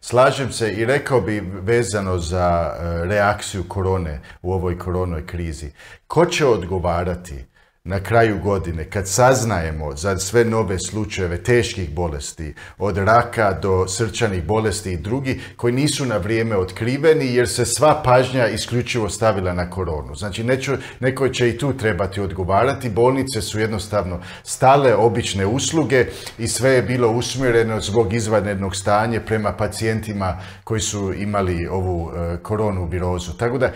Slažem 0.00 0.52
se 0.52 0.72
i 0.72 0.84
rekao 0.84 1.20
bi 1.20 1.40
vezano 1.40 2.18
za 2.18 2.74
e, 2.74 3.04
reakciju 3.04 3.64
korone 3.68 4.20
u 4.42 4.52
ovoj 4.52 4.78
koronoj 4.78 5.26
krizi. 5.26 5.70
Ko 6.06 6.26
će 6.26 6.46
odgovarati 6.46 7.44
na 7.88 8.00
kraju 8.00 8.38
godine, 8.38 8.84
kad 8.84 9.08
saznajemo 9.08 9.96
za 9.96 10.18
sve 10.18 10.44
nove 10.44 10.78
slučajeve 10.78 11.42
teških 11.42 11.94
bolesti, 11.94 12.54
od 12.78 12.98
raka 12.98 13.58
do 13.62 13.88
srčanih 13.88 14.44
bolesti 14.44 14.92
i 14.92 14.96
drugi, 14.96 15.40
koji 15.56 15.72
nisu 15.72 16.06
na 16.06 16.16
vrijeme 16.16 16.56
otkriveni 16.56 17.34
jer 17.34 17.48
se 17.48 17.64
sva 17.64 18.02
pažnja 18.04 18.48
isključivo 18.48 19.08
stavila 19.08 19.52
na 19.52 19.70
koronu. 19.70 20.14
Znači, 20.14 20.44
neću, 20.44 20.72
neko 21.00 21.28
će 21.28 21.48
i 21.48 21.58
tu 21.58 21.72
trebati 21.72 22.20
odgovarati. 22.20 22.90
Bolnice 22.90 23.42
su 23.42 23.60
jednostavno 23.60 24.20
stale 24.42 24.94
obične 24.94 25.46
usluge 25.46 26.06
i 26.38 26.48
sve 26.48 26.70
je 26.70 26.82
bilo 26.82 27.10
usmjereno 27.10 27.80
zbog 27.80 28.12
izvanrednog 28.14 28.76
stanja 28.76 29.20
prema 29.20 29.52
pacijentima 29.52 30.40
koji 30.64 30.80
su 30.80 31.12
imali 31.12 31.66
ovu 31.66 32.10
e, 32.10 32.36
koronu 32.42 32.84
virozu. 32.84 33.32
Tako 33.32 33.58
da, 33.58 33.72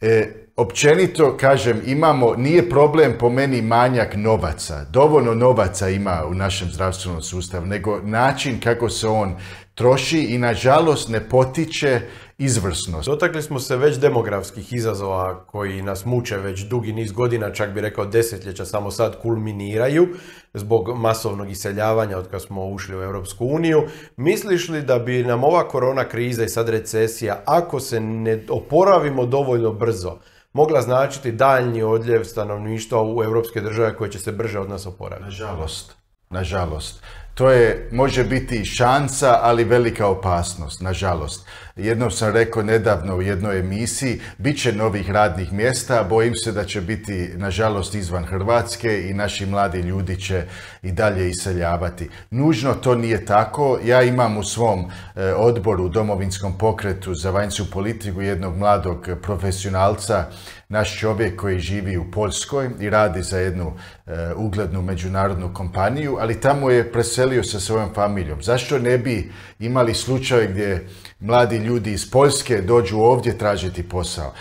e, 0.00 0.32
općenito 0.56 1.36
kažem, 1.36 1.82
imamo, 1.86 2.34
nije 2.36 2.70
problem 2.70 3.14
po 3.18 3.30
meni 3.30 3.62
manjak 3.62 4.14
novaca. 4.16 4.84
Dovoljno 4.84 5.34
novaca 5.34 5.88
ima 5.88 6.22
u 6.28 6.34
našem 6.34 6.68
zdravstvenom 6.70 7.22
sustavu, 7.22 7.66
nego 7.66 8.00
način 8.02 8.60
kako 8.60 8.88
se 8.88 9.08
on 9.08 9.36
troši 9.74 10.18
i 10.18 10.38
nažalost 10.38 11.08
ne 11.08 11.28
potiče 11.28 12.00
izvrsnost. 12.38 13.08
Dotakli 13.08 13.42
smo 13.42 13.60
se 13.60 13.76
već 13.76 13.96
demografskih 13.96 14.72
izazova 14.72 15.44
koji 15.44 15.82
nas 15.82 16.04
muče 16.04 16.36
već 16.36 16.60
dugi 16.60 16.92
niz 16.92 17.12
godina, 17.12 17.52
čak 17.52 17.70
bi 17.70 17.80
rekao 17.80 18.06
desetljeća, 18.06 18.64
samo 18.64 18.90
sad 18.90 19.22
kulminiraju 19.22 20.08
zbog 20.54 20.98
masovnog 20.98 21.50
iseljavanja 21.50 22.18
od 22.18 22.28
kad 22.30 22.42
smo 22.42 22.66
ušli 22.66 22.96
u 22.96 23.02
Europsku 23.02 23.46
uniju. 23.46 23.82
Misliš 24.16 24.68
li 24.68 24.82
da 24.82 24.98
bi 24.98 25.24
nam 25.24 25.44
ova 25.44 25.68
korona 25.68 26.08
kriza 26.08 26.44
i 26.44 26.48
sad 26.48 26.68
recesija, 26.68 27.42
ako 27.46 27.80
se 27.80 28.00
ne 28.00 28.44
oporavimo 28.48 29.26
dovoljno 29.26 29.72
brzo, 29.72 30.18
mogla 30.52 30.82
značiti 30.82 31.32
daljnji 31.32 31.82
odljev 31.82 32.24
stanovništva 32.24 33.02
u 33.02 33.22
europske 33.24 33.60
države 33.60 33.96
koje 33.96 34.10
će 34.10 34.18
se 34.18 34.32
brže 34.32 34.58
od 34.58 34.68
nas 34.70 34.86
oporaviti? 34.86 35.24
Nažalost. 35.24 35.96
Nažalost. 36.30 37.02
To 37.34 37.50
je, 37.50 37.88
može 37.92 38.24
biti 38.24 38.64
šansa, 38.64 39.38
ali 39.42 39.64
velika 39.64 40.06
opasnost, 40.06 40.80
nažalost. 40.80 41.46
Jednom 41.76 42.10
sam 42.10 42.32
rekao 42.32 42.62
nedavno 42.62 43.16
u 43.16 43.22
jednoj 43.22 43.58
emisiji, 43.58 44.20
bit 44.38 44.62
će 44.62 44.72
novih 44.72 45.10
radnih 45.10 45.52
mjesta, 45.52 46.02
bojim 46.08 46.34
se 46.34 46.52
da 46.52 46.64
će 46.64 46.80
biti, 46.80 47.30
nažalost, 47.34 47.94
izvan 47.94 48.24
Hrvatske 48.24 49.08
i 49.10 49.14
naši 49.14 49.46
mladi 49.46 49.80
ljudi 49.80 50.20
će 50.20 50.44
i 50.82 50.92
dalje 50.92 51.30
iseljavati. 51.30 52.08
Nužno 52.30 52.74
to 52.74 52.94
nije 52.94 53.24
tako. 53.24 53.78
Ja 53.84 54.02
imam 54.02 54.36
u 54.36 54.42
svom 54.42 54.84
e, 55.16 55.34
odboru, 55.34 55.88
domovinskom 55.88 56.58
pokretu 56.58 57.14
za 57.14 57.30
vanjsku 57.30 57.66
politiku 57.72 58.22
jednog 58.22 58.56
mladog 58.56 59.08
profesionalca, 59.22 60.24
naš 60.68 60.98
čovjek 60.98 61.40
koji 61.40 61.58
živi 61.58 61.96
u 61.96 62.10
Poljskoj 62.10 62.70
i 62.80 62.90
radi 62.90 63.22
za 63.22 63.38
jednu 63.38 63.72
e, 64.06 64.32
uglednu 64.36 64.82
međunarodnu 64.82 65.54
kompaniju, 65.54 66.16
ali 66.20 66.40
tamo 66.40 66.70
je 66.70 66.92
preselio 66.92 67.42
sa 67.42 67.60
svojom 67.60 67.94
familijom. 67.94 68.42
Zašto 68.42 68.78
ne 68.78 68.98
bi 68.98 69.32
imali 69.58 69.94
slučaj 69.94 70.46
gdje 70.46 70.88
mladi 71.20 71.56
ljudi 71.56 71.92
iz 71.92 72.10
Poljske 72.10 72.60
dođu 72.62 72.98
ovdje 72.98 73.38
tražiti 73.38 73.88
posao? 73.88 74.32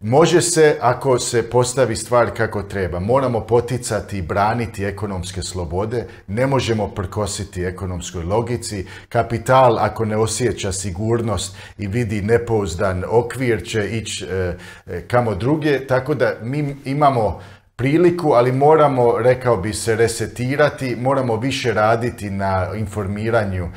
Može 0.00 0.40
se 0.40 0.76
ako 0.80 1.18
se 1.18 1.50
postavi 1.50 1.96
stvar 1.96 2.30
kako 2.36 2.62
treba. 2.62 3.00
Moramo 3.00 3.40
poticati 3.40 4.18
i 4.18 4.22
braniti 4.22 4.84
ekonomske 4.84 5.42
slobode. 5.42 6.06
Ne 6.26 6.46
možemo 6.46 6.88
prkositi 6.88 7.62
ekonomskoj 7.62 8.24
logici. 8.24 8.86
Kapital 9.08 9.78
ako 9.78 10.04
ne 10.04 10.16
osjeća 10.16 10.72
sigurnost 10.72 11.56
i 11.78 11.86
vidi 11.86 12.22
nepouzdan 12.22 13.04
okvir 13.10 13.64
će 13.66 13.88
ići 13.90 14.24
e, 14.24 14.56
e, 14.86 15.00
kamo 15.08 15.34
druge. 15.34 15.86
Tako 15.86 16.14
da 16.14 16.32
mi 16.42 16.76
imamo 16.84 17.40
priliku, 17.76 18.32
ali 18.32 18.52
moramo, 18.52 19.18
rekao 19.18 19.56
bi 19.56 19.72
se, 19.72 19.96
resetirati, 19.96 20.96
moramo 20.96 21.36
više 21.36 21.72
raditi 21.72 22.30
na 22.30 22.68
informiranju 22.76 23.68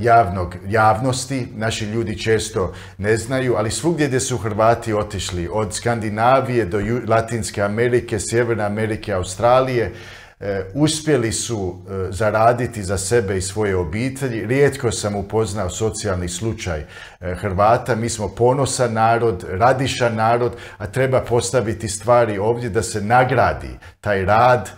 javnog, 0.00 0.56
javnosti. 0.68 1.48
Naši 1.56 1.84
ljudi 1.84 2.18
često 2.18 2.74
ne 2.98 3.16
znaju, 3.16 3.54
ali 3.56 3.70
svugdje 3.70 4.06
gdje 4.06 4.20
su 4.20 4.38
Hrvati 4.38 4.92
otišli, 4.92 5.48
od 5.52 5.74
Skandinavije 5.74 6.64
do 6.64 6.80
Latinske 7.08 7.62
Amerike, 7.62 8.18
Sjeverne 8.20 8.64
Amerike, 8.64 9.12
Australije, 9.12 9.92
E, 10.40 10.64
uspjeli 10.74 11.32
su 11.32 11.78
e, 11.88 12.12
zaraditi 12.12 12.82
za 12.82 12.98
sebe 12.98 13.36
i 13.36 13.42
svoje 13.42 13.76
obitelji. 13.76 14.46
Rijetko 14.46 14.92
sam 14.92 15.16
upoznao 15.16 15.70
socijalni 15.70 16.28
slučaj 16.28 16.80
e, 16.80 17.34
Hrvata. 17.34 17.94
Mi 17.94 18.08
smo 18.08 18.28
ponosan 18.28 18.92
narod, 18.92 19.44
radišan 19.48 20.14
narod, 20.14 20.52
a 20.78 20.86
treba 20.86 21.20
postaviti 21.20 21.88
stvari 21.88 22.38
ovdje 22.38 22.70
da 22.70 22.82
se 22.82 23.00
nagradi 23.00 23.78
taj 24.00 24.24
rad 24.24 24.70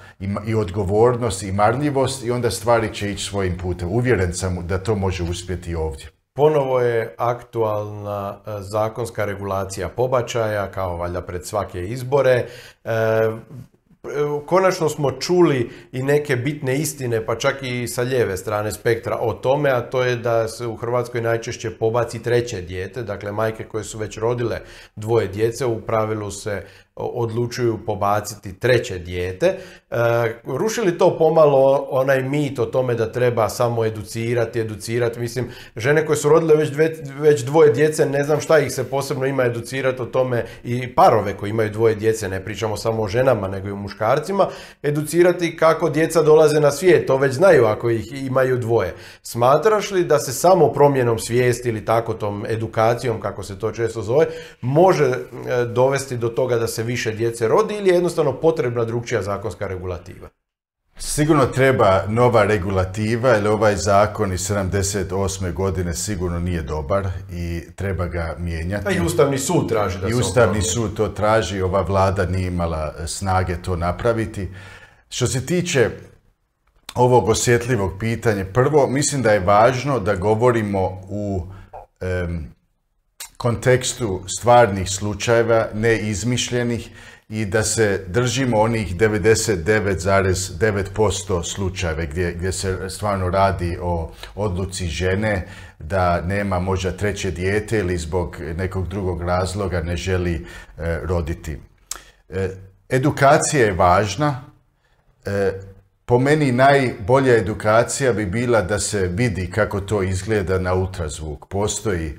i 0.47 0.55
odgovornost 0.55 1.43
i 1.43 1.53
marljivost 1.53 2.25
i 2.25 2.31
onda 2.31 2.51
stvari 2.51 2.95
će 2.95 3.11
ići 3.11 3.25
svojim 3.25 3.59
putem. 3.59 3.89
Uvjeren 3.89 4.35
sam 4.35 4.67
da 4.67 4.79
to 4.79 4.95
može 4.95 5.23
uspjeti 5.23 5.75
ovdje. 5.75 6.07
Ponovo 6.35 6.81
je 6.81 7.15
aktualna 7.19 8.39
zakonska 8.61 9.25
regulacija 9.25 9.89
pobačaja, 9.89 10.71
kao 10.71 10.97
valjda 10.97 11.23
pred 11.23 11.47
svake 11.47 11.85
izbore. 11.85 12.47
Konačno 14.47 14.89
smo 14.89 15.11
čuli 15.11 15.71
i 15.93 16.03
neke 16.03 16.37
bitne 16.37 16.77
istine, 16.77 17.27
pa 17.27 17.39
čak 17.39 17.63
i 17.63 17.89
sa 17.89 18.03
lijeve 18.03 18.37
strane 18.37 18.73
spektra 18.73 19.19
o 19.21 19.33
tome, 19.33 19.71
a 19.71 19.81
to 19.81 20.03
je 20.03 20.17
da 20.17 20.49
se 20.49 20.67
u 20.67 20.77
Hrvatskoj 20.77 21.21
najčešće 21.21 21.71
pobaci 21.71 22.23
treće 22.23 22.61
dijete, 22.61 23.03
dakle 23.03 23.33
majke 23.33 23.65
koje 23.65 23.85
su 23.85 23.99
već 23.99 24.19
rodile 24.19 24.59
dvoje 24.97 25.29
djece 25.29 25.67
u 25.67 25.81
pravilu 25.81 26.31
se 26.31 26.63
odlučuju 26.97 27.79
pobaciti 27.87 28.59
treće 28.59 28.99
dijete. 28.99 29.47
E, 29.47 29.97
rušili 30.45 30.99
to 30.99 31.19
pomalo 31.19 31.87
onaj 31.91 32.23
mit 32.23 32.59
o 32.59 32.67
tome 32.67 32.95
da 32.95 33.13
treba 33.13 33.49
samo 33.49 33.85
educirati, 33.85 34.61
educirati. 34.61 35.21
Mislim, 35.21 35.51
žene 35.77 36.07
koje 36.07 36.17
su 36.17 36.29
rodile 36.29 36.55
već, 36.55 36.71
već 37.21 37.43
dvoje 37.43 37.73
djece, 37.73 38.07
ne 38.07 38.25
znam 38.25 38.41
šta 38.41 38.59
ih 38.59 38.73
se 38.73 38.85
posebno 38.85 39.27
ima 39.27 39.45
educirati 39.45 40.03
o 40.03 40.07
tome 40.07 40.45
i 40.65 40.95
parove 40.95 41.37
koji 41.37 41.51
imaju 41.51 41.71
dvoje 41.71 41.95
djece, 41.95 42.29
ne 42.29 42.45
pričamo 42.45 42.77
samo 42.77 43.03
o 43.03 43.09
ženama 43.09 43.49
nego 43.49 43.69
i 43.69 43.73
o 43.73 43.77
muškarcima, 43.77 44.49
educirati 44.83 45.57
kako 45.57 45.91
djeca 45.91 46.23
dolaze 46.23 46.61
na 46.61 46.71
svijet, 46.71 47.07
to 47.07 47.17
već 47.17 47.33
znaju 47.33 47.65
ako 47.65 47.91
ih 47.91 48.27
imaju 48.27 48.59
dvoje. 48.59 48.95
Smatraš 49.23 49.91
li 49.91 50.05
da 50.05 50.19
se 50.19 50.33
samo 50.33 50.73
promjenom 50.73 51.19
svijesti 51.19 51.69
ili 51.69 51.85
tako 51.85 52.15
tom 52.15 52.47
edukacijom, 52.49 53.21
kako 53.21 53.43
se 53.43 53.59
to 53.59 53.73
često 53.73 54.03
zove, 54.03 54.27
može 54.61 55.05
e, 55.05 55.17
dovesti 55.65 56.17
do 56.17 56.29
toga 56.29 56.59
da 56.59 56.67
se 56.67 56.83
više 56.93 57.13
djece 57.13 57.49
rodi 57.49 57.75
ili 57.75 57.89
je 57.89 57.95
jednostavno 57.95 58.33
potrebna 58.41 58.85
drugčija 58.85 59.23
zakonska 59.23 59.67
regulativa? 59.67 60.29
Sigurno 60.97 61.47
treba 61.47 62.03
nova 62.09 62.45
regulativa, 62.45 63.29
jer 63.31 63.49
ovaj 63.49 63.77
zakon 63.77 64.33
iz 64.33 64.51
78. 64.51 65.53
godine 65.53 65.95
sigurno 65.95 66.39
nije 66.39 66.63
dobar 66.63 67.09
i 67.33 67.61
treba 67.77 68.07
ga 68.07 68.37
mijenjati. 68.39 68.89
A 68.89 68.93
i 68.93 69.01
Ustavni 69.01 69.39
sud 69.39 69.69
traži 69.69 69.99
da 69.99 70.09
I 70.09 70.15
Ustavni 70.15 70.63
sud 70.63 70.97
to 70.97 71.09
traži, 71.09 71.63
ova 71.63 71.81
vlada 71.81 72.27
nije 72.27 72.47
imala 72.47 73.07
snage 73.07 73.57
to 73.63 73.77
napraviti. 73.77 74.49
Što 75.09 75.27
se 75.27 75.47
tiče 75.47 75.91
ovog 76.95 77.29
osjetljivog 77.29 77.93
pitanja, 78.01 78.45
prvo 78.53 78.87
mislim 78.87 79.23
da 79.23 79.33
je 79.33 79.41
važno 79.41 79.99
da 80.01 80.15
govorimo 80.15 81.01
u 81.09 81.47
kontekstu 83.43 84.23
stvarnih 84.39 84.91
slučajeva, 84.91 85.69
neizmišljenih 85.75 86.89
i 87.29 87.45
da 87.45 87.63
se 87.63 88.05
držimo 88.07 88.61
onih 88.61 88.97
99,9% 88.97 91.45
slučajeve 91.45 92.07
gdje, 92.07 92.33
gdje 92.33 92.53
se 92.53 92.91
stvarno 92.91 93.31
radi 93.31 93.79
o 93.83 94.13
odluci 94.35 94.87
žene 94.87 95.47
da 95.79 96.21
nema 96.21 96.61
možda 96.61 96.93
treće 96.93 97.31
dijete 97.31 97.79
ili 97.79 97.99
zbog 97.99 98.37
nekog 98.57 98.89
drugog 98.89 99.23
razloga 99.23 99.83
ne 99.83 99.97
želi 99.97 100.35
e, 100.35 100.43
roditi. 101.03 101.59
E, 102.29 102.51
edukacija 102.89 103.67
je 103.67 103.73
važna. 103.73 104.45
E, 105.25 105.53
po 106.07 106.19
meni 106.19 106.53
najbolja 106.53 107.37
edukacija 107.37 108.13
bi 108.13 108.27
bila 108.27 108.63
da 108.63 108.79
se 108.79 109.07
vidi 109.07 109.51
kako 109.51 109.81
to 109.81 110.03
izgleda 110.03 110.59
na 110.59 110.75
ultrazvuk. 110.75 111.47
Postoji 111.49 112.19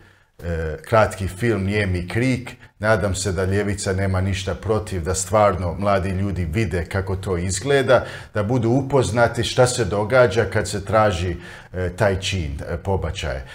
kratki 0.85 1.27
film 1.27 1.63
Nijemi 1.63 2.07
krik. 2.07 2.51
Nadam 2.79 3.15
se 3.15 3.31
da 3.31 3.45
Ljevica 3.45 3.93
nema 3.93 4.21
ništa 4.21 4.55
protiv 4.55 5.03
da 5.03 5.15
stvarno 5.15 5.75
mladi 5.79 6.09
ljudi 6.09 6.45
vide 6.45 6.85
kako 6.85 7.15
to 7.15 7.37
izgleda, 7.37 8.05
da 8.33 8.43
budu 8.43 8.69
upoznati 8.69 9.43
šta 9.43 9.67
se 9.67 9.85
događa 9.85 10.45
kad 10.45 10.69
se 10.69 10.85
traži 10.85 11.35
e, 11.73 11.89
taj 11.95 12.19
čin 12.19 12.59
e, 12.69 12.77
pobačaje. 12.77 13.45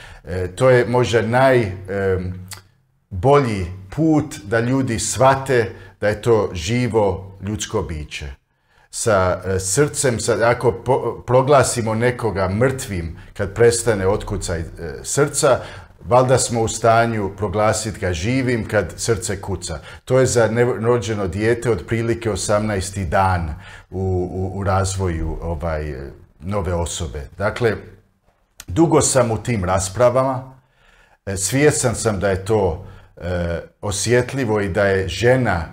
To 0.55 0.70
je 0.70 0.86
možda 0.89 1.22
najbolji 1.22 1.76
put 3.91 4.34
da 4.45 4.61
ljudi 4.61 4.99
shvate 4.99 5.70
da 6.01 6.09
je 6.09 6.22
to 6.22 6.51
živo 6.55 7.39
ljudsko 7.43 7.82
biće 7.82 8.26
sa 8.91 9.41
srcem, 9.59 10.20
sa, 10.20 10.39
ako 10.43 10.72
proglasimo 11.26 11.95
nekoga 11.95 12.49
mrtvim 12.49 13.18
kad 13.36 13.55
prestane 13.55 14.07
otkucaj 14.07 14.64
srca, 15.03 15.61
valjda 16.05 16.38
smo 16.38 16.62
u 16.62 16.68
stanju 16.68 17.36
proglasiti 17.36 17.99
ga 17.99 18.12
živim 18.12 18.68
kad 18.68 18.92
srce 18.96 19.40
kuca. 19.40 19.78
To 20.05 20.18
je 20.18 20.26
za 20.26 20.46
nerođeno 20.46 21.26
dijete 21.28 21.70
otprilike 21.70 22.30
18. 22.30 23.09
dan 23.09 23.55
u, 23.90 24.53
u, 24.55 24.64
razvoju 24.64 25.38
ovaj, 25.42 25.94
nove 26.40 26.74
osobe. 26.74 27.28
Dakle, 27.38 27.76
dugo 28.66 29.01
sam 29.01 29.30
u 29.30 29.42
tim 29.42 29.64
raspravama, 29.64 30.55
e, 31.26 31.36
svjestan 31.36 31.94
sam 31.94 32.20
da 32.20 32.30
je 32.30 32.44
to 32.44 32.86
e, 33.16 33.61
osjetljivo 33.80 34.61
i 34.61 34.68
da 34.68 34.84
je 34.84 35.09
žena 35.09 35.64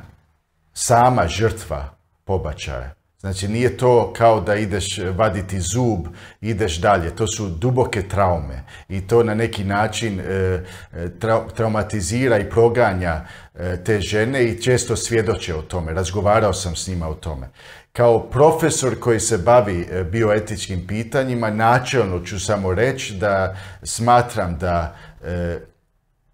sama 0.73 1.27
žrtva 1.27 1.89
pobačaja. 2.25 2.94
Znači 3.25 3.47
nije 3.47 3.77
to 3.77 4.13
kao 4.17 4.41
da 4.41 4.55
ideš 4.55 4.99
vaditi 5.17 5.59
zub, 5.59 6.07
ideš 6.41 6.77
dalje. 6.77 7.15
To 7.15 7.27
su 7.27 7.49
duboke 7.49 8.07
traume 8.07 8.63
i 8.89 9.07
to 9.07 9.23
na 9.23 9.33
neki 9.33 9.63
način 9.63 10.19
e, 10.19 10.23
e, 10.23 11.09
traumatizira 11.55 12.37
i 12.37 12.49
proganja 12.49 13.25
e, 13.55 13.83
te 13.83 14.01
žene 14.01 14.43
i 14.43 14.61
često 14.61 14.95
svjedoče 14.95 15.55
o 15.55 15.61
tome. 15.61 15.93
Razgovarao 15.93 16.53
sam 16.53 16.75
s 16.75 16.87
njima 16.87 17.07
o 17.07 17.13
tome. 17.13 17.49
Kao 17.93 18.29
profesor 18.29 18.99
koji 18.99 19.19
se 19.19 19.37
bavi 19.37 19.87
bioetičkim 20.11 20.87
pitanjima, 20.87 21.49
načelno 21.49 22.19
ću 22.25 22.39
samo 22.39 22.73
reći 22.73 23.13
da 23.13 23.55
smatram 23.83 24.57
da 24.57 24.95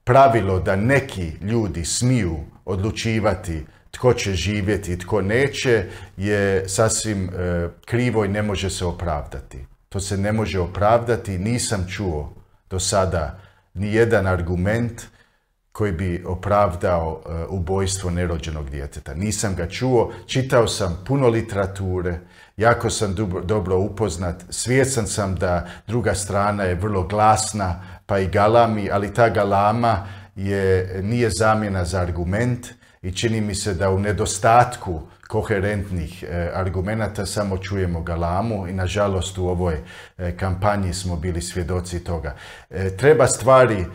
pravilo 0.04 0.60
da 0.60 0.76
neki 0.76 1.32
ljudi 1.42 1.86
smiju 1.86 2.38
odlučivati 2.66 3.66
tko 4.02 4.14
će 4.14 4.34
živjeti 4.34 4.94
i 4.94 4.98
tko 4.98 5.22
neće 5.22 5.86
je 6.18 6.70
sasvim 6.70 7.30
e, 7.30 7.68
krivo 7.86 8.26
i 8.26 8.28
ne 8.28 8.42
može 8.42 8.70
se 8.70 8.86
opravdati. 8.86 9.66
To 9.90 10.00
se 10.00 10.18
ne 10.18 10.32
može 10.32 10.60
opravdati. 10.60 11.38
Nisam 11.38 11.86
čuo 11.90 12.34
do 12.70 12.80
sada 12.80 13.40
ni 13.74 13.94
jedan 13.94 14.28
argument 14.28 15.02
koji 15.72 15.92
bi 15.92 16.24
opravdao 16.26 17.22
e, 17.26 17.46
ubojstvo 17.50 18.10
nerođenog 18.10 18.70
djeteta. 18.70 19.14
Nisam 19.14 19.56
ga 19.56 19.70
čuo, 19.70 20.14
čitao 20.26 20.68
sam 20.68 21.04
puno 21.08 21.28
literature, 21.28 22.20
jako 22.58 22.90
sam 22.90 23.16
dobro, 23.44 23.78
upoznat, 23.80 24.44
svjestan 24.50 25.08
sam 25.08 25.36
da 25.36 25.68
druga 25.88 26.16
strana 26.16 26.64
je 26.64 26.76
vrlo 26.76 27.04
glasna, 27.04 27.84
pa 28.06 28.20
i 28.20 28.28
galami, 28.28 28.90
ali 28.92 29.14
ta 29.14 29.30
galama 29.30 30.08
je, 30.36 31.00
nije 31.04 31.30
zamjena 31.30 31.86
za 31.86 32.00
argument 32.00 32.81
i 33.02 33.12
čini 33.12 33.42
mi 33.42 33.56
se 33.56 33.74
da 33.74 33.90
u 33.90 34.00
nedostatku 34.00 35.02
koherentnih 35.28 36.24
e, 36.24 36.52
argumenata 36.54 37.26
samo 37.26 37.58
čujemo 37.58 38.02
galamu 38.02 38.68
i 38.68 38.74
nažalost 38.74 39.38
u 39.38 39.48
ovoj 39.48 39.76
e, 40.18 40.38
kampanji 40.38 40.94
smo 40.94 41.16
bili 41.16 41.42
svjedoci 41.42 42.04
toga. 42.04 42.36
E, 42.70 42.98
treba 42.98 43.28
stvari 43.28 43.86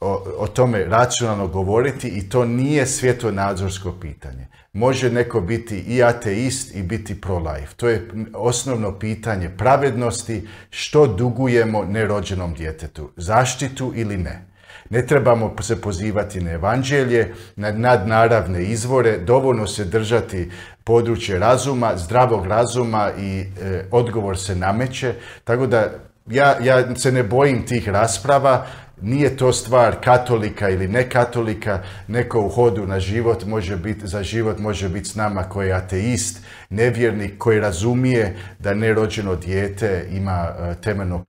o, 0.00 0.46
tome 0.46 0.84
racionalno 0.84 1.48
govoriti 1.48 2.08
i 2.08 2.28
to 2.28 2.44
nije 2.44 2.86
svjetonadzorsko 2.86 3.92
pitanje. 4.00 4.46
Može 4.72 5.10
neko 5.10 5.40
biti 5.40 5.78
i 5.78 6.02
ateist 6.02 6.74
i 6.74 6.82
biti 6.82 7.20
pro-life. 7.20 7.74
To 7.76 7.88
je 7.88 8.08
osnovno 8.34 8.98
pitanje 8.98 9.50
pravednosti 9.58 10.48
što 10.70 11.06
dugujemo 11.06 11.84
nerođenom 11.84 12.54
djetetu. 12.54 13.10
Zaštitu 13.16 13.92
ili 13.94 14.16
ne. 14.16 14.55
Ne 14.90 15.06
trebamo 15.06 15.54
se 15.60 15.80
pozivati 15.80 16.40
na 16.40 16.50
evanđelje, 16.50 17.34
na 17.56 17.72
nadnaravne 17.72 18.64
izvore, 18.64 19.18
dovoljno 19.18 19.66
se 19.66 19.84
držati 19.84 20.50
područje 20.84 21.38
razuma, 21.38 21.96
zdravog 21.96 22.46
razuma 22.46 23.10
i 23.18 23.40
e, 23.40 23.84
odgovor 23.90 24.38
se 24.38 24.54
nameće. 24.54 25.14
Tako 25.44 25.66
da 25.66 25.90
ja, 26.26 26.56
ja 26.62 26.96
se 26.96 27.12
ne 27.12 27.22
bojim 27.22 27.66
tih 27.66 27.88
rasprava, 27.88 28.66
nije 29.02 29.36
to 29.36 29.52
stvar 29.52 29.96
katolika 30.04 30.70
ili 30.70 30.88
nekatolika, 30.88 31.82
neko 32.08 32.40
u 32.40 32.48
hodu 32.48 32.86
na 32.86 33.00
život 33.00 33.44
može 33.44 33.76
biti, 33.76 34.06
za 34.06 34.22
život 34.22 34.58
može 34.58 34.88
biti 34.88 35.08
s 35.08 35.14
nama 35.14 35.42
koji 35.42 35.68
je 35.68 35.74
ateist, 35.74 36.38
nevjernik, 36.70 37.38
koji 37.38 37.60
razumije 37.60 38.36
da 38.58 38.74
nerođeno 38.74 39.36
dijete 39.36 40.08
ima 40.10 40.48
e, 40.58 40.74
temeljno 40.82 41.24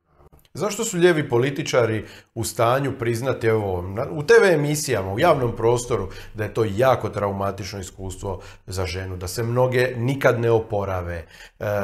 Zašto 0.57 0.83
su 0.83 0.97
lijevi 0.97 1.29
političari 1.29 2.05
u 2.35 2.43
stanju 2.43 2.91
priznati 2.99 3.47
evo, 3.47 3.83
u 4.11 4.23
TV 4.23 4.43
emisijama, 4.53 5.13
u 5.13 5.19
javnom 5.19 5.55
prostoru, 5.55 6.09
da 6.33 6.43
je 6.43 6.53
to 6.53 6.65
jako 6.75 7.09
traumatično 7.09 7.79
iskustvo 7.79 8.41
za 8.67 8.85
ženu, 8.85 9.17
da 9.17 9.27
se 9.27 9.43
mnoge 9.43 9.93
nikad 9.97 10.39
ne 10.39 10.51
oporave, 10.51 11.15
e, 11.15 11.25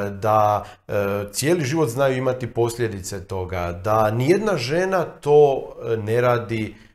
da 0.10 0.66
e, 0.88 0.94
cijeli 1.32 1.66
život 1.66 1.90
znaju 1.90 2.18
imati 2.18 2.48
posljedice 2.48 3.28
toga, 3.28 3.82
da 3.84 4.12
nijedna 4.12 4.58
žena 4.58 5.04
to 5.06 5.70
ne 5.98 6.22
radi 6.22 6.76
E, 6.76 6.76
e, 6.76 6.93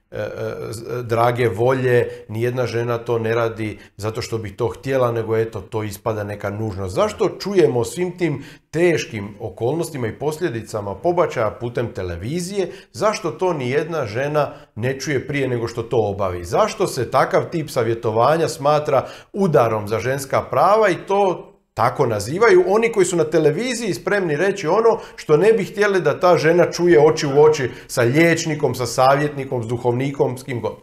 drage 1.03 1.49
volje, 1.49 2.09
nijedna 2.29 2.67
žena 2.67 2.99
to 2.99 3.19
ne 3.19 3.35
radi 3.35 3.79
zato 3.97 4.23
što 4.23 4.39
bi 4.39 4.57
to 4.57 4.69
htjela, 4.69 5.13
nego 5.13 5.37
eto, 5.37 5.61
to 5.61 5.83
ispada 5.83 6.25
neka 6.25 6.51
nužnost. 6.51 6.95
Zašto 6.95 7.29
čujemo 7.41 7.85
svim 7.85 8.19
tim 8.19 8.45
teškim 8.71 9.35
okolnostima 9.41 10.07
i 10.07 10.19
posljedicama 10.19 10.95
pobačaja 10.95 11.51
putem 11.51 11.93
televizije, 11.93 12.73
zašto 12.93 13.31
to 13.31 13.53
nijedna 13.53 14.07
žena 14.07 14.53
ne 14.75 15.01
čuje 15.01 15.27
prije 15.27 15.49
nego 15.49 15.69
što 15.69 15.83
to 15.83 15.97
obavi? 15.97 16.45
Zašto 16.45 16.87
se 16.87 17.11
takav 17.11 17.51
tip 17.51 17.71
savjetovanja 17.71 18.49
smatra 18.49 19.07
udarom 19.33 19.89
za 19.89 19.99
ženska 19.99 20.43
prava 20.43 20.89
i 20.91 21.07
to 21.07 21.53
tako 21.79 22.07
nazivaju 22.07 22.64
oni 22.66 22.93
koji 22.93 23.07
su 23.07 23.16
na 23.16 23.24
televiziji 23.24 23.95
spremni 23.95 24.37
reći 24.37 24.66
ono 24.66 24.99
što 25.16 25.37
ne 25.37 25.53
bi 25.53 25.64
htjeli 25.64 26.01
da 26.01 26.20
ta 26.20 26.39
žena 26.39 26.70
čuje 26.70 27.01
oči 27.07 27.26
u 27.26 27.43
oči 27.43 27.70
sa 27.87 28.03
liječnikom, 28.03 28.74
sa 28.74 28.87
savjetnikom, 28.87 29.62
s 29.64 29.66
duhovnikom, 29.66 30.39
s 30.39 30.43
kim 30.43 30.61
god. 30.61 30.76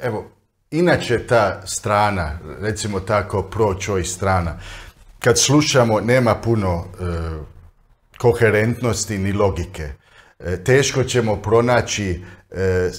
Evo, 0.00 0.24
inače 0.70 1.26
ta 1.26 1.66
strana, 1.66 2.38
recimo 2.60 3.00
tako 3.00 3.42
pro-choice 3.42 4.14
strana, 4.14 4.58
kad 5.18 5.38
slušamo 5.38 6.00
nema 6.00 6.34
puno 6.34 6.84
e, 6.84 7.04
koherentnosti 8.18 9.18
ni 9.18 9.32
logike. 9.32 9.88
E, 10.38 10.64
teško 10.64 11.04
ćemo 11.04 11.36
pronaći 11.36 12.22
e, 12.50 12.90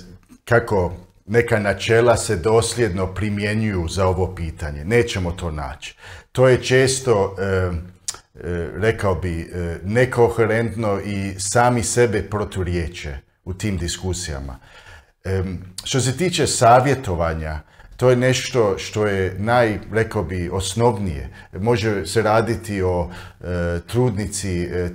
kako 0.45 0.93
neka 1.25 1.59
načela 1.59 2.17
se 2.17 2.35
dosljedno 2.35 3.13
primjenjuju 3.13 3.87
za 3.87 4.07
ovo 4.07 4.35
pitanje. 4.35 4.85
Nećemo 4.85 5.31
to 5.31 5.51
naći. 5.51 5.95
To 6.31 6.47
je 6.47 6.63
često, 6.63 7.35
e, 7.39 7.43
e, 7.43 7.71
rekao 8.75 9.15
bi, 9.15 9.41
e, 9.41 9.77
nekoherentno 9.83 10.99
i 11.05 11.35
sami 11.39 11.83
sebe 11.83 12.23
proturiječe 12.23 13.17
u 13.43 13.53
tim 13.53 13.77
diskusijama. 13.77 14.59
Što 15.83 16.01
se 16.01 16.17
tiče 16.17 16.47
savjetovanja, 16.47 17.59
to 18.03 18.09
je 18.09 18.15
nešto 18.15 18.77
što 18.77 19.05
je 19.05 19.35
naj, 19.39 19.79
rekao 19.91 20.23
bi, 20.23 20.49
osnovnije. 20.49 21.29
Može 21.59 22.05
se 22.05 22.21
raditi 22.21 22.81
o 22.81 23.09
e, 23.41 23.79
trudnici 23.87 24.63
e, 24.63 24.89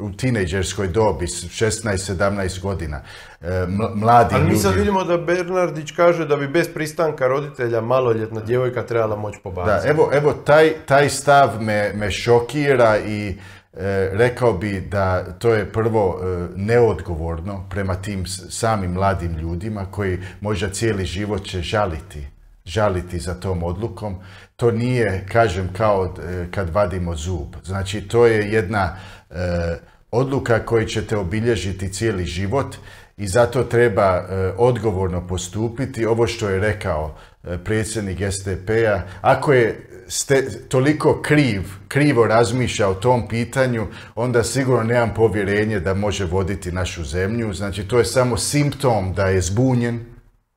u 0.00 0.12
tinejdžerskoj 0.12 0.88
dobi, 0.88 1.26
16-17 1.26 2.60
godina. 2.60 3.00
E, 3.40 3.66
mladi 3.94 4.34
Ali 4.34 4.44
mi 4.44 4.56
sad 4.56 4.74
vidimo 4.74 5.04
da 5.04 5.16
Bernardić 5.18 5.90
kaže 5.90 6.26
da 6.26 6.36
bi 6.36 6.48
bez 6.48 6.68
pristanka 6.74 7.26
roditelja 7.26 7.80
maloljetna 7.80 8.40
djevojka 8.40 8.82
trebala 8.82 9.16
moći 9.16 9.38
pobaciti. 9.42 9.86
Da, 9.86 9.90
evo, 9.90 10.10
evo 10.12 10.32
taj, 10.32 10.72
taj 10.86 11.08
stav 11.08 11.62
me, 11.62 11.92
me 11.94 12.10
šokira 12.10 12.98
i 12.98 13.34
E, 13.76 14.10
rekao 14.12 14.52
bi 14.52 14.80
da 14.80 15.32
to 15.38 15.54
je 15.54 15.72
prvo 15.72 16.20
e, 16.20 16.48
neodgovorno 16.56 17.64
prema 17.70 17.94
tim 17.94 18.26
samim 18.26 18.92
mladim 18.92 19.36
ljudima 19.36 19.86
koji 19.90 20.18
možda 20.40 20.70
cijeli 20.70 21.04
život 21.04 21.44
će 21.44 21.62
žaliti 21.62 22.26
žaliti 22.64 23.18
za 23.18 23.34
tom 23.34 23.62
odlukom. 23.62 24.16
To 24.56 24.70
nije, 24.70 25.26
kažem, 25.32 25.68
kao 25.76 26.04
e, 26.04 26.46
kad 26.50 26.70
vadimo 26.70 27.16
zub. 27.16 27.56
Znači, 27.64 28.08
to 28.08 28.26
je 28.26 28.52
jedna 28.52 28.96
odluka 30.10 30.66
koja 30.66 30.86
ćete 30.86 31.16
obilježiti 31.16 31.92
cijeli 31.92 32.24
život 32.24 32.76
i 33.16 33.26
zato 33.26 33.62
treba 33.64 34.24
odgovorno 34.56 35.26
postupiti. 35.26 36.06
Ovo 36.06 36.26
što 36.26 36.48
je 36.48 36.60
rekao 36.60 37.16
predsjednik 37.64 38.32
SDP-a, 38.32 39.00
ako 39.20 39.52
je 39.52 39.91
ste 40.12 40.58
toliko 40.68 41.22
kriv, 41.22 41.62
krivo 41.88 42.26
razmišlja 42.26 42.88
o 42.88 42.94
tom 42.94 43.28
pitanju, 43.28 43.86
onda 44.14 44.44
sigurno 44.44 44.82
nemam 44.82 45.14
povjerenje 45.14 45.80
da 45.80 45.94
može 45.94 46.24
voditi 46.24 46.72
našu 46.72 47.04
zemlju. 47.04 47.52
Znači, 47.52 47.88
to 47.88 47.98
je 47.98 48.04
samo 48.04 48.36
simptom 48.36 49.14
da 49.14 49.26
je 49.26 49.40
zbunjen, 49.40 50.00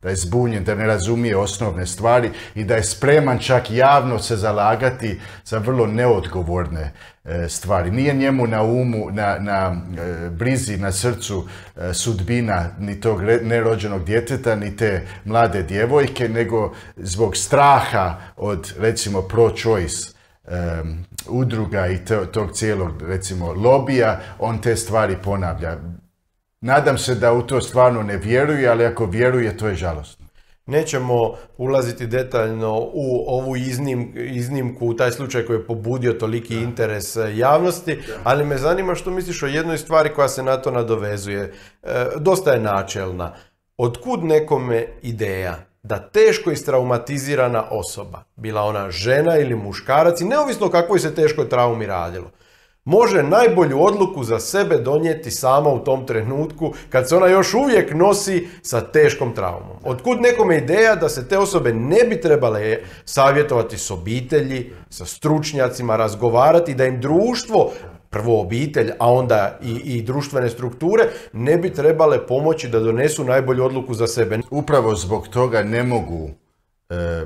da 0.05 0.09
je 0.09 0.15
zbunjen, 0.15 0.63
da 0.63 0.75
ne 0.75 0.85
razumije 0.85 1.37
osnovne 1.37 1.85
stvari 1.85 2.29
i 2.55 2.63
da 2.63 2.75
je 2.75 2.83
spreman 2.83 3.39
čak 3.39 3.71
javno 3.71 4.19
se 4.19 4.35
zalagati 4.35 5.19
za 5.45 5.57
vrlo 5.57 5.87
neodgovorne 5.87 6.91
e, 7.23 7.49
stvari. 7.49 7.91
Nije 7.91 8.13
njemu 8.13 8.47
na 8.47 8.63
umu, 8.63 9.07
na, 9.11 9.37
na 9.39 9.75
e, 9.97 10.29
brizi, 10.29 10.77
na 10.77 10.91
srcu 10.91 11.47
e, 11.75 11.93
sudbina 11.93 12.69
ni 12.79 13.01
tog 13.01 13.21
nerođenog 13.41 14.03
djeteta, 14.03 14.55
ni 14.55 14.77
te 14.77 15.07
mlade 15.25 15.63
djevojke, 15.63 16.29
nego 16.29 16.73
zbog 16.97 17.37
straha 17.37 18.17
od, 18.37 18.73
recimo, 18.79 19.21
pro-choice 19.21 20.15
udruga 21.27 21.87
i 21.87 21.97
tog 22.31 22.51
cijelog, 22.51 23.01
recimo, 23.01 23.53
lobija, 23.53 24.19
on 24.39 24.61
te 24.61 24.75
stvari 24.75 25.17
ponavlja. 25.23 25.77
Nadam 26.61 26.97
se 26.97 27.15
da 27.15 27.33
u 27.33 27.41
to 27.41 27.61
stvarno 27.61 28.03
ne 28.03 28.17
vjeruje, 28.17 28.69
ali 28.69 28.85
ako 28.85 29.05
vjeruje, 29.05 29.57
to 29.57 29.67
je 29.67 29.75
žalostno. 29.75 30.25
Nećemo 30.65 31.35
ulaziti 31.57 32.07
detaljno 32.07 32.79
u 32.93 33.25
ovu 33.27 33.55
iznim, 33.55 34.13
iznimku, 34.15 34.87
u 34.87 34.93
taj 34.93 35.11
slučaj 35.11 35.45
koji 35.45 35.57
je 35.57 35.65
pobudio 35.65 36.13
toliki 36.13 36.55
interes 36.55 37.15
e, 37.15 37.37
javnosti, 37.37 37.99
ali 38.23 38.45
me 38.45 38.57
zanima 38.57 38.95
što 38.95 39.11
misliš 39.11 39.43
o 39.43 39.47
jednoj 39.47 39.77
stvari 39.77 40.09
koja 40.13 40.27
se 40.27 40.43
na 40.43 40.57
to 40.57 40.71
nadovezuje. 40.71 41.53
E, 41.83 42.05
dosta 42.17 42.51
je 42.51 42.59
načelna. 42.59 43.33
Otkud 43.77 44.23
nekome 44.23 44.87
ideja 45.01 45.65
da 45.83 45.99
teško 45.99 46.51
istraumatizirana 46.51 47.63
osoba, 47.69 48.23
bila 48.35 48.61
ona 48.61 48.91
žena 48.91 49.37
ili 49.37 49.55
muškarac, 49.55 50.21
i 50.21 50.25
neovisno 50.25 50.65
o 50.67 50.69
kakvoj 50.69 50.99
se 50.99 51.15
teškoj 51.15 51.49
traumi 51.49 51.85
radilo, 51.85 52.31
može 52.85 53.23
najbolju 53.23 53.83
odluku 53.83 54.23
za 54.23 54.39
sebe 54.39 54.77
donijeti 54.77 55.31
sama 55.31 55.69
u 55.69 55.83
tom 55.83 56.05
trenutku 56.05 56.73
kad 56.89 57.09
se 57.09 57.15
ona 57.15 57.27
još 57.27 57.53
uvijek 57.53 57.93
nosi 57.93 58.47
sa 58.61 58.81
teškom 58.81 59.35
traumom. 59.35 59.77
Otkud 59.83 60.21
nekome 60.21 60.57
ideja 60.57 60.95
da 60.95 61.09
se 61.09 61.27
te 61.27 61.37
osobe 61.37 61.73
ne 61.73 62.03
bi 62.09 62.21
trebale 62.21 62.77
savjetovati 63.05 63.77
s 63.77 63.91
obitelji, 63.91 64.71
sa 64.89 65.05
stručnjacima, 65.05 65.95
razgovarati, 65.95 66.75
da 66.75 66.85
im 66.85 67.01
društvo 67.01 67.71
prvo 68.09 68.41
obitelj, 68.41 68.91
a 68.99 69.11
onda 69.11 69.59
i, 69.63 69.71
i 69.71 70.01
društvene 70.01 70.49
strukture, 70.49 71.03
ne 71.33 71.57
bi 71.57 71.73
trebale 71.73 72.27
pomoći 72.27 72.67
da 72.67 72.79
donesu 72.79 73.23
najbolju 73.23 73.65
odluku 73.65 73.93
za 73.93 74.07
sebe. 74.07 74.39
Upravo 74.51 74.95
zbog 74.95 75.27
toga 75.27 75.63
ne 75.63 75.83
mogu 75.83 76.29
e, 76.89 77.25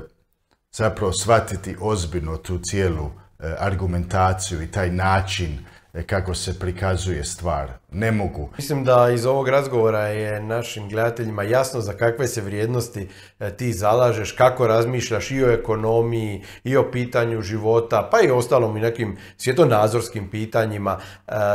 zapravo 0.72 1.12
shvatiti 1.12 1.76
ozbiljno 1.80 2.36
tu 2.36 2.58
cijelu 2.58 3.10
argumentaciju 3.58 4.62
i 4.62 4.70
taj 4.70 4.90
način 4.90 5.58
kako 6.06 6.34
se 6.34 6.58
prikazuje 6.58 7.24
stvar. 7.24 7.70
Ne 7.92 8.12
mogu. 8.12 8.48
Mislim 8.56 8.84
da 8.84 9.10
iz 9.14 9.26
ovog 9.26 9.48
razgovora 9.48 10.06
je 10.06 10.42
našim 10.42 10.88
gledateljima 10.88 11.42
jasno 11.42 11.80
za 11.80 11.92
kakve 11.92 12.26
se 12.26 12.40
vrijednosti 12.40 13.08
e, 13.40 13.50
ti 13.50 13.72
zalažeš, 13.72 14.32
kako 14.32 14.66
razmišljaš 14.66 15.30
i 15.30 15.44
o 15.44 15.50
ekonomiji, 15.50 16.42
i 16.64 16.76
o 16.76 16.90
pitanju 16.90 17.42
života, 17.42 18.08
pa 18.12 18.20
i 18.20 18.30
ostalom 18.30 18.76
i 18.76 18.80
nekim 18.80 19.16
svjetonazorskim 19.36 20.30
pitanjima. 20.30 20.98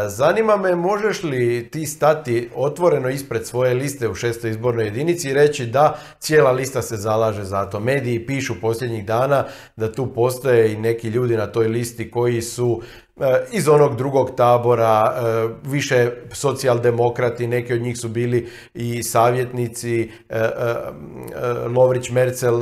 Zanima 0.07 0.57
me, 0.57 0.75
možeš 0.75 1.23
li 1.23 1.69
ti 1.71 1.85
stati 1.85 2.49
otvoreno 2.55 3.09
ispred 3.09 3.47
svoje 3.47 3.73
liste 3.73 4.09
u 4.09 4.15
šestoj 4.15 4.51
izbornoj 4.51 4.85
jedinici 4.85 5.29
i 5.29 5.33
reći 5.33 5.65
da 5.65 5.97
cijela 6.19 6.51
lista 6.51 6.81
se 6.81 6.97
zalaže 6.97 7.43
za 7.43 7.65
to. 7.65 7.79
Mediji 7.79 8.25
pišu 8.25 8.61
posljednjih 8.61 9.05
dana 9.05 9.45
da 9.75 9.91
tu 9.91 10.13
postoje 10.13 10.73
i 10.73 10.77
neki 10.77 11.07
ljudi 11.07 11.37
na 11.37 11.47
toj 11.47 11.67
listi 11.67 12.11
koji 12.11 12.41
su 12.41 12.81
e, 12.81 13.04
iz 13.51 13.67
onog 13.67 13.95
drugog 13.95 14.35
tabora, 14.35 15.15
e, 15.15 15.69
više 15.69 16.11
socijaldemokrati, 16.31 17.47
neki 17.47 17.73
od 17.73 17.81
njih 17.81 17.97
su 17.97 18.09
bili 18.09 18.49
i 18.73 19.03
savjetnici, 19.03 20.11
e, 20.29 20.49
Lovrić 21.75 22.09
Mercel, 22.09 22.61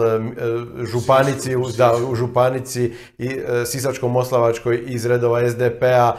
županici, 0.91 1.55
da, 1.77 1.95
u 2.09 2.15
županici 2.15 2.93
i 3.17 3.29
Sisačko-Moslavačkoj 3.65 4.83
iz 4.87 5.05
redova 5.05 5.49
SDP-a. 5.49 6.15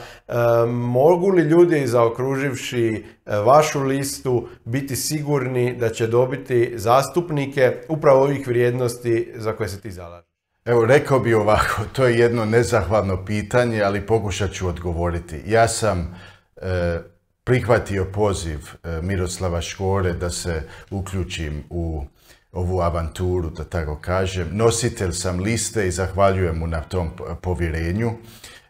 Mogu 0.67 1.29
li 1.29 1.43
ljudi 1.43 1.87
zaokruživši 1.87 3.05
vašu 3.45 3.81
listu 3.81 4.49
biti 4.65 4.97
sigurni 4.97 5.77
da 5.77 5.89
će 5.89 6.07
dobiti 6.07 6.73
zastupnike 6.75 7.73
upravo 7.89 8.23
ovih 8.23 8.49
vrijednosti 8.49 9.33
za 9.37 9.53
koje 9.53 9.69
se 9.69 9.81
ti 9.81 9.91
zalaže? 9.91 10.34
Evo, 10.65 10.85
rekao 10.85 11.21
bi 11.21 11.35
ovako, 11.35 11.83
to 11.93 12.07
je 12.07 12.19
jedno 12.19 12.45
nezahvalno 12.45 13.25
pitanje, 13.25 13.83
ali 13.83 14.07
pokušat 14.07 14.53
ću 14.53 14.69
odgovoriti. 14.69 15.43
Ja 15.47 15.69
sam 15.69 16.15
e, 16.57 16.99
prihvatio 17.45 18.05
poziv 18.05 18.59
e, 18.59 19.01
Miroslava 19.03 19.61
Škore 19.61 20.13
da 20.13 20.31
se 20.31 20.63
uključim 20.91 21.65
u 21.71 22.05
ovu 22.53 22.81
avanturu, 22.81 23.51
da 23.51 23.65
tako 23.65 23.97
kažem. 24.01 24.49
Nositelj 24.53 25.13
sam 25.13 25.41
liste 25.41 25.87
i 25.87 25.91
zahvaljujem 25.91 26.59
mu 26.59 26.67
na 26.67 26.81
tom 26.81 27.11
povjerenju. 27.43 28.13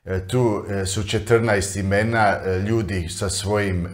E, 0.05 0.29
tu 0.29 0.65
su 0.87 1.03
14 1.03 1.81
imena 1.81 2.41
ljudi 2.69 3.09
sa 3.09 3.31
svojim 3.31 3.89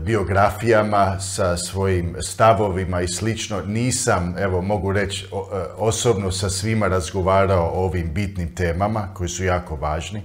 biografijama, 0.00 1.20
sa 1.20 1.56
svojim 1.56 2.16
stavovima 2.20 3.00
i 3.00 3.08
slično. 3.08 3.62
Nisam, 3.66 4.34
evo 4.38 4.62
mogu 4.62 4.92
reći, 4.92 5.24
e, 5.24 5.28
osobno 5.76 6.32
sa 6.32 6.50
svima 6.50 6.88
razgovarao 6.88 7.70
o 7.74 7.84
ovim 7.84 8.12
bitnim 8.14 8.54
temama 8.54 9.08
koji 9.14 9.28
su 9.28 9.44
jako 9.44 9.76
važni. 9.76 10.22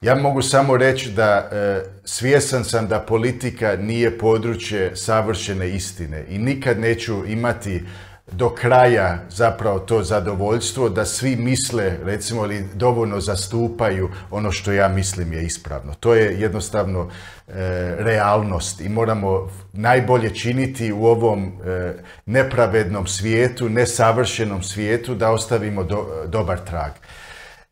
Ja 0.00 0.14
mogu 0.14 0.42
samo 0.42 0.76
reći 0.76 1.10
da 1.10 1.48
e, 1.52 1.82
svjesan 2.04 2.64
sam 2.64 2.88
da 2.88 3.00
politika 3.00 3.76
nije 3.76 4.18
područje 4.18 4.96
savršene 4.96 5.70
istine 5.70 6.24
i 6.28 6.38
nikad 6.38 6.80
neću 6.80 7.26
imati 7.26 7.82
do 8.32 8.50
kraja 8.54 9.18
zapravo 9.30 9.78
to 9.78 10.02
zadovoljstvo 10.02 10.88
da 10.88 11.04
svi 11.04 11.36
misle, 11.36 11.96
recimo 12.04 12.44
li 12.44 12.68
dovoljno 12.74 13.20
zastupaju 13.20 14.10
ono 14.30 14.52
što 14.52 14.72
ja 14.72 14.88
mislim 14.88 15.32
je 15.32 15.44
ispravno. 15.44 15.94
To 16.00 16.14
je 16.14 16.40
jednostavno 16.40 17.10
e, 17.48 17.52
realnost 17.98 18.80
i 18.80 18.88
moramo 18.88 19.50
najbolje 19.72 20.34
činiti 20.34 20.92
u 20.92 21.04
ovom 21.04 21.44
e, 21.44 21.94
nepravednom 22.26 23.06
svijetu, 23.06 23.68
nesavršenom 23.68 24.62
svijetu 24.62 25.14
da 25.14 25.30
ostavimo 25.30 25.86
dobar 26.26 26.58
trag. 26.58 26.92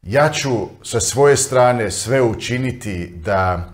Ja 0.03 0.29
ću 0.29 0.69
sa 0.83 1.01
svoje 1.01 1.37
strane 1.37 1.91
sve 1.91 2.23
učiniti 2.23 3.13
da 3.17 3.69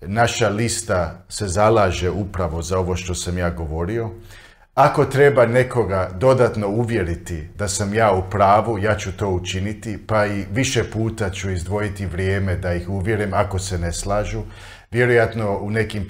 naša 0.00 0.48
lista 0.48 1.24
se 1.28 1.48
zalaže 1.48 2.10
upravo 2.10 2.62
za 2.62 2.78
ovo 2.78 2.96
što 2.96 3.14
sam 3.14 3.38
ja 3.38 3.50
govorio. 3.50 4.10
Ako 4.74 5.04
treba 5.04 5.46
nekoga 5.46 6.10
dodatno 6.18 6.68
uvjeriti 6.68 7.48
da 7.58 7.68
sam 7.68 7.94
ja 7.94 8.12
u 8.12 8.30
pravu, 8.30 8.78
ja 8.78 8.96
ću 8.96 9.12
to 9.16 9.28
učiniti, 9.28 9.98
pa 10.06 10.26
i 10.26 10.44
više 10.52 10.90
puta 10.90 11.30
ću 11.30 11.50
izdvojiti 11.50 12.06
vrijeme 12.06 12.56
da 12.56 12.74
ih 12.74 12.88
uvjerim 12.88 13.34
ako 13.34 13.58
se 13.58 13.78
ne 13.78 13.92
slažu. 13.92 14.42
Vjerojatno 14.90 15.58
u 15.58 15.70
nekim 15.70 16.08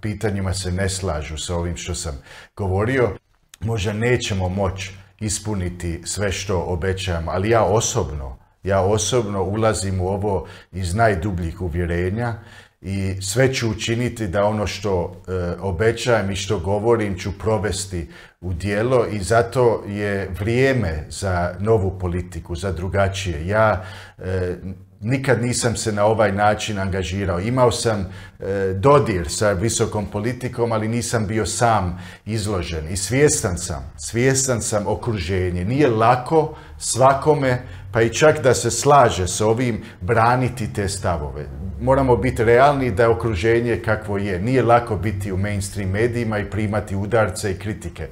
pitanjima 0.00 0.54
se 0.54 0.72
ne 0.72 0.88
slažu 0.88 1.38
sa 1.38 1.56
ovim 1.56 1.76
što 1.76 1.94
sam 1.94 2.22
govorio. 2.56 3.16
Možda 3.60 3.92
nećemo 3.92 4.48
moći 4.48 4.92
ispuniti 5.20 6.02
sve 6.04 6.32
što 6.32 6.60
obećam, 6.60 7.28
ali 7.28 7.50
ja 7.50 7.64
osobno, 7.64 8.38
ja 8.62 8.80
osobno 8.80 9.42
ulazim 9.42 10.00
u 10.00 10.08
ovo 10.08 10.46
iz 10.72 10.94
najdubljih 10.94 11.60
uvjerenja 11.60 12.34
i 12.82 13.14
sve 13.20 13.54
ću 13.54 13.70
učiniti 13.70 14.28
da 14.28 14.44
ono 14.44 14.66
što 14.66 15.22
e, 15.28 15.32
obećajem 15.60 16.30
i 16.30 16.36
što 16.36 16.58
govorim 16.58 17.18
ću 17.18 17.38
provesti 17.38 18.08
u 18.40 18.52
dijelo 18.52 19.06
i 19.06 19.18
zato 19.18 19.84
je 19.88 20.30
vrijeme 20.40 21.06
za 21.08 21.54
novu 21.60 21.98
politiku, 21.98 22.56
za 22.56 22.72
drugačije. 22.72 23.46
Ja 23.46 23.84
e, 24.18 24.56
nikad 25.02 25.42
nisam 25.42 25.76
se 25.76 25.92
na 25.92 26.04
ovaj 26.04 26.32
način 26.32 26.78
angažirao. 26.78 27.40
Imao 27.40 27.72
sam 27.72 28.00
e, 28.40 28.72
dodir 28.74 29.28
sa 29.28 29.52
visokom 29.52 30.06
politikom, 30.06 30.72
ali 30.72 30.88
nisam 30.88 31.26
bio 31.26 31.46
sam 31.46 31.98
izložen. 32.26 32.88
I 32.90 32.96
svjestan 32.96 33.58
sam, 33.58 33.92
svjestan 33.96 34.62
sam 34.62 34.86
okruženje. 34.86 35.64
Nije 35.64 35.88
lako 35.88 36.54
svakome, 36.78 37.62
pa 37.92 38.02
i 38.02 38.14
čak 38.14 38.42
da 38.42 38.54
se 38.54 38.70
slaže 38.70 39.28
s 39.28 39.40
ovim, 39.40 39.82
braniti 40.00 40.72
te 40.72 40.88
stavove. 40.88 41.46
Moramo 41.80 42.16
biti 42.16 42.44
realni 42.44 42.90
da 42.90 43.02
je 43.02 43.08
okruženje 43.08 43.82
kakvo 43.84 44.18
je. 44.18 44.38
Nije 44.38 44.62
lako 44.62 44.96
biti 44.96 45.32
u 45.32 45.36
mainstream 45.36 45.90
medijima 45.90 46.38
i 46.38 46.50
primati 46.50 46.96
udarce 46.96 47.50
i 47.50 47.58
kritike. 47.58 48.08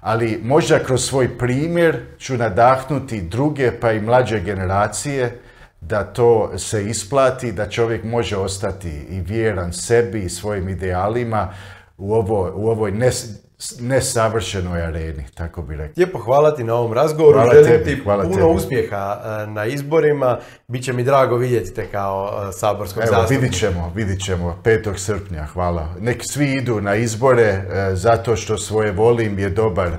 ali 0.00 0.40
možda 0.44 0.78
kroz 0.78 1.04
svoj 1.04 1.38
primjer 1.38 2.00
ću 2.18 2.36
nadahnuti 2.36 3.20
druge 3.20 3.72
pa 3.80 3.92
i 3.92 4.00
mlađe 4.00 4.40
generacije 4.40 5.40
da 5.80 6.04
to 6.04 6.58
se 6.58 6.84
isplati, 6.84 7.52
da 7.52 7.68
čovjek 7.68 8.04
može 8.04 8.36
ostati 8.36 9.06
i 9.10 9.20
vjeran 9.20 9.72
sebi 9.72 10.22
i 10.22 10.28
svojim 10.28 10.68
idealima 10.68 11.52
u, 11.98 12.14
ovo, 12.14 12.52
u 12.54 12.68
ovoj 12.68 12.90
nes, 12.90 13.26
nesavršenoj 13.80 14.82
areni, 14.82 15.24
tako 15.34 15.62
bi 15.62 15.76
rekao. 15.76 15.94
Lijepo 15.96 16.18
hvala 16.18 16.54
ti 16.54 16.64
na 16.64 16.74
ovom 16.74 16.92
razgovoru, 16.92 17.38
Hvala 17.38 17.52
želim 17.54 17.66
tebi, 17.70 17.84
ti 17.84 18.02
hvala 18.02 18.22
puno 18.22 18.34
tebi. 18.36 18.46
uspjeha 18.46 19.20
e, 19.24 19.46
na 19.46 19.64
izborima, 19.66 20.38
Biće 20.68 20.92
mi 20.92 21.04
drago 21.04 21.36
vidjeti 21.36 21.74
te 21.74 21.86
kao 21.86 22.46
e, 22.48 22.52
saborskog 22.52 23.02
Evo, 23.02 23.12
zastupnika. 23.12 23.40
vidit 23.40 23.58
ćemo, 23.58 23.92
vidit 23.94 24.24
ćemo 24.24 24.58
5. 24.64 24.96
srpnja, 24.96 25.44
hvala. 25.44 25.88
Nek 26.00 26.22
svi 26.22 26.52
idu 26.52 26.80
na 26.80 26.94
izbore, 26.94 27.42
e, 27.42 27.64
zato 27.94 28.36
što 28.36 28.58
svoje 28.58 28.92
volim 28.92 29.38
je 29.38 29.50
dobar 29.50 29.90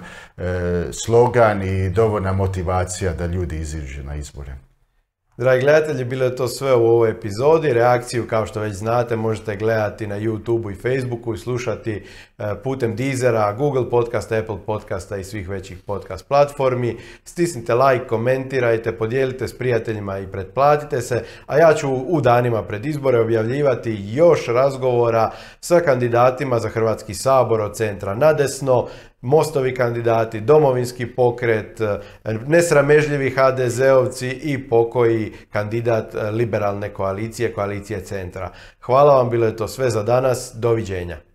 slogan 1.05 1.63
i 1.63 1.89
dovoljna 1.89 2.33
motivacija 2.33 3.13
da 3.13 3.25
ljudi 3.25 3.57
iziđu 3.57 4.03
na 4.03 4.15
izbore. 4.15 4.55
Dragi 5.41 5.61
gledatelji, 5.61 6.05
bilo 6.05 6.25
je 6.25 6.35
to 6.35 6.47
sve 6.47 6.75
u 6.75 6.85
ovoj 6.85 7.09
epizodi. 7.09 7.73
Reakciju, 7.73 8.27
kao 8.27 8.45
što 8.45 8.59
već 8.59 8.73
znate, 8.73 9.15
možete 9.15 9.55
gledati 9.55 10.07
na 10.07 10.19
YouTubeu 10.19 10.71
i 10.71 10.75
Facebooku 10.75 11.33
i 11.33 11.37
slušati 11.37 12.03
e, 12.37 12.55
putem 12.63 12.95
Deezera, 12.95 13.53
Google 13.53 13.89
podcasta, 13.89 14.37
Apple 14.37 14.57
podcasta 14.65 15.17
i 15.17 15.23
svih 15.23 15.49
većih 15.49 15.77
podcast 15.85 16.27
platformi. 16.27 16.97
Stisnite 17.23 17.75
like, 17.75 18.07
komentirajte, 18.07 18.97
podijelite 18.97 19.47
s 19.47 19.57
prijateljima 19.57 20.19
i 20.19 20.27
pretplatite 20.27 21.01
se, 21.01 21.23
a 21.45 21.57
ja 21.57 21.73
ću 21.73 21.89
u 21.89 22.21
danima 22.21 22.63
pred 22.63 22.85
izbore 22.85 23.19
objavljivati 23.19 23.99
još 24.05 24.47
razgovora 24.47 25.31
sa 25.59 25.79
kandidatima 25.79 26.59
za 26.59 26.69
Hrvatski 26.69 27.13
sabor 27.13 27.61
od 27.61 27.75
centra 27.75 28.15
nadesno, 28.15 28.87
Mostovi 29.21 29.75
kandidati, 29.75 30.41
domovinski 30.41 31.05
pokret, 31.05 31.81
e, 31.81 31.99
nesramežljivi 32.47 33.29
HDZ-ovci 33.29 34.29
i 34.43 34.69
pokoji 34.69 35.33
kandidat 35.51 36.15
e, 36.15 36.31
liberalne 36.31 36.89
koalicije, 36.89 37.53
koalicije 37.53 38.01
centra. 38.01 38.51
Hvala 38.81 39.15
vam, 39.15 39.29
bilo 39.29 39.45
je 39.45 39.55
to 39.55 39.67
sve 39.67 39.89
za 39.89 40.03
danas, 40.03 40.51
doviđenja. 40.55 41.30